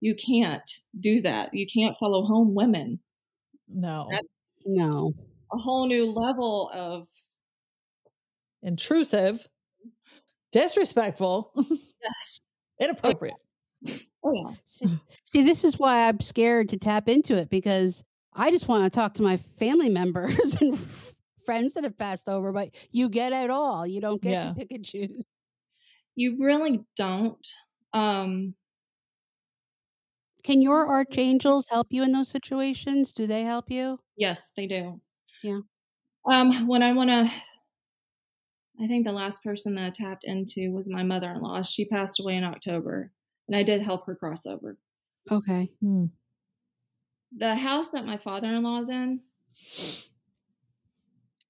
You 0.00 0.14
can't 0.14 0.70
do 1.00 1.22
that. 1.22 1.54
You 1.54 1.66
can't 1.66 1.96
follow 1.98 2.24
home 2.24 2.54
women. 2.54 3.00
no. 3.68 4.08
That's 4.10 4.36
no. 4.64 5.14
a 5.52 5.56
whole 5.56 5.86
new 5.86 6.06
level 6.06 6.70
of 6.72 7.08
Intrusive. 8.62 9.46
Disrespectful. 10.52 11.52
yes. 11.56 12.40
Inappropriate. 12.80 13.36
Oh 14.22 14.32
yeah. 14.32 14.54
See, 14.64 15.00
see, 15.24 15.42
this 15.42 15.64
is 15.64 15.78
why 15.78 16.08
I'm 16.08 16.20
scared 16.20 16.68
to 16.70 16.78
tap 16.78 17.08
into 17.08 17.36
it 17.36 17.48
because 17.48 18.04
I 18.36 18.50
just 18.50 18.68
want 18.68 18.84
to 18.84 18.90
talk 18.90 19.14
to 19.14 19.22
my 19.22 19.36
family 19.36 19.88
members 19.88 20.54
and 20.60 20.78
friends 21.44 21.72
that 21.74 21.84
have 21.84 21.96
passed 21.98 22.28
over, 22.28 22.52
but 22.52 22.74
you 22.90 23.08
get 23.08 23.32
it 23.32 23.50
all. 23.50 23.86
You 23.86 24.00
don't 24.00 24.22
get 24.22 24.32
Yeah. 24.32 24.48
to 24.48 24.54
pick 24.54 24.70
and 24.72 24.84
choose. 24.84 25.24
You 26.14 26.36
really 26.42 26.84
don't. 26.96 27.46
Um 27.92 28.54
Can 30.42 30.62
your 30.62 30.88
archangels 30.88 31.66
help 31.68 31.88
you 31.90 32.02
in 32.02 32.12
those 32.12 32.28
situations? 32.28 33.12
Do 33.12 33.26
they 33.26 33.42
help 33.42 33.70
you? 33.70 34.00
Yes, 34.16 34.50
they 34.56 34.66
do. 34.66 35.00
Yeah. 35.42 35.60
Um, 36.28 36.66
when 36.66 36.82
I 36.82 36.92
want 36.92 37.10
to, 37.10 37.30
I 38.80 38.86
think 38.86 39.06
the 39.06 39.12
last 39.12 39.42
person 39.42 39.74
that 39.74 39.84
I 39.86 39.90
tapped 39.90 40.24
into 40.24 40.70
was 40.72 40.88
my 40.88 41.02
mother 41.02 41.30
in 41.30 41.40
law. 41.40 41.62
She 41.62 41.84
passed 41.86 42.20
away 42.20 42.36
in 42.36 42.44
October, 42.44 43.12
and 43.48 43.56
I 43.56 43.62
did 43.62 43.82
help 43.82 44.06
her 44.06 44.14
cross 44.16 44.46
over. 44.46 44.78
Okay. 45.30 45.72
Hmm. 45.80 46.06
The 47.34 47.54
house 47.54 47.90
that 47.90 48.06
my 48.06 48.16
father 48.16 48.48
in 48.48 48.62
law's 48.62 48.88
in, 48.88 49.20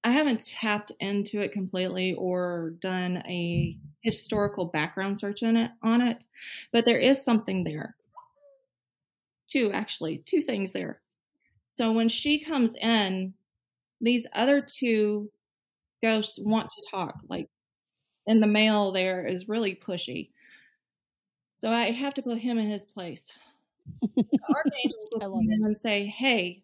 I 0.03 0.11
haven't 0.11 0.45
tapped 0.45 0.91
into 0.99 1.41
it 1.41 1.51
completely 1.51 2.13
or 2.13 2.75
done 2.79 3.23
a 3.27 3.77
historical 4.01 4.65
background 4.65 5.19
search 5.19 5.43
on 5.43 5.57
it 5.57 5.71
on 5.83 6.01
it, 6.01 6.23
but 6.71 6.85
there 6.85 6.99
is 6.99 7.23
something 7.23 7.63
there. 7.63 7.95
Two 9.49 9.71
actually, 9.73 10.19
two 10.19 10.41
things 10.41 10.73
there. 10.73 11.01
So 11.67 11.91
when 11.91 12.09
she 12.09 12.39
comes 12.39 12.73
in, 12.75 13.33
these 13.99 14.27
other 14.33 14.61
two 14.61 15.31
ghosts 16.01 16.39
want 16.41 16.69
to 16.69 16.81
talk. 16.91 17.15
Like, 17.27 17.49
and 18.27 18.41
the 18.41 18.47
male 18.47 18.91
there 18.91 19.25
is 19.25 19.49
really 19.49 19.75
pushy. 19.75 20.29
So 21.55 21.69
I 21.69 21.91
have 21.91 22.13
to 22.13 22.21
put 22.21 22.37
him 22.37 22.59
in 22.59 22.69
his 22.69 22.85
place. 22.85 23.33
The 24.39 24.47
archangels 24.47 25.11
will 25.11 25.21
come 25.21 25.51
in 25.51 25.63
and 25.65 25.77
say, 25.77 26.05
"Hey, 26.07 26.63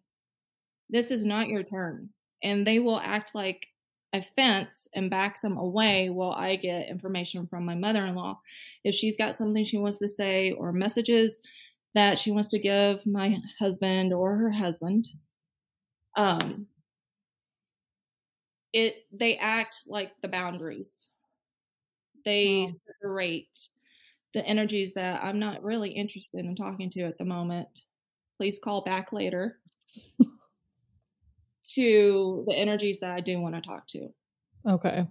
this 0.90 1.12
is 1.12 1.26
not 1.26 1.50
your 1.50 1.64
turn," 1.64 2.14
and 2.44 2.66
they 2.68 2.80
will 2.80 3.00
act 3.00 3.36
like 3.36 3.70
a 4.14 4.22
fence 4.24 4.88
and 4.94 5.10
back 5.10 5.42
them 5.42 5.58
away 5.58 6.10
while 6.10 6.32
I 6.34 6.56
get 6.58 6.90
information 6.90 7.48
from 7.48 7.66
my 7.66 7.76
mother-in-law. 7.76 8.42
If 8.84 8.96
she's 8.96 9.18
got 9.18 9.36
something 9.36 9.66
she 9.66 9.78
wants 9.78 10.00
to 10.00 10.10
say 10.10 10.52
or 10.54 10.72
messages 10.74 11.42
that 11.96 12.20
she 12.20 12.32
wants 12.32 12.50
to 12.50 12.60
give 12.60 13.06
my 13.06 13.42
husband 13.60 14.14
or 14.14 14.38
her 14.38 14.52
husband, 14.52 15.10
um, 16.16 16.68
it 18.74 19.06
they 19.12 19.38
act 19.38 19.84
like 19.88 20.20
the 20.22 20.28
boundaries. 20.28 21.10
They 22.26 22.68
Wow. 22.68 22.68
separate 22.68 23.70
the 24.34 24.46
energies 24.46 24.94
that 24.94 25.24
I'm 25.24 25.40
not 25.40 25.64
really 25.64 25.92
interested 25.92 26.46
in 26.46 26.56
talking 26.56 26.90
to 26.92 27.02
at 27.02 27.18
the 27.18 27.26
moment. 27.26 27.68
Please 28.38 28.60
call 28.64 28.84
back 28.84 29.14
later. 29.14 29.60
to 31.74 32.44
the 32.48 32.54
energies 32.54 33.00
that 33.00 33.12
I 33.12 33.20
do 33.20 33.40
want 33.40 33.56
to 33.56 33.62
talk 33.62 33.88
to. 33.90 34.10
Okay. 34.68 35.08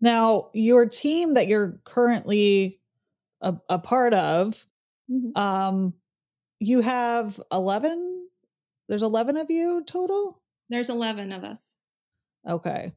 Now, 0.00 0.50
your 0.52 0.86
team 0.86 1.34
that 1.34 1.48
you're 1.48 1.78
currently 1.84 2.80
a, 3.40 3.56
a 3.68 3.78
part 3.78 4.14
of, 4.14 4.66
um, 5.34 5.94
you 6.58 6.80
have 6.80 7.40
11? 7.52 8.26
There's 8.88 9.02
11 9.02 9.36
of 9.36 9.50
you 9.50 9.84
total? 9.86 10.40
There's 10.68 10.90
11 10.90 11.32
of 11.32 11.44
us. 11.44 11.74
Okay. 12.48 12.92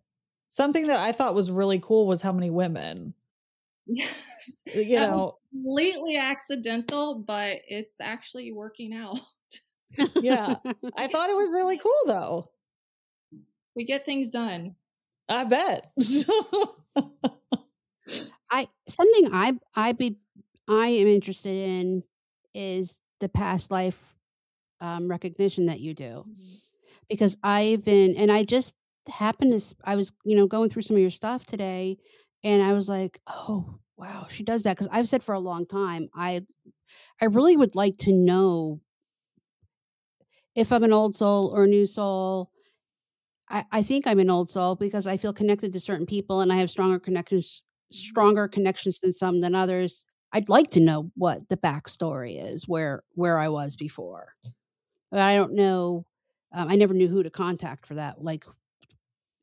Something 0.47 0.87
that 0.87 0.99
I 0.99 1.11
thought 1.11 1.35
was 1.35 1.51
really 1.51 1.79
cool 1.79 2.07
was 2.07 2.21
how 2.21 2.31
many 2.31 2.49
women. 2.49 3.13
Yes. 3.87 4.13
You 4.65 4.99
That 4.99 5.09
know, 5.09 5.37
completely 5.51 6.17
accidental, 6.17 7.15
but 7.15 7.59
it's 7.67 8.01
actually 8.01 8.51
working 8.51 8.93
out. 8.93 9.19
Yeah. 10.15 10.55
I 10.97 11.07
thought 11.07 11.29
it 11.29 11.35
was 11.35 11.53
really 11.53 11.77
cool 11.77 11.91
though. 12.05 12.49
We 13.75 13.85
get 13.85 14.05
things 14.05 14.29
done. 14.29 14.75
I 15.29 15.43
bet. 15.45 15.91
I 18.51 18.67
something 18.87 19.29
I 19.33 19.57
I 19.75 19.91
be 19.93 20.17
I 20.67 20.87
am 20.87 21.07
interested 21.07 21.55
in 21.55 22.03
is 22.53 22.99
the 23.19 23.29
past 23.29 23.71
life 23.71 23.99
um, 24.81 25.07
recognition 25.07 25.67
that 25.67 25.79
you 25.79 25.93
do 25.93 26.25
because 27.09 27.37
I've 27.43 27.83
been 27.83 28.15
and 28.15 28.31
I 28.31 28.43
just 28.43 28.75
happened 29.07 29.59
to 29.59 29.75
I 29.83 29.95
was 29.95 30.11
you 30.23 30.35
know 30.35 30.47
going 30.47 30.69
through 30.69 30.83
some 30.83 30.95
of 30.95 31.01
your 31.01 31.09
stuff 31.09 31.45
today 31.45 31.97
and 32.45 32.63
I 32.63 32.73
was 32.73 32.87
like 32.89 33.19
oh 33.27 33.79
wow 33.97 34.27
she 34.29 34.43
does 34.43 34.63
that 34.63 34.77
because 34.77 34.89
I've 34.91 35.09
said 35.09 35.23
for 35.23 35.35
a 35.35 35.39
long 35.39 35.65
time 35.65 36.09
I 36.15 36.45
I 37.21 37.25
really 37.25 37.57
would 37.57 37.75
like 37.75 37.97
to 37.99 38.13
know 38.13 38.81
if 40.55 40.71
I'm 40.71 40.83
an 40.83 40.93
old 40.93 41.15
soul 41.15 41.47
or 41.53 41.65
a 41.65 41.67
new 41.67 41.85
soul. 41.85 42.49
I, 43.49 43.65
I 43.71 43.83
think 43.83 44.07
I'm 44.07 44.19
an 44.19 44.29
old 44.29 44.49
soul 44.49 44.75
because 44.75 45.05
I 45.05 45.17
feel 45.17 45.33
connected 45.33 45.73
to 45.73 45.79
certain 45.79 46.05
people 46.05 46.41
and 46.41 46.51
I 46.51 46.57
have 46.57 46.71
stronger 46.71 46.99
connections 46.99 47.63
stronger 47.91 48.47
connections 48.47 48.99
than 48.99 49.13
some 49.13 49.41
than 49.41 49.53
others. 49.55 50.05
I'd 50.33 50.49
like 50.49 50.71
to 50.71 50.79
know 50.79 51.11
what 51.15 51.47
the 51.49 51.57
backstory 51.57 52.43
is, 52.43 52.67
where 52.67 53.03
where 53.13 53.39
I 53.39 53.49
was 53.49 53.75
before. 53.75 54.33
But 55.11 55.21
I 55.21 55.35
don't 55.35 55.53
know. 55.53 56.05
Um, 56.53 56.69
I 56.69 56.75
never 56.75 56.93
knew 56.93 57.07
who 57.07 57.23
to 57.23 57.29
contact 57.29 57.85
for 57.85 57.95
that. 57.95 58.23
Like, 58.23 58.45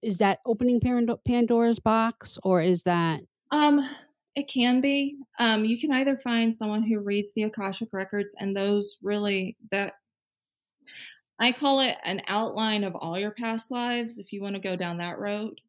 is 0.02 0.18
that 0.18 0.40
opening 0.44 0.80
Pandora's 0.80 1.78
box, 1.78 2.38
or 2.42 2.60
is 2.60 2.82
that 2.82 3.20
Um, 3.50 3.88
it 4.34 4.48
can 4.48 4.80
be. 4.80 5.16
Um, 5.38 5.64
you 5.64 5.78
can 5.80 5.92
either 5.92 6.16
find 6.16 6.56
someone 6.56 6.82
who 6.82 6.98
reads 6.98 7.34
the 7.34 7.44
Akashic 7.44 7.88
records, 7.92 8.34
and 8.38 8.56
those 8.56 8.96
really 9.02 9.56
that 9.70 9.94
I 11.38 11.52
call 11.52 11.80
it 11.80 11.96
an 12.04 12.22
outline 12.28 12.84
of 12.84 12.94
all 12.94 13.18
your 13.18 13.32
past 13.32 13.70
lives. 13.70 14.18
If 14.18 14.32
you 14.32 14.40
want 14.42 14.54
to 14.54 14.60
go 14.60 14.76
down 14.76 14.98
that 14.98 15.18
road, 15.18 15.60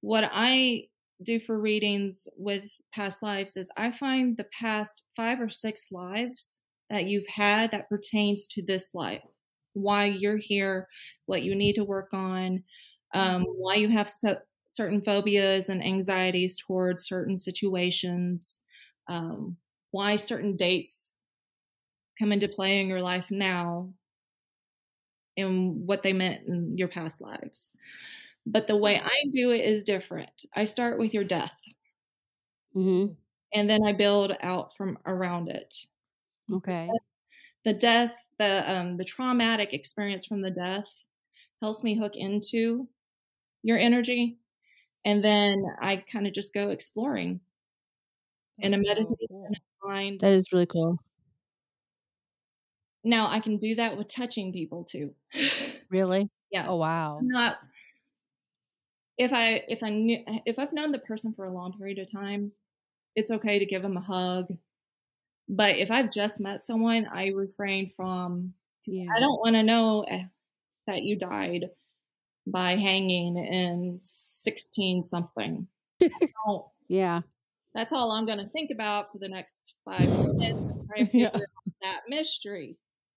what 0.00 0.28
I 0.30 0.88
do 1.22 1.40
for 1.40 1.58
readings 1.58 2.28
with 2.36 2.64
past 2.92 3.22
lives 3.22 3.56
is 3.56 3.70
I 3.76 3.90
find 3.92 4.36
the 4.36 4.46
past 4.60 5.04
five 5.16 5.40
or 5.40 5.48
six 5.48 5.86
lives 5.90 6.60
that 6.90 7.04
you've 7.04 7.26
had 7.26 7.70
that 7.70 7.88
pertains 7.88 8.46
to 8.48 8.62
this 8.62 8.94
life, 8.94 9.22
why 9.72 10.06
you're 10.06 10.36
here, 10.36 10.88
what 11.26 11.42
you 11.42 11.54
need 11.54 11.74
to 11.74 11.84
work 11.84 12.10
on, 12.12 12.64
um, 13.14 13.44
why 13.44 13.76
you 13.76 13.88
have 13.90 14.10
so, 14.10 14.38
certain 14.68 15.02
phobias 15.02 15.68
and 15.70 15.84
anxieties 15.84 16.56
towards 16.58 17.06
certain 17.06 17.36
situations, 17.38 18.62
um, 19.08 19.58
why 19.92 20.16
certain 20.16 20.56
dates 20.56 21.22
come 22.18 22.32
into 22.32 22.48
play 22.48 22.80
in 22.80 22.88
your 22.88 23.02
life 23.02 23.30
now, 23.30 23.94
and 25.36 25.86
what 25.86 26.02
they 26.02 26.12
meant 26.12 26.46
in 26.46 26.76
your 26.78 26.88
past 26.88 27.20
lives. 27.20 27.72
But 28.46 28.68
the 28.68 28.76
way 28.76 29.00
I 29.00 29.16
do 29.32 29.50
it 29.52 29.62
is 29.64 29.82
different. 29.84 30.44
I 30.54 30.64
start 30.64 30.98
with 30.98 31.14
your 31.14 31.24
death 31.24 31.58
Mhm. 32.74 33.16
and 33.54 33.70
then 33.70 33.82
I 33.84 33.92
build 33.92 34.36
out 34.40 34.76
from 34.76 34.98
around 35.06 35.48
it. 35.48 35.86
Okay. 36.50 37.00
The 37.64 37.72
death, 37.74 38.14
the 38.38 38.70
um, 38.70 38.96
the 38.96 39.04
traumatic 39.04 39.72
experience 39.72 40.24
from 40.26 40.42
the 40.42 40.50
death 40.50 40.86
helps 41.62 41.84
me 41.84 41.96
hook 41.98 42.16
into 42.16 42.88
your 43.64 43.78
energy, 43.78 44.38
and 45.04 45.24
then 45.24 45.64
I 45.80 45.98
kind 45.98 46.26
of 46.28 46.34
just 46.34 46.54
go 46.54 46.70
exploring 46.70 47.40
in 48.60 48.74
a 48.74 48.76
That's 48.76 48.88
so 48.88 48.94
meditation 48.94 49.28
cool. 49.28 49.60
mind. 49.82 50.20
That 50.20 50.32
is 50.34 50.52
really 50.52 50.66
cool. 50.66 50.98
Now 53.04 53.28
I 53.28 53.40
can 53.40 53.58
do 53.58 53.74
that 53.76 53.96
with 53.96 54.08
touching 54.08 54.52
people 54.52 54.84
too. 54.84 55.14
Really? 55.88 56.28
yes. 56.50 56.66
Oh 56.66 56.76
wow. 56.76 57.20
I'm 57.20 57.28
not 57.28 57.58
if 59.18 59.32
I 59.32 59.64
if 59.68 59.82
I 59.82 59.90
knew 59.90 60.24
if 60.46 60.58
I've 60.58 60.72
known 60.72 60.92
the 60.92 60.98
person 60.98 61.32
for 61.34 61.44
a 61.44 61.52
long 61.52 61.76
period 61.78 61.98
of 61.98 62.10
time, 62.10 62.52
it's 63.16 63.30
okay 63.32 63.58
to 63.60 63.66
give 63.66 63.82
them 63.82 63.96
a 63.96 64.00
hug. 64.02 64.58
But 65.48 65.76
if 65.78 65.90
I've 65.90 66.10
just 66.12 66.40
met 66.40 66.66
someone, 66.66 67.06
I 67.06 67.28
refrain 67.28 67.90
from 67.96 68.54
because 68.82 69.00
Yeah. 69.00 69.16
I 69.16 69.20
don't 69.20 69.40
want 69.40 69.54
to 69.56 69.62
know 69.64 70.02
eh, 70.04 70.24
that 70.86 71.02
you 71.04 71.16
died 71.18 71.70
by 72.46 72.76
hanging 72.76 73.36
in 73.38 73.98
sixteen 74.00 75.02
something. 75.02 75.66
Yeah. 76.88 77.22
That's 77.74 77.92
all 77.92 78.12
I'm 78.12 78.26
going 78.26 78.38
to 78.38 78.48
think 78.50 78.70
about 78.70 79.10
for 79.10 79.18
the 79.18 79.28
next 79.28 79.74
five 79.84 80.06
minutes. 80.08 80.58
and 80.96 81.08
Yeah. 81.14 81.30
that 81.82 82.02
mystery. 82.08 82.76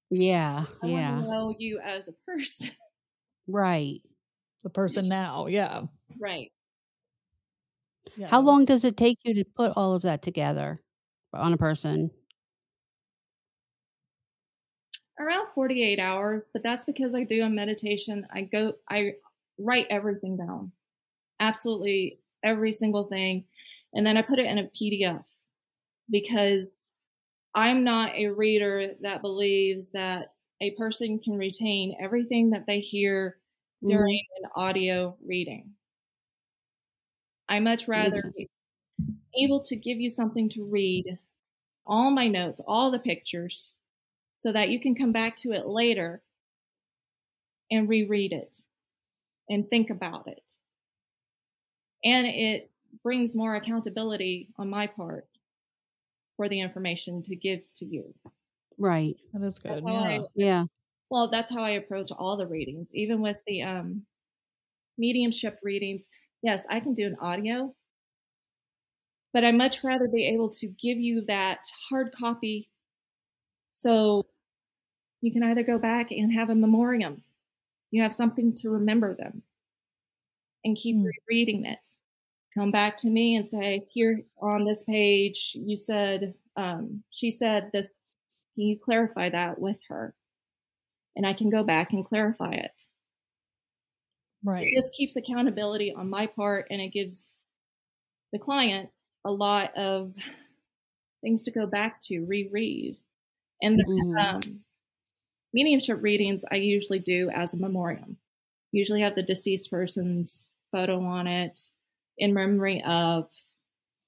Yeah. 0.10 0.66
I 0.82 0.88
Yeah. 0.88 1.16
want 1.18 1.28
know 1.30 1.56
you 1.60 1.80
as 1.80 2.08
a 2.08 2.14
person. 2.26 2.72
Right. 3.50 4.02
The 4.64 4.70
person 4.70 5.08
now, 5.08 5.48
yeah. 5.48 5.84
right. 6.20 6.52
yeah. 8.18 8.28
How 8.28 8.42
long 8.42 8.66
does 8.66 8.84
it 8.84 8.98
take 8.98 9.20
you 9.24 9.34
to 9.36 9.46
put 9.46 9.72
all 9.78 9.94
of 9.94 10.02
that 10.02 10.22
together 10.22 10.78
on 11.34 11.54
a 11.54 11.58
person? 11.58 12.12
Around 15.20 15.48
48 15.54 16.00
hours 16.00 16.50
but 16.54 16.64
that's 16.64 16.86
because 16.86 17.16
i 17.16 17.24
do 17.24 17.44
a 17.44 17.50
meditation 17.50 18.28
i 18.32 18.42
go 18.42 18.74
i 18.90 19.14
write 19.60 19.88
everything 19.90 20.38
down 20.38 20.72
absolutely 21.40 22.20
every 22.44 22.72
single 22.72 23.06
thing 23.06 23.46
and 23.94 24.06
then 24.06 24.18
i 24.18 24.22
put 24.22 24.40
it 24.40 24.46
in 24.46 24.60
a 24.60 24.66
pdf 24.70 25.24
because 26.10 26.92
i'm 27.56 27.84
not 27.84 28.16
a 28.16 28.28
reader 28.28 28.96
that 29.02 29.22
believes 29.22 29.92
that 29.92 30.34
a 30.62 30.72
person 30.72 31.20
can 31.20 31.38
retain 31.38 31.96
everything 32.02 32.52
that 32.52 32.66
they 32.68 32.80
hear 32.80 33.38
Mhm. 33.82 33.90
during 33.90 34.22
an 34.44 34.50
audio 34.56 35.18
reading 35.26 35.76
i 37.50 37.60
much 37.60 37.88
rather 37.88 38.22
sense. 38.22 38.36
be 38.36 38.50
able 39.44 39.62
to 39.62 39.76
give 39.76 40.00
you 40.00 40.10
something 40.10 40.50
to 40.50 40.66
read 40.66 41.20
all 41.88 42.12
my 42.12 42.28
notes 42.28 42.62
all 42.68 42.92
the 42.92 43.00
pictures 43.00 43.76
so 44.38 44.52
that 44.52 44.70
you 44.70 44.80
can 44.80 44.94
come 44.94 45.12
back 45.12 45.36
to 45.36 45.52
it 45.52 45.66
later 45.66 46.22
and 47.72 47.90
reread 47.90 48.32
it 48.32 48.62
and 49.50 49.68
think 49.68 49.90
about 49.90 50.28
it. 50.28 50.54
And 52.06 52.28
it 52.28 52.70
brings 53.04 53.36
more 53.36 53.56
accountability 53.56 54.50
on 54.58 54.70
my 54.70 54.86
part 54.86 55.28
for 56.38 56.48
the 56.48 56.62
information 56.62 57.24
to 57.24 57.36
give 57.36 57.62
to 57.78 57.86
you. 57.86 58.14
Right. 58.78 59.18
That 59.34 59.42
is 59.42 59.58
good. 59.58 59.84
That's 59.84 59.86
I- 59.88 60.14
Yeah. 60.14 60.22
Yeah. 60.36 60.66
well, 61.10 61.30
that's 61.30 61.52
how 61.52 61.64
I 61.64 61.72
approach 61.72 62.12
all 62.12 62.38
the 62.38 62.46
readings, 62.48 62.94
even 62.94 63.22
with 63.22 63.38
the 63.48 63.64
um, 63.64 64.06
mediumship 65.00 65.60
readings. 65.64 66.10
Yes, 66.44 66.68
I 66.70 66.80
can 66.80 66.94
do 66.94 67.08
an 67.08 67.16
audio, 67.20 67.74
but 69.34 69.44
I 69.44 69.52
much 69.52 69.84
rather 69.84 70.08
be 70.08 70.28
able 70.28 70.52
to 70.52 70.68
give 70.68 71.00
you 71.00 71.22
that 71.26 71.66
hard 71.90 72.12
copy 72.12 72.70
so 73.78 74.26
you 75.22 75.32
can 75.32 75.44
either 75.44 75.62
go 75.62 75.78
back 75.78 76.10
and 76.10 76.34
have 76.34 76.50
a 76.50 76.56
memoriam. 76.56 77.24
You 77.92 78.02
have 78.02 78.14
something 78.14 78.56
to 78.56 78.72
remember 78.72 79.16
them 79.16 79.44
and 80.66 80.76
keep 80.76 80.96
Hmm. 80.96 81.06
rereading 81.06 81.66
it. 81.66 81.94
Come 82.56 82.72
back 82.72 82.98
to 82.98 83.10
me 83.10 83.36
and 83.36 83.46
say, 83.46 83.84
here 83.92 84.24
on 84.42 84.66
this 84.66 84.84
page, 84.84 85.52
you 85.56 85.76
said, 85.76 86.34
um, 86.56 87.04
she 87.12 87.30
said 87.30 87.70
this. 87.72 88.00
Can 88.56 88.66
you 88.66 88.80
clarify 88.80 89.30
that 89.30 89.60
with 89.60 89.80
her? 89.90 90.16
And 91.16 91.28
I 91.28 91.34
can 91.34 91.52
go 91.52 91.64
back 91.64 91.94
and 91.94 92.04
clarify 92.04 92.54
it. 92.54 92.88
Right. 94.44 94.66
It 94.68 94.76
just 94.76 94.94
keeps 94.94 95.16
accountability 95.16 95.94
on 95.94 96.10
my 96.10 96.26
part 96.26 96.66
and 96.72 96.82
it 96.82 96.90
gives 96.90 97.36
the 98.34 98.40
client 98.40 98.90
a 99.24 99.32
lot 99.32 99.78
of 99.78 100.16
things 101.22 101.44
to 101.44 101.52
go 101.52 101.68
back 101.68 102.00
to, 102.02 102.26
reread. 102.26 102.98
And 103.62 103.80
the 103.80 103.86
Mhm. 103.86 104.28
um, 104.28 104.64
mediumship 105.54 106.02
readings 106.02 106.46
I 106.52 106.56
usually 106.56 107.00
do 107.00 107.30
as 107.30 107.54
a 107.54 107.58
memoriam. 107.58 108.18
Usually 108.72 109.02
have 109.02 109.16
the 109.16 109.24
deceased 109.24 109.72
person's 109.72 110.54
photo 110.72 111.02
on 111.02 111.28
it 111.28 111.70
in 112.18 112.34
memory 112.34 112.84
of 112.84 113.30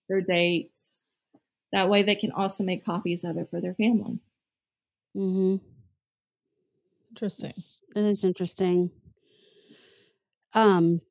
their 0.09 0.21
dates. 0.21 1.11
That 1.71 1.89
way 1.89 2.03
they 2.03 2.15
can 2.15 2.31
also 2.31 2.63
make 2.63 2.85
copies 2.85 3.23
of 3.23 3.37
it 3.37 3.49
for 3.49 3.61
their 3.61 3.75
family. 3.75 4.19
Mm-hmm. 5.15 5.59
Interesting. 7.11 7.53
It 7.95 8.03
is 8.03 8.23
interesting. 8.23 8.91
Um, 10.53 11.01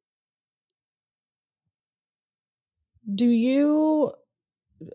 Do 3.13 3.29
you 3.29 4.13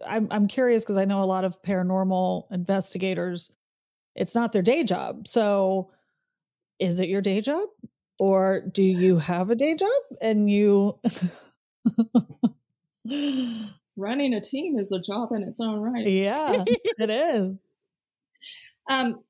I'm 0.05 0.27
I'm 0.31 0.47
curious 0.47 0.83
because 0.83 0.97
I 0.97 1.05
know 1.05 1.23
a 1.23 1.25
lot 1.25 1.45
of 1.45 1.61
paranormal 1.61 2.51
investigators 2.51 3.51
it's 4.15 4.35
not 4.35 4.51
their 4.51 4.61
day 4.61 4.83
job. 4.83 5.27
So 5.27 5.91
is 6.79 6.99
it 6.99 7.09
your 7.09 7.21
day 7.21 7.41
job 7.41 7.67
or 8.19 8.61
do 8.61 8.83
you 8.83 9.17
have 9.17 9.49
a 9.49 9.55
day 9.55 9.75
job 9.75 9.89
and 10.21 10.49
you 10.49 10.99
Running 13.95 14.33
a 14.33 14.41
team 14.41 14.79
is 14.79 14.91
a 14.91 14.99
job 14.99 15.31
in 15.33 15.43
its 15.43 15.59
own 15.59 15.79
right. 15.79 16.07
Yeah, 16.07 16.63
it 16.97 17.09
is. 17.09 17.55
Um, 18.89 19.23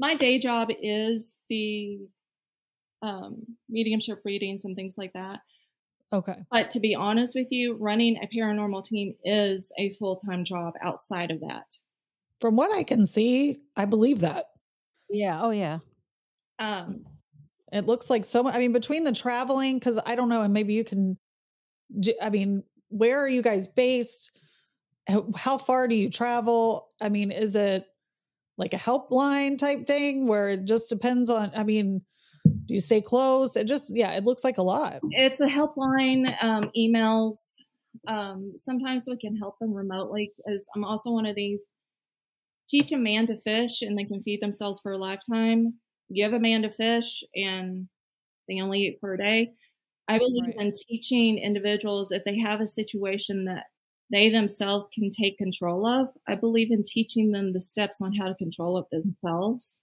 my 0.00 0.16
day 0.16 0.40
job 0.40 0.70
is 0.82 1.38
the 1.48 2.00
um, 3.02 3.56
mediumship 3.68 4.20
readings 4.24 4.64
and 4.64 4.74
things 4.74 4.96
like 4.98 5.12
that. 5.12 5.42
Okay. 6.12 6.36
But 6.50 6.70
to 6.70 6.80
be 6.80 6.94
honest 6.94 7.34
with 7.34 7.48
you, 7.50 7.76
running 7.78 8.16
a 8.22 8.26
paranormal 8.36 8.84
team 8.84 9.14
is 9.24 9.70
a 9.78 9.94
full 9.94 10.16
time 10.16 10.44
job 10.44 10.74
outside 10.82 11.30
of 11.30 11.40
that. 11.40 11.66
From 12.40 12.56
what 12.56 12.74
I 12.74 12.82
can 12.82 13.06
see, 13.06 13.60
I 13.76 13.84
believe 13.84 14.20
that. 14.20 14.46
yeah. 15.08 15.40
Oh, 15.42 15.50
yeah. 15.50 15.78
Um, 16.58 17.04
It 17.72 17.86
looks 17.86 18.10
like 18.10 18.24
so 18.24 18.42
much. 18.42 18.54
I 18.54 18.58
mean, 18.58 18.72
between 18.72 19.04
the 19.04 19.12
traveling, 19.12 19.78
because 19.78 20.00
I 20.04 20.14
don't 20.16 20.28
know, 20.28 20.42
and 20.42 20.52
maybe 20.52 20.74
you 20.74 20.84
can. 20.84 21.18
do- 21.98 22.14
I 22.20 22.30
mean, 22.30 22.64
where 22.88 23.18
are 23.18 23.28
you 23.28 23.42
guys 23.42 23.68
based? 23.68 24.32
How, 25.08 25.28
how 25.36 25.58
far 25.58 25.86
do 25.86 25.94
you 25.94 26.10
travel? 26.10 26.88
I 27.00 27.08
mean, 27.08 27.30
is 27.30 27.54
it 27.56 27.84
like 28.58 28.74
a 28.74 28.78
helpline 28.78 29.56
type 29.58 29.86
thing 29.86 30.26
where 30.26 30.48
it 30.48 30.64
just 30.66 30.88
depends 30.88 31.30
on? 31.30 31.52
I 31.54 31.62
mean, 31.62 32.02
do 32.70 32.74
you 32.74 32.80
stay 32.80 33.00
close? 33.00 33.56
It 33.56 33.66
just, 33.66 33.90
yeah, 33.92 34.12
it 34.12 34.22
looks 34.22 34.44
like 34.44 34.58
a 34.58 34.62
lot. 34.62 35.00
it's 35.10 35.40
a 35.40 35.48
helpline, 35.48 36.32
um, 36.40 36.70
emails. 36.78 37.56
Um, 38.06 38.52
sometimes 38.54 39.06
we 39.08 39.16
can 39.16 39.36
help 39.36 39.58
them 39.58 39.74
remotely 39.74 40.32
because 40.36 40.70
I'm 40.76 40.84
also 40.84 41.10
one 41.10 41.26
of 41.26 41.34
these 41.34 41.74
teach 42.68 42.92
a 42.92 42.96
man 42.96 43.26
to 43.26 43.40
fish 43.40 43.82
and 43.82 43.98
they 43.98 44.04
can 44.04 44.22
feed 44.22 44.40
themselves 44.40 44.78
for 44.78 44.92
a 44.92 44.98
lifetime. 44.98 45.80
Give 46.14 46.32
a 46.32 46.38
man 46.38 46.62
to 46.62 46.70
fish 46.70 47.24
and 47.34 47.88
they 48.46 48.60
only 48.60 48.82
eat 48.82 48.98
for 49.00 49.14
a 49.14 49.18
day. 49.18 49.50
I 50.06 50.18
believe 50.18 50.54
Right. 50.56 50.66
in 50.66 50.72
teaching 50.72 51.38
individuals 51.38 52.12
if 52.12 52.22
they 52.22 52.38
have 52.38 52.60
a 52.60 52.68
situation 52.68 53.46
that 53.46 53.64
they 54.12 54.30
themselves 54.30 54.88
can 54.94 55.10
take 55.10 55.38
control 55.38 55.84
of. 55.88 56.10
I 56.28 56.36
believe 56.36 56.70
in 56.70 56.84
teaching 56.84 57.32
them 57.32 57.52
the 57.52 57.60
steps 57.60 58.00
on 58.00 58.14
how 58.14 58.28
to 58.28 58.34
control 58.36 58.78
it 58.78 58.86
themselves. 58.92 59.80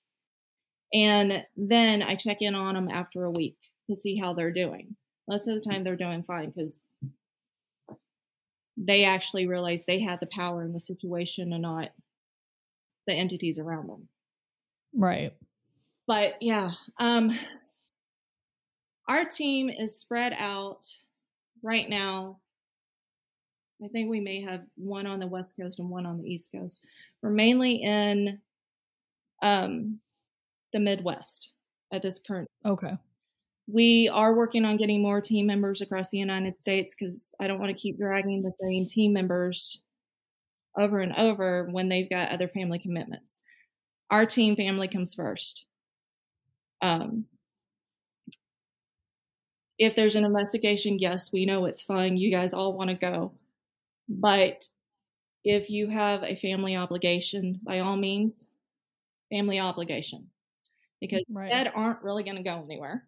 And 0.94 1.44
then 1.56 2.02
I 2.02 2.16
check 2.16 2.38
in 2.42 2.56
on 2.56 2.76
them 2.76 2.90
after 2.90 3.26
a 3.26 3.32
week 3.32 3.58
to 3.90 3.96
see 3.96 4.18
how 4.18 4.34
they're 4.34 4.52
doing. 4.52 4.96
Most 5.28 5.48
of 5.48 5.56
the 5.56 5.70
time, 5.70 5.84
they're 5.84 5.96
doing 5.96 6.24
fine 6.24 6.52
because 6.52 6.78
they 8.78 9.04
actually 9.04 9.48
realize 9.48 9.84
they 9.84 10.00
had 10.00 10.20
the 10.20 10.28
power 10.28 10.64
in 10.64 10.72
the 10.72 10.80
situation 10.80 11.52
and 11.52 11.64
not 11.64 11.90
the 13.08 13.14
entities 13.14 13.60
around 13.60 13.88
them. 13.88 14.08
Right. 14.94 15.34
But 16.06 16.36
yeah, 16.40 16.72
um, 17.00 17.38
our 19.08 19.26
team 19.26 19.70
is 19.70 20.00
spread 20.00 20.34
out 20.38 20.86
right 21.64 21.90
now. 21.90 22.40
I 23.84 23.88
think 23.90 24.10
we 24.10 24.20
may 24.20 24.42
have 24.42 24.62
one 24.76 25.06
on 25.06 25.20
the 25.20 25.28
West 25.28 25.56
Coast 25.60 25.80
and 25.80 25.90
one 25.90 26.06
on 26.06 26.22
the 26.22 26.28
East 26.28 26.52
Coast. 26.52 26.86
We're 27.22 27.30
mainly 27.30 27.76
in 27.76 28.40
um, 29.42 30.00
the 30.74 30.80
Midwest 30.80 31.54
at 31.92 32.02
this 32.02 32.20
current. 32.20 32.50
Okay. 32.66 32.98
We 33.68 34.08
are 34.08 34.36
working 34.36 34.64
on 34.64 34.78
getting 34.78 35.02
more 35.02 35.20
team 35.20 35.46
members 35.46 35.82
across 35.82 36.10
the 36.10 36.18
United 36.18 36.58
States 36.58 36.96
because 36.96 37.36
I 37.40 37.48
don't 37.48 37.60
want 37.60 37.76
to 37.76 37.82
keep 37.82 37.98
dragging 37.98 38.42
the 38.42 38.52
same 38.52 38.86
team 38.86 39.12
members 39.14 39.84
over 40.78 41.00
and 41.00 41.14
over 41.16 41.68
when 41.70 41.90
they've 41.90 42.10
got 42.10 42.30
other 42.30 42.48
family 42.48 42.80
commitments. 42.80 43.42
Our 44.10 44.26
team 44.26 44.56
family 44.56 44.88
comes 44.88 45.14
first. 45.14 45.66
Um, 46.82 47.26
if 49.78 49.96
there's 49.96 50.16
an 50.16 50.24
investigation, 50.26 50.98
yes, 51.00 51.32
we 51.32 51.46
know 51.46 51.66
it's 51.66 51.84
fun. 51.84 52.18
You 52.18 52.32
guys 52.32 52.54
all 52.54 52.74
want 52.74 52.90
to 52.90 52.96
go. 52.96 53.34
But 54.08 54.68
if 55.44 55.70
you 55.70 55.88
have 55.88 56.24
a 56.24 56.36
family 56.36 56.76
obligation, 56.76 57.60
by 57.64 57.80
all 57.80 57.98
means, 57.98 58.50
family 59.30 59.60
obligation. 59.60 60.30
Because 61.02 61.24
Right. 61.30 61.52
dead 61.52 61.72
aren't 61.76 62.04
really 62.04 62.24
going 62.24 62.38
to 62.38 62.44
go 62.44 62.64
anywhere. 62.64 63.08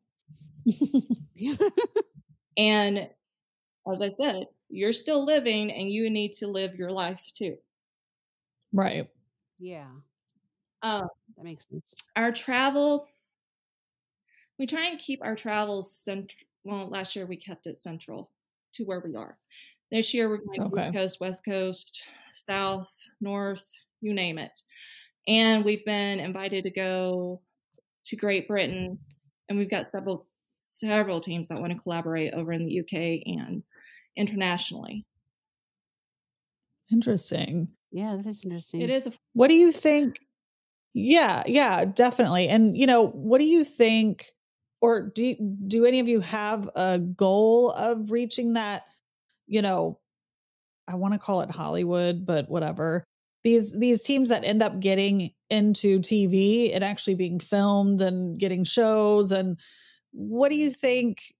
And 2.57 3.09
as 3.91 4.01
I 4.01 4.09
said, 4.09 4.47
you're 4.69 4.93
still 4.93 5.25
living 5.25 5.71
and 5.71 5.91
you 5.91 6.09
need 6.09 6.33
to 6.35 6.47
live 6.47 6.75
your 6.75 6.91
life 6.91 7.31
too. 7.35 7.57
right. 8.73 9.09
yeah, 9.59 9.91
Um, 10.81 11.07
that 11.37 11.43
makes 11.43 11.67
sense. 11.69 11.95
our 12.15 12.31
travel, 12.31 13.07
we 14.57 14.65
try 14.65 14.85
and 14.87 14.99
keep 14.99 15.21
our 15.23 15.35
travels 15.35 15.91
central. 15.93 16.41
Well, 16.63 16.89
last 16.89 17.15
year 17.15 17.25
we 17.25 17.37
kept 17.37 17.67
it 17.67 17.77
central 17.77 18.31
to 18.73 18.83
where 18.83 18.99
we 18.99 19.15
are. 19.15 19.37
This 19.91 20.13
year 20.13 20.29
we're 20.29 20.37
going 20.37 20.59
Okay. 20.59 20.91
East 20.91 20.91
Coast, 20.91 21.19
West 21.19 21.45
Coast, 21.45 22.01
South, 22.33 22.93
North, 23.21 23.65
you 24.01 24.13
name 24.13 24.37
it. 24.37 24.61
And 25.27 25.65
we've 25.65 25.85
been 25.85 26.19
invited 26.19 26.65
to 26.65 26.71
go 26.71 27.41
to 28.09 28.15
Great 28.15 28.47
Britain, 28.47 28.99
and 29.47 29.57
we've 29.57 29.69
got 29.69 29.87
several 29.87 30.27
several 30.53 31.21
teams 31.21 31.47
that 31.47 31.59
want 31.59 31.71
to 31.71 31.79
collaborate 31.79 32.33
over 32.33 32.51
in 32.51 32.65
the 32.65 32.79
UK 32.81 33.21
and 33.25 33.63
internationally. 34.17 35.05
Interesting. 36.91 37.69
Yeah, 37.91 38.17
that 38.17 38.25
is 38.25 38.43
interesting. 38.43 38.81
It 38.81 38.89
is 38.89 39.07
a 39.07 39.13
What 39.33 39.47
do 39.47 39.55
you 39.55 39.71
think? 39.71 40.19
Yeah, 40.93 41.43
yeah, 41.45 41.85
definitely. 41.85 42.49
And 42.49 42.77
you 42.77 42.87
know, 42.87 43.07
what 43.07 43.39
do 43.39 43.45
you 43.45 43.63
think 43.63 44.31
or 44.81 45.09
do 45.09 45.35
do 45.67 45.85
any 45.85 45.99
of 45.99 46.07
you 46.07 46.19
have 46.21 46.69
a 46.75 46.99
goal 46.99 47.71
of 47.71 48.11
reaching 48.11 48.53
that, 48.53 48.83
you 49.47 49.61
know, 49.61 49.99
I 50.87 50.95
want 50.95 51.13
to 51.13 51.19
call 51.19 51.41
it 51.41 51.51
Hollywood, 51.51 52.25
but 52.25 52.49
whatever. 52.49 53.03
These 53.43 53.77
these 53.77 54.03
teams 54.03 54.29
that 54.29 54.43
end 54.43 54.61
up 54.61 54.79
getting 54.79 55.31
into 55.49 55.99
TV 55.99 56.75
and 56.75 56.83
actually 56.83 57.15
being 57.15 57.39
filmed 57.39 58.01
and 58.01 58.37
getting 58.37 58.63
shows 58.63 59.31
and 59.31 59.57
what 60.11 60.49
do 60.49 60.55
you 60.55 60.69
think 60.69 61.33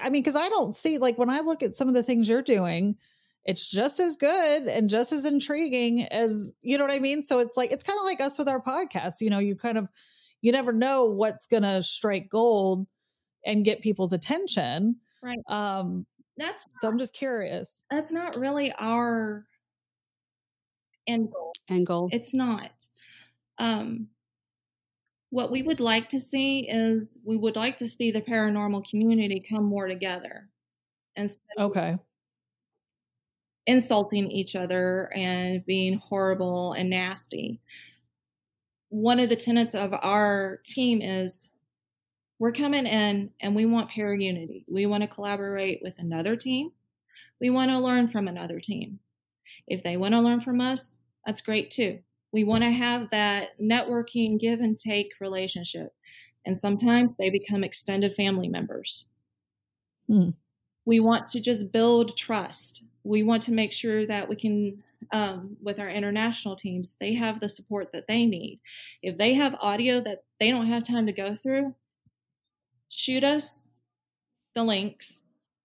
I 0.00 0.10
mean, 0.10 0.22
because 0.22 0.36
I 0.36 0.48
don't 0.48 0.76
see 0.76 0.98
like 0.98 1.18
when 1.18 1.30
I 1.30 1.40
look 1.40 1.62
at 1.62 1.74
some 1.74 1.88
of 1.88 1.94
the 1.94 2.02
things 2.02 2.28
you're 2.28 2.42
doing, 2.42 2.96
it's 3.44 3.68
just 3.68 3.98
as 4.00 4.16
good 4.16 4.64
and 4.64 4.88
just 4.88 5.12
as 5.12 5.24
intriguing 5.24 6.04
as 6.04 6.52
you 6.62 6.78
know 6.78 6.84
what 6.84 6.94
I 6.94 6.98
mean. 6.98 7.22
So 7.22 7.40
it's 7.40 7.56
like 7.56 7.72
it's 7.72 7.84
kind 7.84 7.98
of 7.98 8.04
like 8.04 8.20
us 8.20 8.38
with 8.38 8.48
our 8.48 8.62
podcast. 8.62 9.20
You 9.20 9.30
know, 9.30 9.38
you 9.38 9.56
kind 9.56 9.78
of 9.78 9.88
you 10.42 10.52
never 10.52 10.72
know 10.72 11.06
what's 11.06 11.46
gonna 11.46 11.82
strike 11.82 12.28
gold 12.28 12.86
and 13.44 13.64
get 13.64 13.82
people's 13.82 14.12
attention. 14.12 14.96
Right. 15.22 15.38
Um. 15.48 16.06
that's 16.36 16.64
So 16.76 16.88
I'm 16.88 16.98
just 16.98 17.14
curious. 17.14 17.84
that's 17.90 18.12
not 18.12 18.36
really 18.36 18.72
our 18.78 19.44
end 21.10 21.30
goal. 21.32 21.52
and 21.68 21.86
goal. 21.86 22.08
It's 22.12 22.32
not. 22.32 22.70
Um, 23.58 24.08
what 25.30 25.50
we 25.50 25.62
would 25.62 25.80
like 25.80 26.08
to 26.10 26.20
see 26.20 26.68
is 26.68 27.18
we 27.24 27.36
would 27.36 27.56
like 27.56 27.78
to 27.78 27.88
see 27.88 28.10
the 28.10 28.20
paranormal 28.22 28.88
community 28.88 29.44
come 29.48 29.64
more 29.64 29.86
together 29.86 30.48
instead 31.14 31.42
of 31.56 31.70
Okay. 31.70 31.96
insulting 33.66 34.30
each 34.30 34.56
other 34.56 35.10
and 35.14 35.64
being 35.66 35.98
horrible 35.98 36.72
and 36.72 36.90
nasty. 36.90 37.60
One 38.88 39.20
of 39.20 39.28
the 39.28 39.36
tenets 39.36 39.74
of 39.74 39.92
our 39.94 40.60
team 40.66 41.00
is 41.00 41.50
we're 42.40 42.52
coming 42.52 42.86
in 42.86 43.30
and 43.40 43.54
we 43.54 43.66
want 43.66 43.90
pair 43.90 44.12
unity. 44.14 44.64
We 44.66 44.86
want 44.86 45.02
to 45.02 45.06
collaborate 45.08 45.80
with 45.82 45.94
another 45.98 46.34
team. 46.34 46.72
We 47.40 47.50
want 47.50 47.70
to 47.70 47.78
learn 47.78 48.08
from 48.08 48.26
another 48.26 48.58
team. 48.60 48.98
If 49.68 49.82
they 49.84 49.96
want 49.96 50.14
to 50.14 50.20
learn 50.20 50.40
from 50.40 50.60
us, 50.60 50.96
that's 51.26 51.40
great 51.40 51.70
too. 51.70 51.98
We 52.32 52.44
want 52.44 52.62
to 52.62 52.70
have 52.70 53.10
that 53.10 53.58
networking, 53.60 54.38
give 54.38 54.60
and 54.60 54.78
take 54.78 55.12
relationship. 55.20 55.92
And 56.46 56.58
sometimes 56.58 57.12
they 57.18 57.28
become 57.28 57.64
extended 57.64 58.14
family 58.14 58.48
members. 58.48 59.06
Hmm. 60.08 60.30
We 60.84 61.00
want 61.00 61.28
to 61.32 61.40
just 61.40 61.72
build 61.72 62.16
trust. 62.16 62.84
We 63.04 63.22
want 63.22 63.42
to 63.44 63.52
make 63.52 63.72
sure 63.72 64.06
that 64.06 64.28
we 64.28 64.36
can, 64.36 64.82
um, 65.12 65.56
with 65.62 65.78
our 65.78 65.90
international 65.90 66.56
teams, 66.56 66.96
they 67.00 67.14
have 67.14 67.40
the 67.40 67.48
support 67.48 67.92
that 67.92 68.06
they 68.08 68.26
need. 68.26 68.60
If 69.02 69.18
they 69.18 69.34
have 69.34 69.54
audio 69.60 70.00
that 70.02 70.24
they 70.38 70.50
don't 70.50 70.66
have 70.66 70.86
time 70.86 71.06
to 71.06 71.12
go 71.12 71.34
through, 71.34 71.74
shoot 72.88 73.24
us 73.24 73.68
the 74.54 74.62
links. 74.62 75.22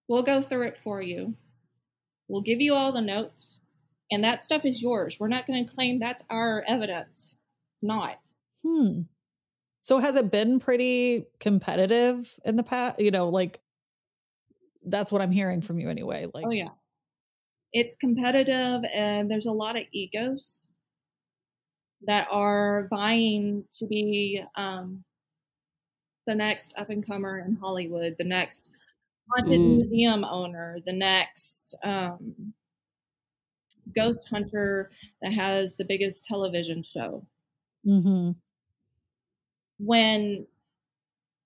We'll 0.08 0.24
go 0.24 0.42
through 0.42 0.68
it 0.68 0.78
for 0.84 1.02
you. 1.02 1.36
We'll 2.28 2.42
give 2.42 2.62
you 2.62 2.74
all 2.74 2.92
the 2.92 3.02
notes, 3.02 3.60
and 4.12 4.24
that 4.24 4.44
stuff 4.44 4.66
is 4.66 4.82
yours. 4.82 5.18
We're 5.20 5.28
not 5.28 5.48
going 5.48 5.66
to 5.66 5.74
claim 5.74 6.00
that's 6.00 6.24
our 6.30 6.64
evidence. 6.68 7.38
It's 7.74 7.84
not. 7.84 8.18
Hmm. 8.64 9.02
So 9.82 10.00
has 10.00 10.16
it 10.16 10.32
been 10.32 10.60
pretty 10.60 11.26
competitive 11.40 12.40
in 12.44 12.56
the 12.56 12.64
past? 12.64 13.00
You 13.00 13.12
know, 13.12 13.30
like 13.30 13.62
that's 14.84 15.12
what 15.12 15.22
I'm 15.22 15.32
hearing 15.32 15.62
from 15.62 15.80
you 15.80 15.90
anyway. 15.90 16.28
Like, 16.34 16.46
oh 16.48 16.52
yeah, 16.52 16.70
it's 17.74 17.96
competitive, 17.96 18.84
and 18.94 19.30
there's 19.30 19.46
a 19.46 19.52
lot 19.52 19.78
of 19.78 19.84
egos 19.92 20.64
that 22.08 22.28
are 22.32 22.88
vying 22.90 23.66
to 23.74 23.88
be 23.88 24.44
um, 24.56 25.04
the 26.28 26.36
next 26.36 26.74
up 26.78 26.90
and 26.90 27.06
comer 27.06 27.40
in 27.40 27.56
Hollywood, 27.56 28.16
the 28.18 28.24
next 28.24 28.72
haunted 29.30 29.60
Mm. 29.60 29.78
museum 29.78 30.24
owner, 30.24 30.78
the 30.86 30.94
next 30.94 31.76
um, 31.84 32.54
ghost 33.94 34.28
hunter 34.30 34.92
that 35.22 35.34
has 35.34 35.76
the 35.78 35.86
biggest 35.86 36.26
television 36.26 36.84
show. 36.84 37.26
hmm 37.84 38.32
when 39.80 40.48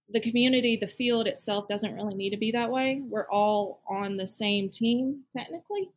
the 0.09 0.21
community, 0.21 0.75
the 0.75 0.87
field 0.87 1.27
itself 1.27 1.67
doesn't 1.67 1.93
really 1.93 2.15
need 2.15 2.31
to 2.31 2.37
be 2.37 2.51
that 2.51 2.71
way. 2.71 3.01
We're 3.03 3.29
all 3.29 3.81
on 3.87 4.17
the 4.17 4.25
same 4.25 4.69
team 4.69 5.23
technically, 5.31 5.89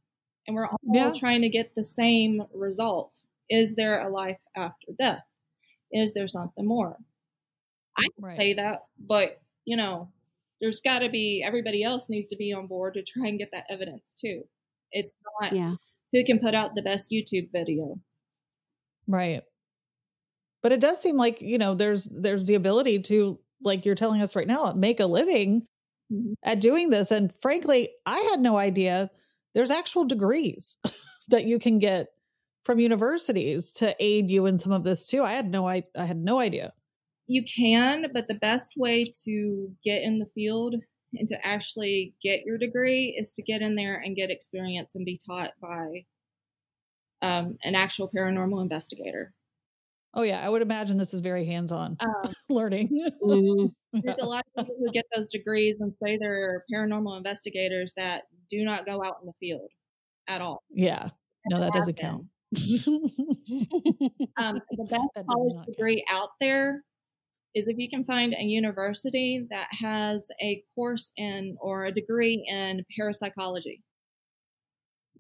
and 0.47 0.55
we're 0.55 0.66
all 0.68 0.78
Yeah. 0.82 1.12
trying 1.12 1.43
to 1.43 1.49
get 1.49 1.74
the 1.74 1.84
same 1.84 2.47
result. 2.53 3.22
Is 3.49 3.74
there 3.74 4.01
a 4.07 4.11
life 4.11 4.40
after 4.55 4.93
death? 4.99 5.24
Is 5.90 6.14
there 6.14 6.28
something 6.28 6.66
more? 6.66 6.99
I 7.97 8.03
can 8.03 8.12
Right. 8.18 8.38
say 8.38 8.55
that, 8.55 8.86
but 8.99 9.40
you 9.64 9.76
know, 9.76 10.11
there's 10.61 10.80
got 10.80 11.01
to 11.01 11.09
be 11.09 11.43
everybody 11.43 11.82
else 11.84 12.09
needs 12.11 12.26
to 12.28 12.36
be 12.36 12.53
on 12.53 12.66
board 12.66 12.95
to 12.95 13.03
try 13.03 13.28
and 13.28 13.38
get 13.38 13.51
that 13.53 13.66
evidence 13.70 14.14
too. 14.14 14.49
It's 14.93 15.16
not 15.40 15.55
yeah. 15.55 15.76
Who 16.13 16.25
can 16.25 16.39
put 16.39 16.55
out 16.55 16.75
the 16.75 16.83
best 16.83 17.11
YouTube 17.11 17.51
video. 17.53 18.01
Right. 19.07 19.43
But 20.63 20.73
it 20.73 20.81
does 20.81 21.01
seem 21.01 21.17
like, 21.17 21.41
you 21.41 21.59
know, 21.59 21.75
there's 21.75 22.05
there's 22.05 22.47
the 22.47 22.55
ability 22.55 23.01
to 23.03 23.39
like 23.63 23.85
you're 23.85 23.95
telling 23.95 24.23
us 24.23 24.37
right 24.37 24.47
now, 24.47 24.73
make 24.73 25.01
a 25.01 25.07
living 25.07 25.67
Mhm. 26.13 26.35
at 26.43 26.61
doing 26.61 26.91
this 26.91 27.11
and 27.11 27.33
frankly, 27.41 27.89
I 28.07 28.19
had 28.31 28.41
no 28.41 28.59
idea 28.59 29.11
there's 29.55 29.71
actual 29.71 30.05
degrees 30.05 30.77
that 31.29 31.45
you 31.45 31.59
can 31.59 31.79
get 31.79 32.09
from 32.65 32.81
universities 32.81 33.73
to 33.75 33.95
aid 33.99 34.31
you 34.31 34.47
in 34.47 34.59
some 34.59 34.73
of 34.73 34.85
this 34.85 35.07
too. 35.07 35.23
I 35.23 35.33
had 35.33 35.51
no 35.51 35.67
I, 35.67 35.85
I 35.97 36.05
had 36.05 36.19
no 36.19 36.39
idea. 36.39 36.73
You 37.27 37.45
can, 37.45 38.07
but 38.13 38.29
the 38.29 38.35
best 38.35 38.73
way 38.77 39.05
to 39.25 39.75
get 39.85 40.03
in 40.03 40.19
the 40.19 40.27
field 40.27 40.75
and 41.15 41.29
to 41.29 41.47
actually 41.47 42.15
get 42.23 42.45
your 42.45 42.59
degree 42.59 43.15
is 43.19 43.33
to 43.35 43.43
get 43.43 43.63
in 43.63 43.75
there 43.75 43.97
and 43.97 44.17
get 44.17 44.31
experience 44.31 44.95
and 44.95 45.05
be 45.05 45.19
taught 45.27 45.53
by 45.61 46.05
um, 47.21 47.57
an 47.63 47.75
actual 47.75 48.11
paranormal 48.15 48.61
investigator. 48.63 49.33
Oh 50.15 50.23
yeah, 50.23 50.45
I 50.45 50.49
would 50.49 50.61
imagine 50.63 50.99
this 50.99 51.15
is 51.15 51.21
very 51.21 51.45
hands-on 51.47 51.97
Um, 52.01 52.33
learning. 52.51 52.89
Mhm. 53.23 53.73
there's 53.93 54.19
a 54.19 54.27
lot 54.27 54.45
of 54.57 54.65
people 54.67 54.77
who 54.79 54.91
get 54.93 55.05
those 55.15 55.29
degrees 55.29 55.77
and 55.81 55.95
say 56.03 56.19
they're 56.19 56.65
paranormal 56.73 57.17
investigators 57.17 57.93
that 57.97 58.25
do 58.49 58.65
not 58.65 58.85
go 58.87 59.03
out 59.05 59.17
in 59.23 59.27
the 59.27 59.33
field 59.41 59.71
at 60.29 60.41
all. 60.41 60.63
yeah. 60.71 61.09
No, 61.51 61.59
that 61.61 61.73
doesn't 61.73 61.99
Have 61.99 62.11
count. 62.11 62.27
Um, 64.37 64.61
the 64.71 64.85
best 64.89 65.05
That 65.15 65.27
college 65.27 65.53
not 65.55 65.65
count. 65.65 65.67
degree 65.67 66.05
out 66.11 66.31
there 66.41 66.85
is 67.55 67.66
if 67.66 67.78
you 67.78 67.88
can 67.88 68.05
find 68.05 68.34
a 68.34 68.42
university 68.42 69.46
that 69.50 69.68
has 69.70 70.28
a 70.40 70.62
course 70.74 71.12
in 71.16 71.57
or 71.61 71.84
a 71.84 71.92
degree 71.92 72.44
in 72.48 72.84
parapsychology. 72.96 73.82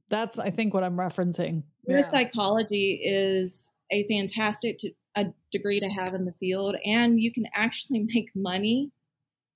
That's 0.08 0.38
I 0.38 0.50
think 0.50 0.74
what 0.74 0.84
I'm 0.84 0.96
referencing. 0.96 1.64
Yeah. 1.86 2.02
Parapsychology 2.02 3.00
is 3.04 3.72
a 3.90 4.06
fantastic 4.08 4.78
to, 4.78 4.90
a 5.16 5.26
degree 5.50 5.80
to 5.80 5.88
have 5.88 6.14
in 6.14 6.24
the 6.24 6.34
field, 6.40 6.76
and 6.84 7.20
you 7.20 7.32
can 7.32 7.46
actually 7.54 8.00
make 8.14 8.30
money 8.34 8.90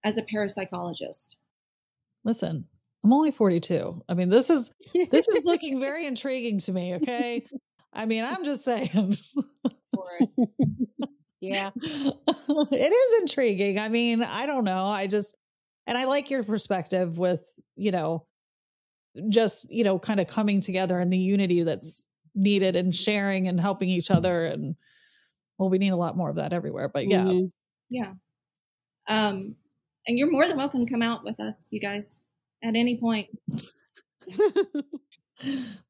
as 0.04 0.18
a 0.18 0.22
parapsychologist. 0.22 1.36
Listen, 2.24 2.66
I'm 3.04 3.12
only 3.12 3.30
42. 3.30 4.02
I 4.08 4.14
mean, 4.14 4.28
this 4.28 4.50
is 4.50 4.74
this 5.10 5.28
is 5.28 5.46
looking 5.46 5.78
very 5.78 6.06
intriguing 6.08 6.58
to 6.60 6.72
me, 6.72 6.94
okay? 6.96 7.46
I 7.92 8.04
mean, 8.04 8.24
I'm 8.24 8.44
just 8.44 8.64
saying. 8.64 9.16
yeah. 11.41 11.70
it 11.76 12.93
is 12.93 13.20
intriguing. 13.20 13.78
I 13.78 13.89
mean, 13.89 14.22
I 14.22 14.47
don't 14.47 14.64
know. 14.64 14.87
I 14.87 15.07
just 15.07 15.34
and 15.87 15.97
I 15.97 16.05
like 16.07 16.30
your 16.30 16.43
perspective 16.43 17.18
with, 17.18 17.45
you 17.76 17.91
know, 17.91 18.26
just, 19.28 19.70
you 19.70 19.84
know, 19.84 19.99
kind 19.99 20.20
of 20.20 20.26
coming 20.26 20.61
together 20.61 20.99
and 20.99 21.12
the 21.12 21.18
unity 21.18 21.62
that's 21.62 22.09
needed 22.34 22.76
and 22.76 22.95
sharing 22.95 23.49
and 23.49 23.61
helping 23.61 23.89
each 23.89 24.11
other 24.11 24.45
and 24.47 24.76
well, 25.59 25.70
we 25.70 25.78
need 25.78 25.91
a 25.91 25.97
lot 25.97 26.16
more 26.16 26.28
of 26.28 26.37
that 26.37 26.53
everywhere, 26.53 26.89
but 26.89 27.09
yeah. 27.09 27.22
Mm-hmm. 27.22 27.47
Yeah. 27.91 28.12
Um 29.09 29.55
and 30.07 30.18
you're 30.18 30.30
more 30.30 30.47
than 30.47 30.57
welcome 30.57 30.84
to 30.84 30.91
come 30.91 31.03
out 31.03 31.24
with 31.24 31.41
us, 31.41 31.68
you 31.70 31.80
guys, 31.80 32.18
at 32.62 32.76
any 32.76 32.99
point. 32.99 33.28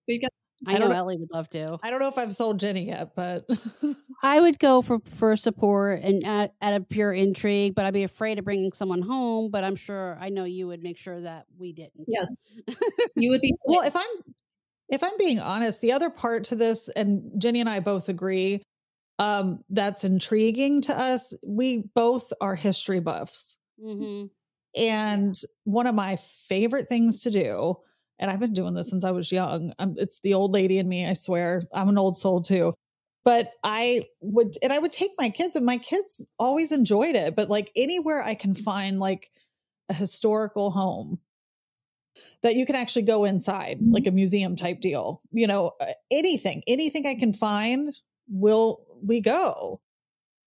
because 0.07 0.31
I, 0.65 0.79
know 0.79 0.91
Ellie 0.91 1.19
would 1.19 1.31
love 1.31 1.51
to. 1.51 1.79
I 1.83 1.91
don't 1.91 2.01
know 2.01 2.09
if 2.09 2.17
I've 2.17 2.33
sold 2.33 2.61
Jeni 2.61 2.87
yet, 2.87 3.15
but 3.15 3.45
I 4.23 4.41
would 4.41 4.59
go 4.59 4.81
for 4.81 5.01
for 5.05 5.37
support 5.37 6.01
and 6.03 6.27
at, 6.27 6.55
at 6.61 6.75
a 6.75 6.81
pure 6.81 7.13
intrigue. 7.13 7.75
But 7.75 7.85
I'd 7.85 7.95
be 7.95 8.05
afraid 8.05 8.39
of 8.39 8.45
bringing 8.45 8.73
someone 8.73 9.03
home. 9.03 9.51
But 9.51 9.65
I'm 9.65 9.77
sure 9.77 10.17
I 10.21 10.31
know 10.31 10.45
you 10.45 10.67
would 10.69 10.83
make 10.83 10.97
sure 10.97 11.21
that 11.21 11.47
we 11.59 11.73
didn't. 11.73 12.07
Yes, 12.07 12.29
you 13.17 13.31
would 13.31 13.41
be. 13.41 13.53
well, 13.67 13.83
if 13.83 13.95
I'm 13.95 14.35
if 14.89 15.03
I'm 15.03 15.17
being 15.19 15.41
honest, 15.41 15.81
the 15.83 15.93
other 15.93 16.11
part 16.11 16.45
to 16.45 16.57
this, 16.57 16.89
and 16.89 17.33
Jeni 17.41 17.61
and 17.61 17.69
I 17.69 17.81
both 17.81 18.09
agree, 18.09 18.63
um, 19.19 19.63
that's 19.69 20.05
intriguing 20.05 20.81
to 20.83 20.99
us. 20.99 21.35
We 21.45 21.85
both 21.95 22.33
are 22.41 22.55
history 22.55 23.01
buffs, 23.01 23.59
mm-hmm. 23.83 24.27
and 24.81 25.35
one 25.65 25.87
of 25.87 25.95
my 25.95 26.17
favorite 26.49 26.89
things 26.89 27.23
to 27.23 27.31
do 27.31 27.77
and 28.19 28.31
I've 28.31 28.41
been 28.41 28.53
doing 28.53 28.75
this 28.75 28.91
since 28.91 29.05
I 29.05 29.11
was 29.11 29.33
young. 29.33 29.73
It's 29.97 30.21
the 30.21 30.35
old 30.35 30.53
lady 30.53 30.79
in 30.79 30.89
me, 30.89 31.07
I 31.07 31.13
swear. 31.13 31.63
I'm 31.73 31.89
an 31.89 31.99
old 31.99 32.17
soul 32.17 32.43
too. 32.43 32.75
But 33.25 33.51
I 33.65 34.03
would, 34.21 34.55
and 34.63 34.73
I 34.73 34.79
would 34.79 34.93
take 34.93 35.11
my 35.19 35.31
kids, 35.31 35.57
and 35.57 35.67
my 35.67 35.79
kids 35.79 36.25
always 36.39 36.71
enjoyed 36.71 37.17
it. 37.17 37.35
But 37.35 37.51
like 37.51 37.73
anywhere 37.75 38.23
I 38.23 38.35
can 38.35 38.55
find 38.55 39.01
like 39.01 39.31
a 39.89 39.95
historical 39.95 40.71
home 40.71 41.19
that 42.43 42.55
you 42.55 42.65
can 42.65 42.77
actually 42.77 43.03
go 43.03 43.25
inside, 43.25 43.79
mm-hmm. 43.79 43.93
like 43.93 44.07
a 44.07 44.13
museum 44.13 44.57
type 44.57 44.81
deal, 44.81 45.21
you 45.33 45.47
know, 45.47 45.73
uh, 45.81 45.87
anything, 46.11 46.63
anything 46.67 47.07
I 47.07 47.15
can 47.15 47.33
find, 47.33 47.95
will 48.29 48.81
we 49.03 49.21
go? 49.21 49.81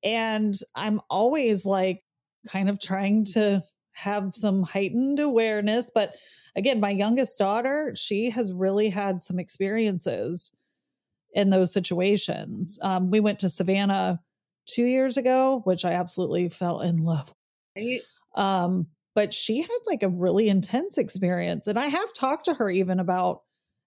And 0.04 0.56
I'm 0.76 1.00
always 1.10 1.66
like 1.66 2.02
kind 2.48 2.70
of 2.70 2.80
trying 2.80 3.26
to 3.34 3.62
have 3.92 4.34
some 4.34 4.64
heightened 4.64 5.20
awareness, 5.20 5.92
but 5.94 6.16
again, 6.56 6.80
my 6.80 6.92
youngest 6.92 7.38
daughter, 7.38 7.94
she 7.96 8.30
has 8.32 8.52
really 8.54 8.90
had 8.90 9.22
some 9.22 9.40
experiences 9.40 10.52
in 11.34 11.50
those 11.50 11.74
situations. 11.74 12.80
Um, 12.82 13.12
we 13.12 13.20
went 13.20 13.40
to 13.40 13.50
Savannah 13.50 14.20
two 14.66 14.86
years 14.86 15.18
ago, 15.18 15.62
which 15.64 15.86
I 15.86 15.94
absolutely 15.94 16.50
fell 16.50 16.82
in 16.82 17.04
love. 17.04 17.34
Right. 17.76 18.02
Um, 18.36 18.88
but 19.16 19.34
she 19.34 19.62
had 19.62 19.80
like 19.88 20.04
a 20.04 20.10
really 20.10 20.50
intense 20.50 20.98
experience. 20.98 21.68
And 21.68 21.78
I 21.78 21.88
have 21.88 22.14
talked 22.14 22.46
to 22.46 22.54
her 22.54 22.70
even 22.70 23.00
about 23.00 23.42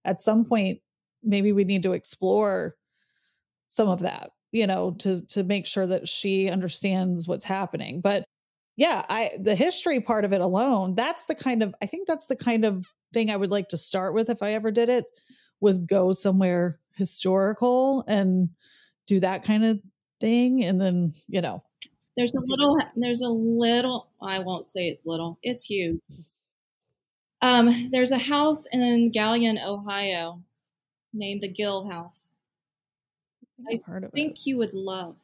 at 0.04 0.20
some 0.20 0.44
point, 0.44 0.80
maybe 1.22 1.52
we 1.52 1.64
need 1.64 1.84
to 1.84 1.92
explore 1.92 2.74
some 3.68 3.88
of 3.88 4.00
that, 4.00 4.30
you 4.50 4.66
know, 4.66 4.92
to 4.98 5.24
to 5.28 5.44
make 5.44 5.66
sure 5.66 5.86
that 5.86 6.08
she 6.08 6.50
understands 6.50 7.26
what's 7.26 7.44
happening. 7.44 8.00
But 8.00 8.24
yeah, 8.82 9.06
I 9.08 9.30
the 9.38 9.54
history 9.54 10.00
part 10.00 10.24
of 10.24 10.32
it 10.32 10.40
alone, 10.40 10.96
that's 10.96 11.26
the 11.26 11.36
kind 11.36 11.62
of 11.62 11.72
I 11.80 11.86
think 11.86 12.08
that's 12.08 12.26
the 12.26 12.34
kind 12.34 12.64
of 12.64 12.84
thing 13.12 13.30
I 13.30 13.36
would 13.36 13.52
like 13.52 13.68
to 13.68 13.76
start 13.76 14.12
with 14.12 14.28
if 14.28 14.42
I 14.42 14.54
ever 14.54 14.72
did 14.72 14.88
it 14.88 15.04
was 15.60 15.78
go 15.78 16.10
somewhere 16.10 16.80
historical 16.96 18.02
and 18.08 18.48
do 19.06 19.20
that 19.20 19.44
kind 19.44 19.64
of 19.64 19.78
thing 20.20 20.64
and 20.64 20.80
then, 20.80 21.14
you 21.28 21.40
know. 21.40 21.62
There's 22.16 22.34
a 22.34 22.40
little 22.40 22.76
there's 22.96 23.20
a 23.20 23.28
little 23.28 24.08
I 24.20 24.40
won't 24.40 24.66
say 24.66 24.88
it's 24.88 25.06
little. 25.06 25.38
It's 25.44 25.62
huge. 25.62 26.00
Um 27.40 27.90
there's 27.92 28.10
a 28.10 28.18
house 28.18 28.66
in 28.72 29.12
Galion, 29.12 29.64
Ohio 29.64 30.42
named 31.14 31.42
the 31.42 31.48
Gill 31.48 31.88
House. 31.88 32.36
I, 33.70 33.80
I 33.86 34.00
think 34.12 34.38
it. 34.38 34.46
you 34.46 34.58
would 34.58 34.74
love 34.74 35.18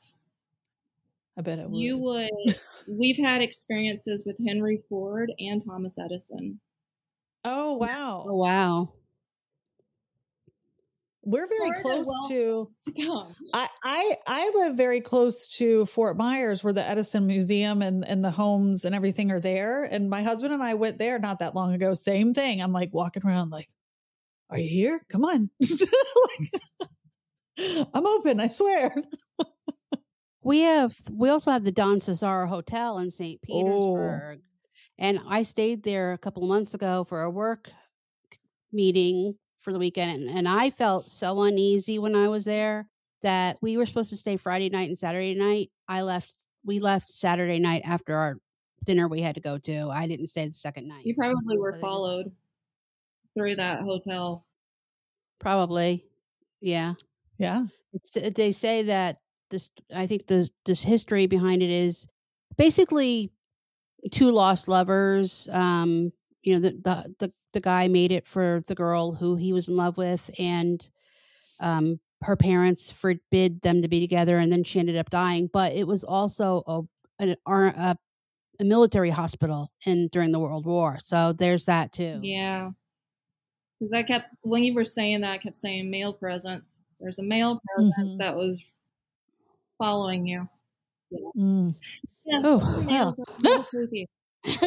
I 1.38 1.40
bet 1.40 1.60
it 1.60 1.70
would. 1.70 1.78
You 1.78 1.98
would. 1.98 2.30
we've 2.98 3.16
had 3.16 3.42
experiences 3.42 4.24
with 4.26 4.36
Henry 4.44 4.82
Ford 4.88 5.32
and 5.38 5.64
Thomas 5.64 5.96
Edison. 5.96 6.60
Oh 7.44 7.74
wow! 7.74 8.26
Oh 8.28 8.36
wow! 8.36 8.88
We're 11.22 11.46
very 11.46 11.68
Ford 11.68 11.76
uh, 11.76 11.80
close 11.82 12.28
to. 12.28 12.70
to 12.96 13.24
I, 13.54 13.68
I 13.84 14.14
I 14.26 14.50
live 14.56 14.76
very 14.76 15.00
close 15.00 15.46
to 15.58 15.86
Fort 15.86 16.16
Myers, 16.16 16.64
where 16.64 16.72
the 16.72 16.82
Edison 16.82 17.28
Museum 17.28 17.82
and 17.82 18.04
and 18.06 18.24
the 18.24 18.32
homes 18.32 18.84
and 18.84 18.92
everything 18.92 19.30
are 19.30 19.38
there. 19.38 19.84
And 19.84 20.10
my 20.10 20.24
husband 20.24 20.52
and 20.52 20.62
I 20.62 20.74
went 20.74 20.98
there 20.98 21.20
not 21.20 21.38
that 21.38 21.54
long 21.54 21.72
ago. 21.72 21.94
Same 21.94 22.34
thing. 22.34 22.60
I'm 22.60 22.72
like 22.72 22.92
walking 22.92 23.24
around, 23.24 23.50
like, 23.50 23.68
"Are 24.50 24.58
you 24.58 24.68
here? 24.68 25.02
Come 25.08 25.24
on!" 25.24 25.50
like, 25.60 26.50
I'm 27.94 28.06
open. 28.06 28.40
I 28.40 28.48
swear. 28.48 28.92
We 30.48 30.60
have 30.60 30.96
we 31.12 31.28
also 31.28 31.50
have 31.50 31.62
the 31.62 31.70
Don 31.70 32.00
Cesar 32.00 32.46
Hotel 32.46 32.98
in 33.00 33.10
St. 33.10 33.38
Oh. 33.42 33.46
Petersburg. 33.46 34.38
Oh. 34.40 34.44
And 34.96 35.20
I 35.28 35.42
stayed 35.42 35.82
there 35.82 36.14
a 36.14 36.18
couple 36.18 36.42
of 36.42 36.48
months 36.48 36.72
ago 36.72 37.04
for 37.04 37.20
a 37.20 37.30
work 37.30 37.70
meeting 38.72 39.34
for 39.58 39.74
the 39.74 39.78
weekend 39.78 40.30
and 40.30 40.48
I 40.48 40.70
felt 40.70 41.04
so 41.04 41.42
uneasy 41.42 41.98
when 41.98 42.14
I 42.14 42.28
was 42.28 42.44
there 42.44 42.88
that 43.20 43.58
we 43.60 43.76
were 43.76 43.84
supposed 43.84 44.08
to 44.10 44.16
stay 44.16 44.38
Friday 44.38 44.70
night 44.70 44.88
and 44.88 44.96
Saturday 44.96 45.34
night. 45.34 45.70
I 45.86 46.00
left 46.00 46.32
we 46.64 46.78
left 46.80 47.10
Saturday 47.10 47.58
night 47.58 47.82
after 47.84 48.16
our 48.16 48.38
dinner 48.86 49.06
we 49.06 49.20
had 49.20 49.34
to 49.34 49.42
go 49.42 49.58
to. 49.58 49.90
I 49.90 50.06
didn't 50.06 50.28
stay 50.28 50.46
the 50.46 50.52
second 50.52 50.88
night. 50.88 51.04
You 51.04 51.14
probably 51.14 51.58
were 51.58 51.74
followed 51.74 52.32
through 53.34 53.56
that 53.56 53.80
hotel. 53.80 54.46
Probably. 55.40 56.06
Yeah. 56.62 56.94
Yeah. 57.36 57.66
It's, 57.92 58.12
they 58.34 58.52
say 58.52 58.84
that 58.84 59.18
this 59.50 59.70
I 59.94 60.06
think 60.06 60.26
the 60.26 60.48
this 60.64 60.82
history 60.82 61.26
behind 61.26 61.62
it 61.62 61.70
is 61.70 62.06
basically 62.56 63.30
two 64.10 64.30
lost 64.30 64.68
lovers. 64.68 65.48
Um, 65.52 66.12
you 66.42 66.54
know, 66.54 66.60
the 66.60 66.70
the 66.70 67.14
the, 67.18 67.32
the 67.52 67.60
guy 67.60 67.88
made 67.88 68.12
it 68.12 68.26
for 68.26 68.62
the 68.66 68.74
girl 68.74 69.12
who 69.12 69.36
he 69.36 69.52
was 69.52 69.68
in 69.68 69.76
love 69.76 69.96
with, 69.96 70.30
and 70.38 70.88
um, 71.60 72.00
her 72.22 72.36
parents 72.36 72.90
forbid 72.90 73.60
them 73.62 73.82
to 73.82 73.88
be 73.88 74.00
together, 74.00 74.38
and 74.38 74.52
then 74.52 74.64
she 74.64 74.78
ended 74.78 74.96
up 74.96 75.10
dying. 75.10 75.48
But 75.52 75.72
it 75.72 75.86
was 75.86 76.04
also 76.04 76.62
a 76.66 76.82
an, 77.24 77.36
a, 77.46 77.96
a 78.60 78.64
military 78.64 79.10
hospital 79.10 79.72
in 79.86 80.08
during 80.08 80.32
the 80.32 80.38
World 80.38 80.66
War, 80.66 80.98
so 81.02 81.32
there's 81.32 81.64
that 81.66 81.92
too. 81.92 82.20
Yeah, 82.22 82.70
because 83.78 83.92
I 83.92 84.02
kept 84.02 84.34
when 84.42 84.62
you 84.62 84.74
were 84.74 84.84
saying 84.84 85.22
that, 85.22 85.32
I 85.32 85.38
kept 85.38 85.56
saying 85.56 85.90
male 85.90 86.12
presence. 86.12 86.84
There's 87.00 87.18
a 87.18 87.24
male 87.24 87.60
presence 87.74 88.08
mm-hmm. 88.08 88.18
that 88.18 88.36
was 88.36 88.62
following 89.78 90.26
you. 90.26 90.48
Yeah. 91.10 91.30
Mm. 91.36 91.74
yeah 92.24 92.40
oh, 92.44 92.84
well. 92.86 93.16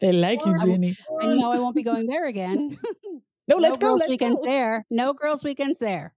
they 0.00 0.12
like 0.12 0.44
you, 0.44 0.52
Jeni. 0.54 0.96
I 1.20 1.26
know 1.26 1.52
I 1.52 1.58
won't 1.58 1.74
be 1.74 1.82
going 1.82 2.06
there 2.06 2.26
again. 2.26 2.76
no, 3.48 3.56
let's 3.56 3.78
no 3.78 3.80
go. 3.80 3.86
Girls 3.88 4.00
let's 4.00 4.10
weekends 4.10 4.40
go. 4.40 4.46
there. 4.46 4.86
No 4.90 5.12
girls' 5.14 5.44
weekends 5.44 5.78
there. 5.78 6.14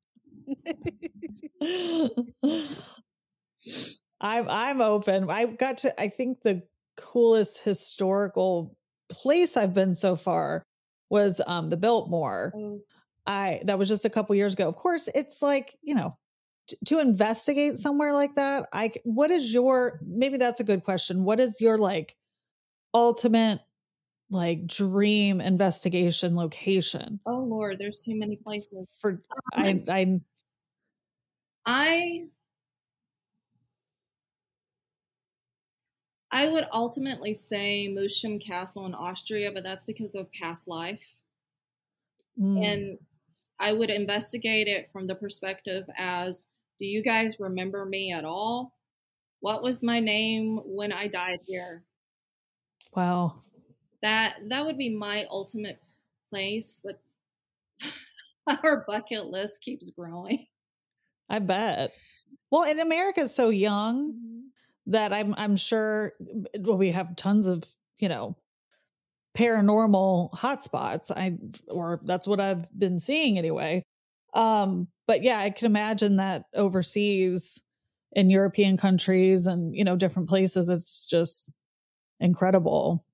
I'm 4.22 4.50
I'm 4.50 4.82
open. 4.82 5.30
I 5.30 5.46
got 5.46 5.80
to. 5.80 6.02
I 6.02 6.10
think 6.10 6.42
the 6.44 6.64
coolest 6.98 7.64
historical 7.64 8.76
place 9.10 9.56
I've 9.58 9.74
been 9.74 9.96
so 9.96 10.16
far 10.16 10.64
was 11.10 11.42
um 11.48 11.70
the 11.70 11.78
Biltmore. 11.78 12.54
Oh. 12.56 12.82
I 13.26 13.62
that 13.66 13.78
was 13.78 13.88
just 13.90 14.06
a 14.06 14.10
couple 14.10 14.36
years 14.36 14.54
ago. 14.54 14.68
Of 14.68 14.76
course, 14.76 15.08
it's 15.14 15.42
like 15.42 15.78
you 15.82 15.96
know 15.96 16.14
to 16.86 17.00
investigate 17.00 17.78
somewhere 17.78 18.14
like 18.14 18.34
that 18.36 18.68
i 18.74 18.92
what 19.04 19.32
is 19.32 19.54
your 19.54 20.00
maybe 20.06 20.38
that's 20.38 20.60
a 20.60 20.64
good 20.64 20.84
question 20.84 21.24
what 21.24 21.40
is 21.40 21.60
your 21.62 21.78
like 21.78 22.16
ultimate 22.94 23.60
like 24.32 24.66
dream 24.68 25.42
investigation 25.42 26.36
location 26.36 27.20
oh 27.26 27.40
lord 27.40 27.78
there's 27.80 28.00
too 28.00 28.18
many 28.18 28.36
places 28.36 28.96
for 29.00 29.22
i 29.54 29.80
i 29.88 30.20
i 31.66 32.22
I 36.32 36.48
would 36.48 36.68
ultimately 36.72 37.34
say 37.34 37.88
Moosham 37.90 38.40
Castle 38.40 38.86
in 38.86 38.94
Austria, 38.94 39.52
but 39.52 39.64
that's 39.64 39.84
because 39.84 40.14
of 40.16 40.32
past 40.32 40.68
life. 40.68 41.16
Mm. 42.40 42.64
And 42.64 42.98
I 43.60 43.74
would 43.74 43.90
investigate 43.90 44.68
it 44.68 44.90
from 44.92 45.08
the 45.08 45.16
perspective 45.16 45.86
as 45.98 46.46
do 46.80 46.86
you 46.86 47.04
guys 47.04 47.40
remember 47.40 47.86
me 47.86 48.12
at 48.12 48.26
all? 48.26 48.74
What 49.42 49.62
was 49.64 49.84
my 49.84 50.00
name 50.00 50.60
when 50.66 50.92
I 50.92 51.08
died 51.08 51.40
here? 51.48 51.84
Wow. 52.96 53.36
that 54.02 54.38
that 54.50 54.66
would 54.66 54.78
be 54.78 54.90
my 54.96 55.26
ultimate 55.30 55.80
place, 56.30 56.82
but 56.84 57.00
our 58.64 58.84
bucket 58.88 59.26
list 59.28 59.62
keeps 59.62 59.90
growing. 59.92 60.48
I 61.30 61.40
bet. 61.40 61.94
Well, 62.52 62.64
and 62.64 62.80
America's 62.80 63.36
so 63.36 63.50
young 63.50 64.14
Mm-hmm. 64.14 64.40
that 64.88 65.14
I'm 65.14 65.36
I'm 65.38 65.56
sure 65.56 66.14
well 66.60 66.78
we 66.78 66.92
have 66.92 67.16
tons 67.16 67.46
of, 67.46 67.64
you 68.00 68.10
know, 68.10 68.36
paranormal 69.38 70.32
hotspots. 70.34 71.12
I 71.16 71.38
or 71.68 72.00
that's 72.04 72.28
what 72.28 72.40
I've 72.40 72.68
been 72.78 73.00
seeing 73.00 73.38
anyway. 73.38 73.84
Um 74.34 74.88
but 75.08 75.24
yeah, 75.24 75.40
I 75.40 75.50
can 75.50 75.66
imagine 75.66 76.18
that 76.18 76.46
overseas 76.54 77.64
in 78.12 78.30
European 78.30 78.78
countries 78.78 79.48
and, 79.48 79.76
you 79.76 79.84
know, 79.84 79.96
different 79.96 80.30
places 80.30 80.70
it's 80.70 81.06
just 81.06 81.52
incredible. 82.20 83.06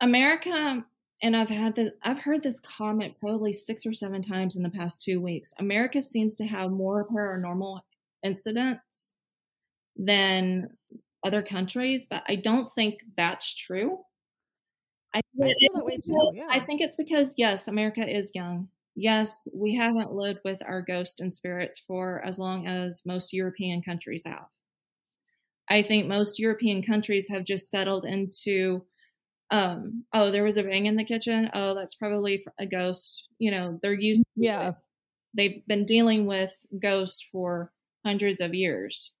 America, 0.00 0.84
and 1.22 1.36
I've 1.36 1.48
had 1.48 1.74
this, 1.74 1.92
I've 2.02 2.18
heard 2.18 2.42
this 2.42 2.60
comment 2.60 3.14
probably 3.18 3.52
six 3.52 3.86
or 3.86 3.94
seven 3.94 4.22
times 4.22 4.56
in 4.56 4.62
the 4.62 4.70
past 4.70 5.02
two 5.02 5.20
weeks. 5.20 5.54
America 5.58 6.02
seems 6.02 6.36
to 6.36 6.44
have 6.44 6.70
more 6.70 7.06
paranormal 7.08 7.80
incidents 8.22 9.16
than 9.96 10.68
other 11.24 11.42
countries, 11.42 12.06
but 12.08 12.22
I 12.28 12.36
don't 12.36 12.70
think 12.74 13.00
that's 13.16 13.54
true. 13.54 14.00
I, 15.14 15.20
I 15.42 15.46
feel 15.58 15.72
that 15.74 15.84
way 15.84 15.96
too, 15.96 16.30
yeah. 16.34 16.48
I 16.50 16.60
think 16.60 16.80
it's 16.80 16.96
because 16.96 17.34
yes, 17.36 17.68
America 17.68 18.06
is 18.06 18.32
young. 18.34 18.68
Yes, 18.96 19.46
we 19.54 19.76
haven't 19.76 20.10
lived 20.12 20.40
with 20.44 20.60
our 20.64 20.82
ghosts 20.82 21.20
and 21.20 21.32
spirits 21.32 21.78
for 21.78 22.20
as 22.24 22.36
long 22.36 22.66
as 22.66 23.06
most 23.06 23.32
European 23.32 23.80
countries 23.80 24.24
have. 24.24 24.48
I 25.68 25.82
think 25.82 26.06
most 26.06 26.38
European 26.38 26.82
countries 26.82 27.28
have 27.28 27.44
just 27.44 27.70
settled 27.70 28.04
into 28.04 28.86
um 29.50 30.04
oh 30.12 30.30
there 30.30 30.44
was 30.44 30.56
a 30.58 30.64
bang 30.64 30.86
in 30.86 30.96
the 30.96 31.04
kitchen 31.04 31.50
oh 31.54 31.74
that's 31.74 31.94
probably 31.96 32.44
a 32.58 32.66
ghost 32.66 33.28
you 33.38 33.50
know 33.50 33.78
they're 33.82 33.94
used 33.94 34.24
to 34.38 34.44
Yeah. 34.44 34.68
it. 34.70 34.74
they've 35.34 35.66
been 35.68 35.84
dealing 35.86 36.26
with 36.26 36.52
ghosts 36.80 37.22
for 37.32 37.72
hundreds 38.04 38.40
of 38.40 38.54
years 38.54 39.14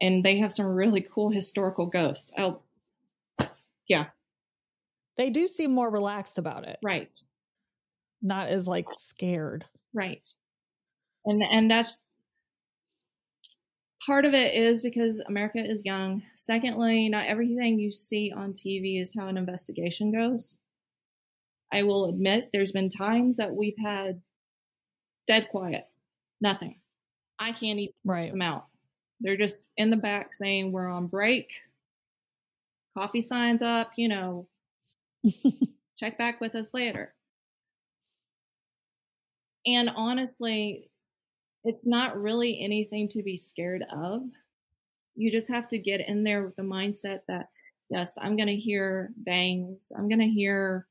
and 0.00 0.24
they 0.24 0.38
have 0.38 0.52
some 0.52 0.66
really 0.66 1.00
cool 1.00 1.30
historical 1.30 1.86
ghosts 1.86 2.32
oh 2.36 2.62
yeah 3.88 4.10
They 5.16 5.30
do 5.30 5.46
seem 5.46 5.70
more 5.70 5.88
relaxed 5.88 6.36
about 6.36 6.66
it. 6.66 6.80
right 6.82 7.16
Not 8.22 8.48
as 8.48 8.68
like 8.68 8.86
scared. 8.92 9.64
right. 9.94 10.26
And 11.24 11.42
and 11.42 11.70
that's 11.70 12.14
part 14.06 14.24
of 14.24 14.32
it 14.32 14.54
is 14.54 14.80
because 14.82 15.22
america 15.28 15.58
is 15.58 15.84
young. 15.84 16.22
Secondly 16.34 17.08
not 17.08 17.26
everything 17.26 17.78
you 17.78 17.92
see 17.92 18.32
on 18.34 18.52
tv 18.52 19.00
is 19.00 19.14
how 19.16 19.28
an 19.28 19.36
investigation 19.36 20.10
goes. 20.12 20.58
I 21.72 21.82
will 21.84 22.06
admit 22.08 22.50
there's 22.52 22.72
been 22.72 22.88
times 22.88 23.36
that 23.36 23.54
we've 23.54 23.76
had 23.78 24.22
dead 25.26 25.48
quiet. 25.50 25.86
Nothing. 26.40 26.80
I 27.38 27.52
can't 27.52 27.78
even 27.78 27.94
Right. 28.04 28.30
them 28.30 28.42
out. 28.42 28.66
They're 29.20 29.36
just 29.36 29.70
in 29.76 29.90
the 29.90 29.96
back 29.96 30.32
saying 30.34 30.72
we're 30.72 30.88
on 30.88 31.06
break. 31.06 31.52
Coffee 32.96 33.22
signs 33.22 33.62
up 33.62 33.92
you 33.96 34.08
know. 34.08 34.48
Check 35.98 36.16
back 36.18 36.40
with 36.40 36.54
us 36.54 36.72
later. 36.72 37.14
And 39.76 39.90
honestly, 39.94 40.90
it's 41.64 41.86
not 41.86 42.20
really 42.20 42.60
anything 42.60 43.08
to 43.08 43.22
be 43.22 43.36
scared 43.36 43.84
of. 43.92 44.22
You 45.14 45.30
just 45.30 45.48
have 45.48 45.68
to 45.68 45.78
get 45.78 46.00
in 46.00 46.24
there 46.24 46.44
with 46.44 46.56
the 46.56 46.62
mindset 46.62 47.20
that, 47.28 47.48
yes, 47.90 48.16
I'm 48.20 48.36
going 48.36 48.48
to 48.48 48.56
hear 48.56 49.10
bangs. 49.16 49.92
I'm 49.96 50.08
going 50.08 50.20
to 50.20 50.28
hear 50.28 50.86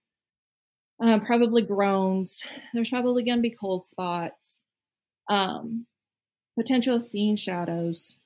uh, 1.03 1.19
probably 1.19 1.61
groans. 1.61 2.43
There's 2.73 2.89
probably 2.89 3.23
going 3.23 3.37
to 3.37 3.41
be 3.41 3.49
cold 3.49 3.85
spots, 3.85 4.65
um, 5.29 5.85
potential 6.57 6.99
seeing 6.99 7.35
shadows. 7.35 8.17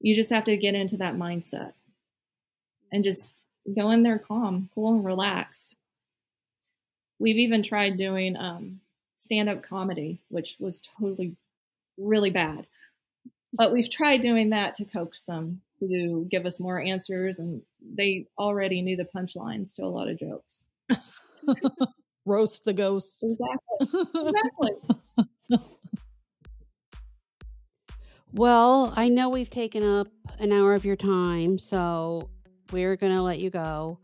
You 0.00 0.14
just 0.14 0.30
have 0.30 0.44
to 0.44 0.56
get 0.56 0.74
into 0.74 0.96
that 0.98 1.16
mindset 1.16 1.72
and 2.90 3.04
just 3.04 3.34
go 3.74 3.90
in 3.92 4.02
there 4.02 4.18
calm, 4.18 4.68
cool, 4.74 4.94
and 4.94 5.04
relaxed. 5.04 5.76
We've 7.22 7.38
even 7.38 7.62
tried 7.62 7.98
doing 7.98 8.36
um, 8.36 8.80
stand 9.16 9.48
up 9.48 9.62
comedy, 9.62 10.20
which 10.28 10.56
was 10.58 10.80
totally 10.80 11.36
really 11.96 12.30
bad. 12.30 12.66
But 13.54 13.72
we've 13.72 13.88
tried 13.88 14.22
doing 14.22 14.50
that 14.50 14.74
to 14.76 14.84
coax 14.84 15.22
them 15.22 15.60
to 15.78 16.26
give 16.28 16.46
us 16.46 16.58
more 16.58 16.80
answers, 16.80 17.38
and 17.38 17.62
they 17.80 18.26
already 18.36 18.82
knew 18.82 18.96
the 18.96 19.04
punchlines 19.04 19.72
to 19.76 19.84
a 19.84 19.86
lot 19.86 20.08
of 20.08 20.18
jokes. 20.18 20.64
Roast 22.24 22.64
the 22.64 22.72
ghosts. 22.72 23.22
Exactly. 23.22 24.00
Exactly. 24.26 25.68
Well, 28.32 28.92
I 28.96 29.10
know 29.10 29.28
we've 29.28 29.50
taken 29.50 29.84
up 29.84 30.08
an 30.40 30.50
hour 30.50 30.74
of 30.74 30.84
your 30.84 30.96
time, 30.96 31.58
so 31.58 32.30
we're 32.72 32.96
going 32.96 33.12
to 33.12 33.22
let 33.22 33.38
you 33.38 33.50
go. 33.50 33.98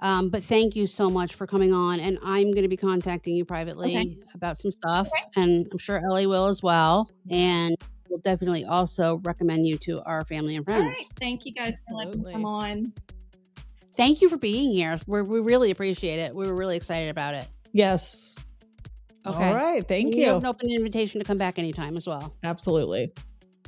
Um, 0.00 0.28
but 0.28 0.42
thank 0.44 0.76
you 0.76 0.86
so 0.86 1.08
much 1.08 1.34
for 1.34 1.46
coming 1.46 1.72
on. 1.72 2.00
And 2.00 2.18
I'm 2.24 2.50
going 2.50 2.62
to 2.62 2.68
be 2.68 2.76
contacting 2.76 3.34
you 3.34 3.44
privately 3.44 3.96
Okay. 3.96 4.18
about 4.34 4.56
some 4.58 4.70
stuff. 4.70 5.08
And 5.36 5.66
I'm 5.72 5.78
sure 5.78 5.98
Ellie 6.04 6.26
will 6.26 6.46
as 6.46 6.62
well. 6.62 7.10
And 7.30 7.76
we'll 8.10 8.18
definitely 8.20 8.64
also 8.64 9.20
recommend 9.24 9.66
you 9.66 9.78
to 9.78 10.02
our 10.02 10.22
family 10.26 10.56
and 10.56 10.64
friends. 10.64 10.84
right. 10.86 10.96
Thank 11.18 11.46
you 11.46 11.52
guys 11.54 11.80
for 11.88 11.96
letting 11.96 12.22
me 12.22 12.32
come 12.32 12.44
on. 12.44 12.92
Thank 13.96 14.20
you 14.20 14.28
for 14.28 14.36
being 14.36 14.72
here. 14.72 14.96
We're, 15.06 15.22
we 15.22 15.40
really 15.40 15.70
appreciate 15.70 16.18
it. 16.18 16.34
We 16.34 16.46
were 16.46 16.54
really 16.56 16.76
excited 16.76 17.08
about 17.10 17.34
it. 17.34 17.46
Yes. 17.72 18.36
Okay. 19.24 19.48
All 19.48 19.54
right. 19.54 19.86
Thank 19.86 20.08
And 20.08 20.14
you. 20.16 20.26
have 20.26 20.36
an 20.42 20.46
open 20.46 20.68
invitation 20.68 21.20
to 21.20 21.24
come 21.24 21.38
back 21.38 21.58
anytime 21.58 21.96
as 21.96 22.06
well. 22.06 22.34
Absolutely. 22.42 23.10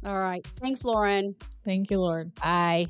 All 0.04 0.18
right. 0.18 0.46
Thanks, 0.60 0.84
Lauren. 0.84 1.34
Thank 1.64 1.90
you, 1.90 1.98
Lord. 1.98 2.34
Bye. 2.34 2.88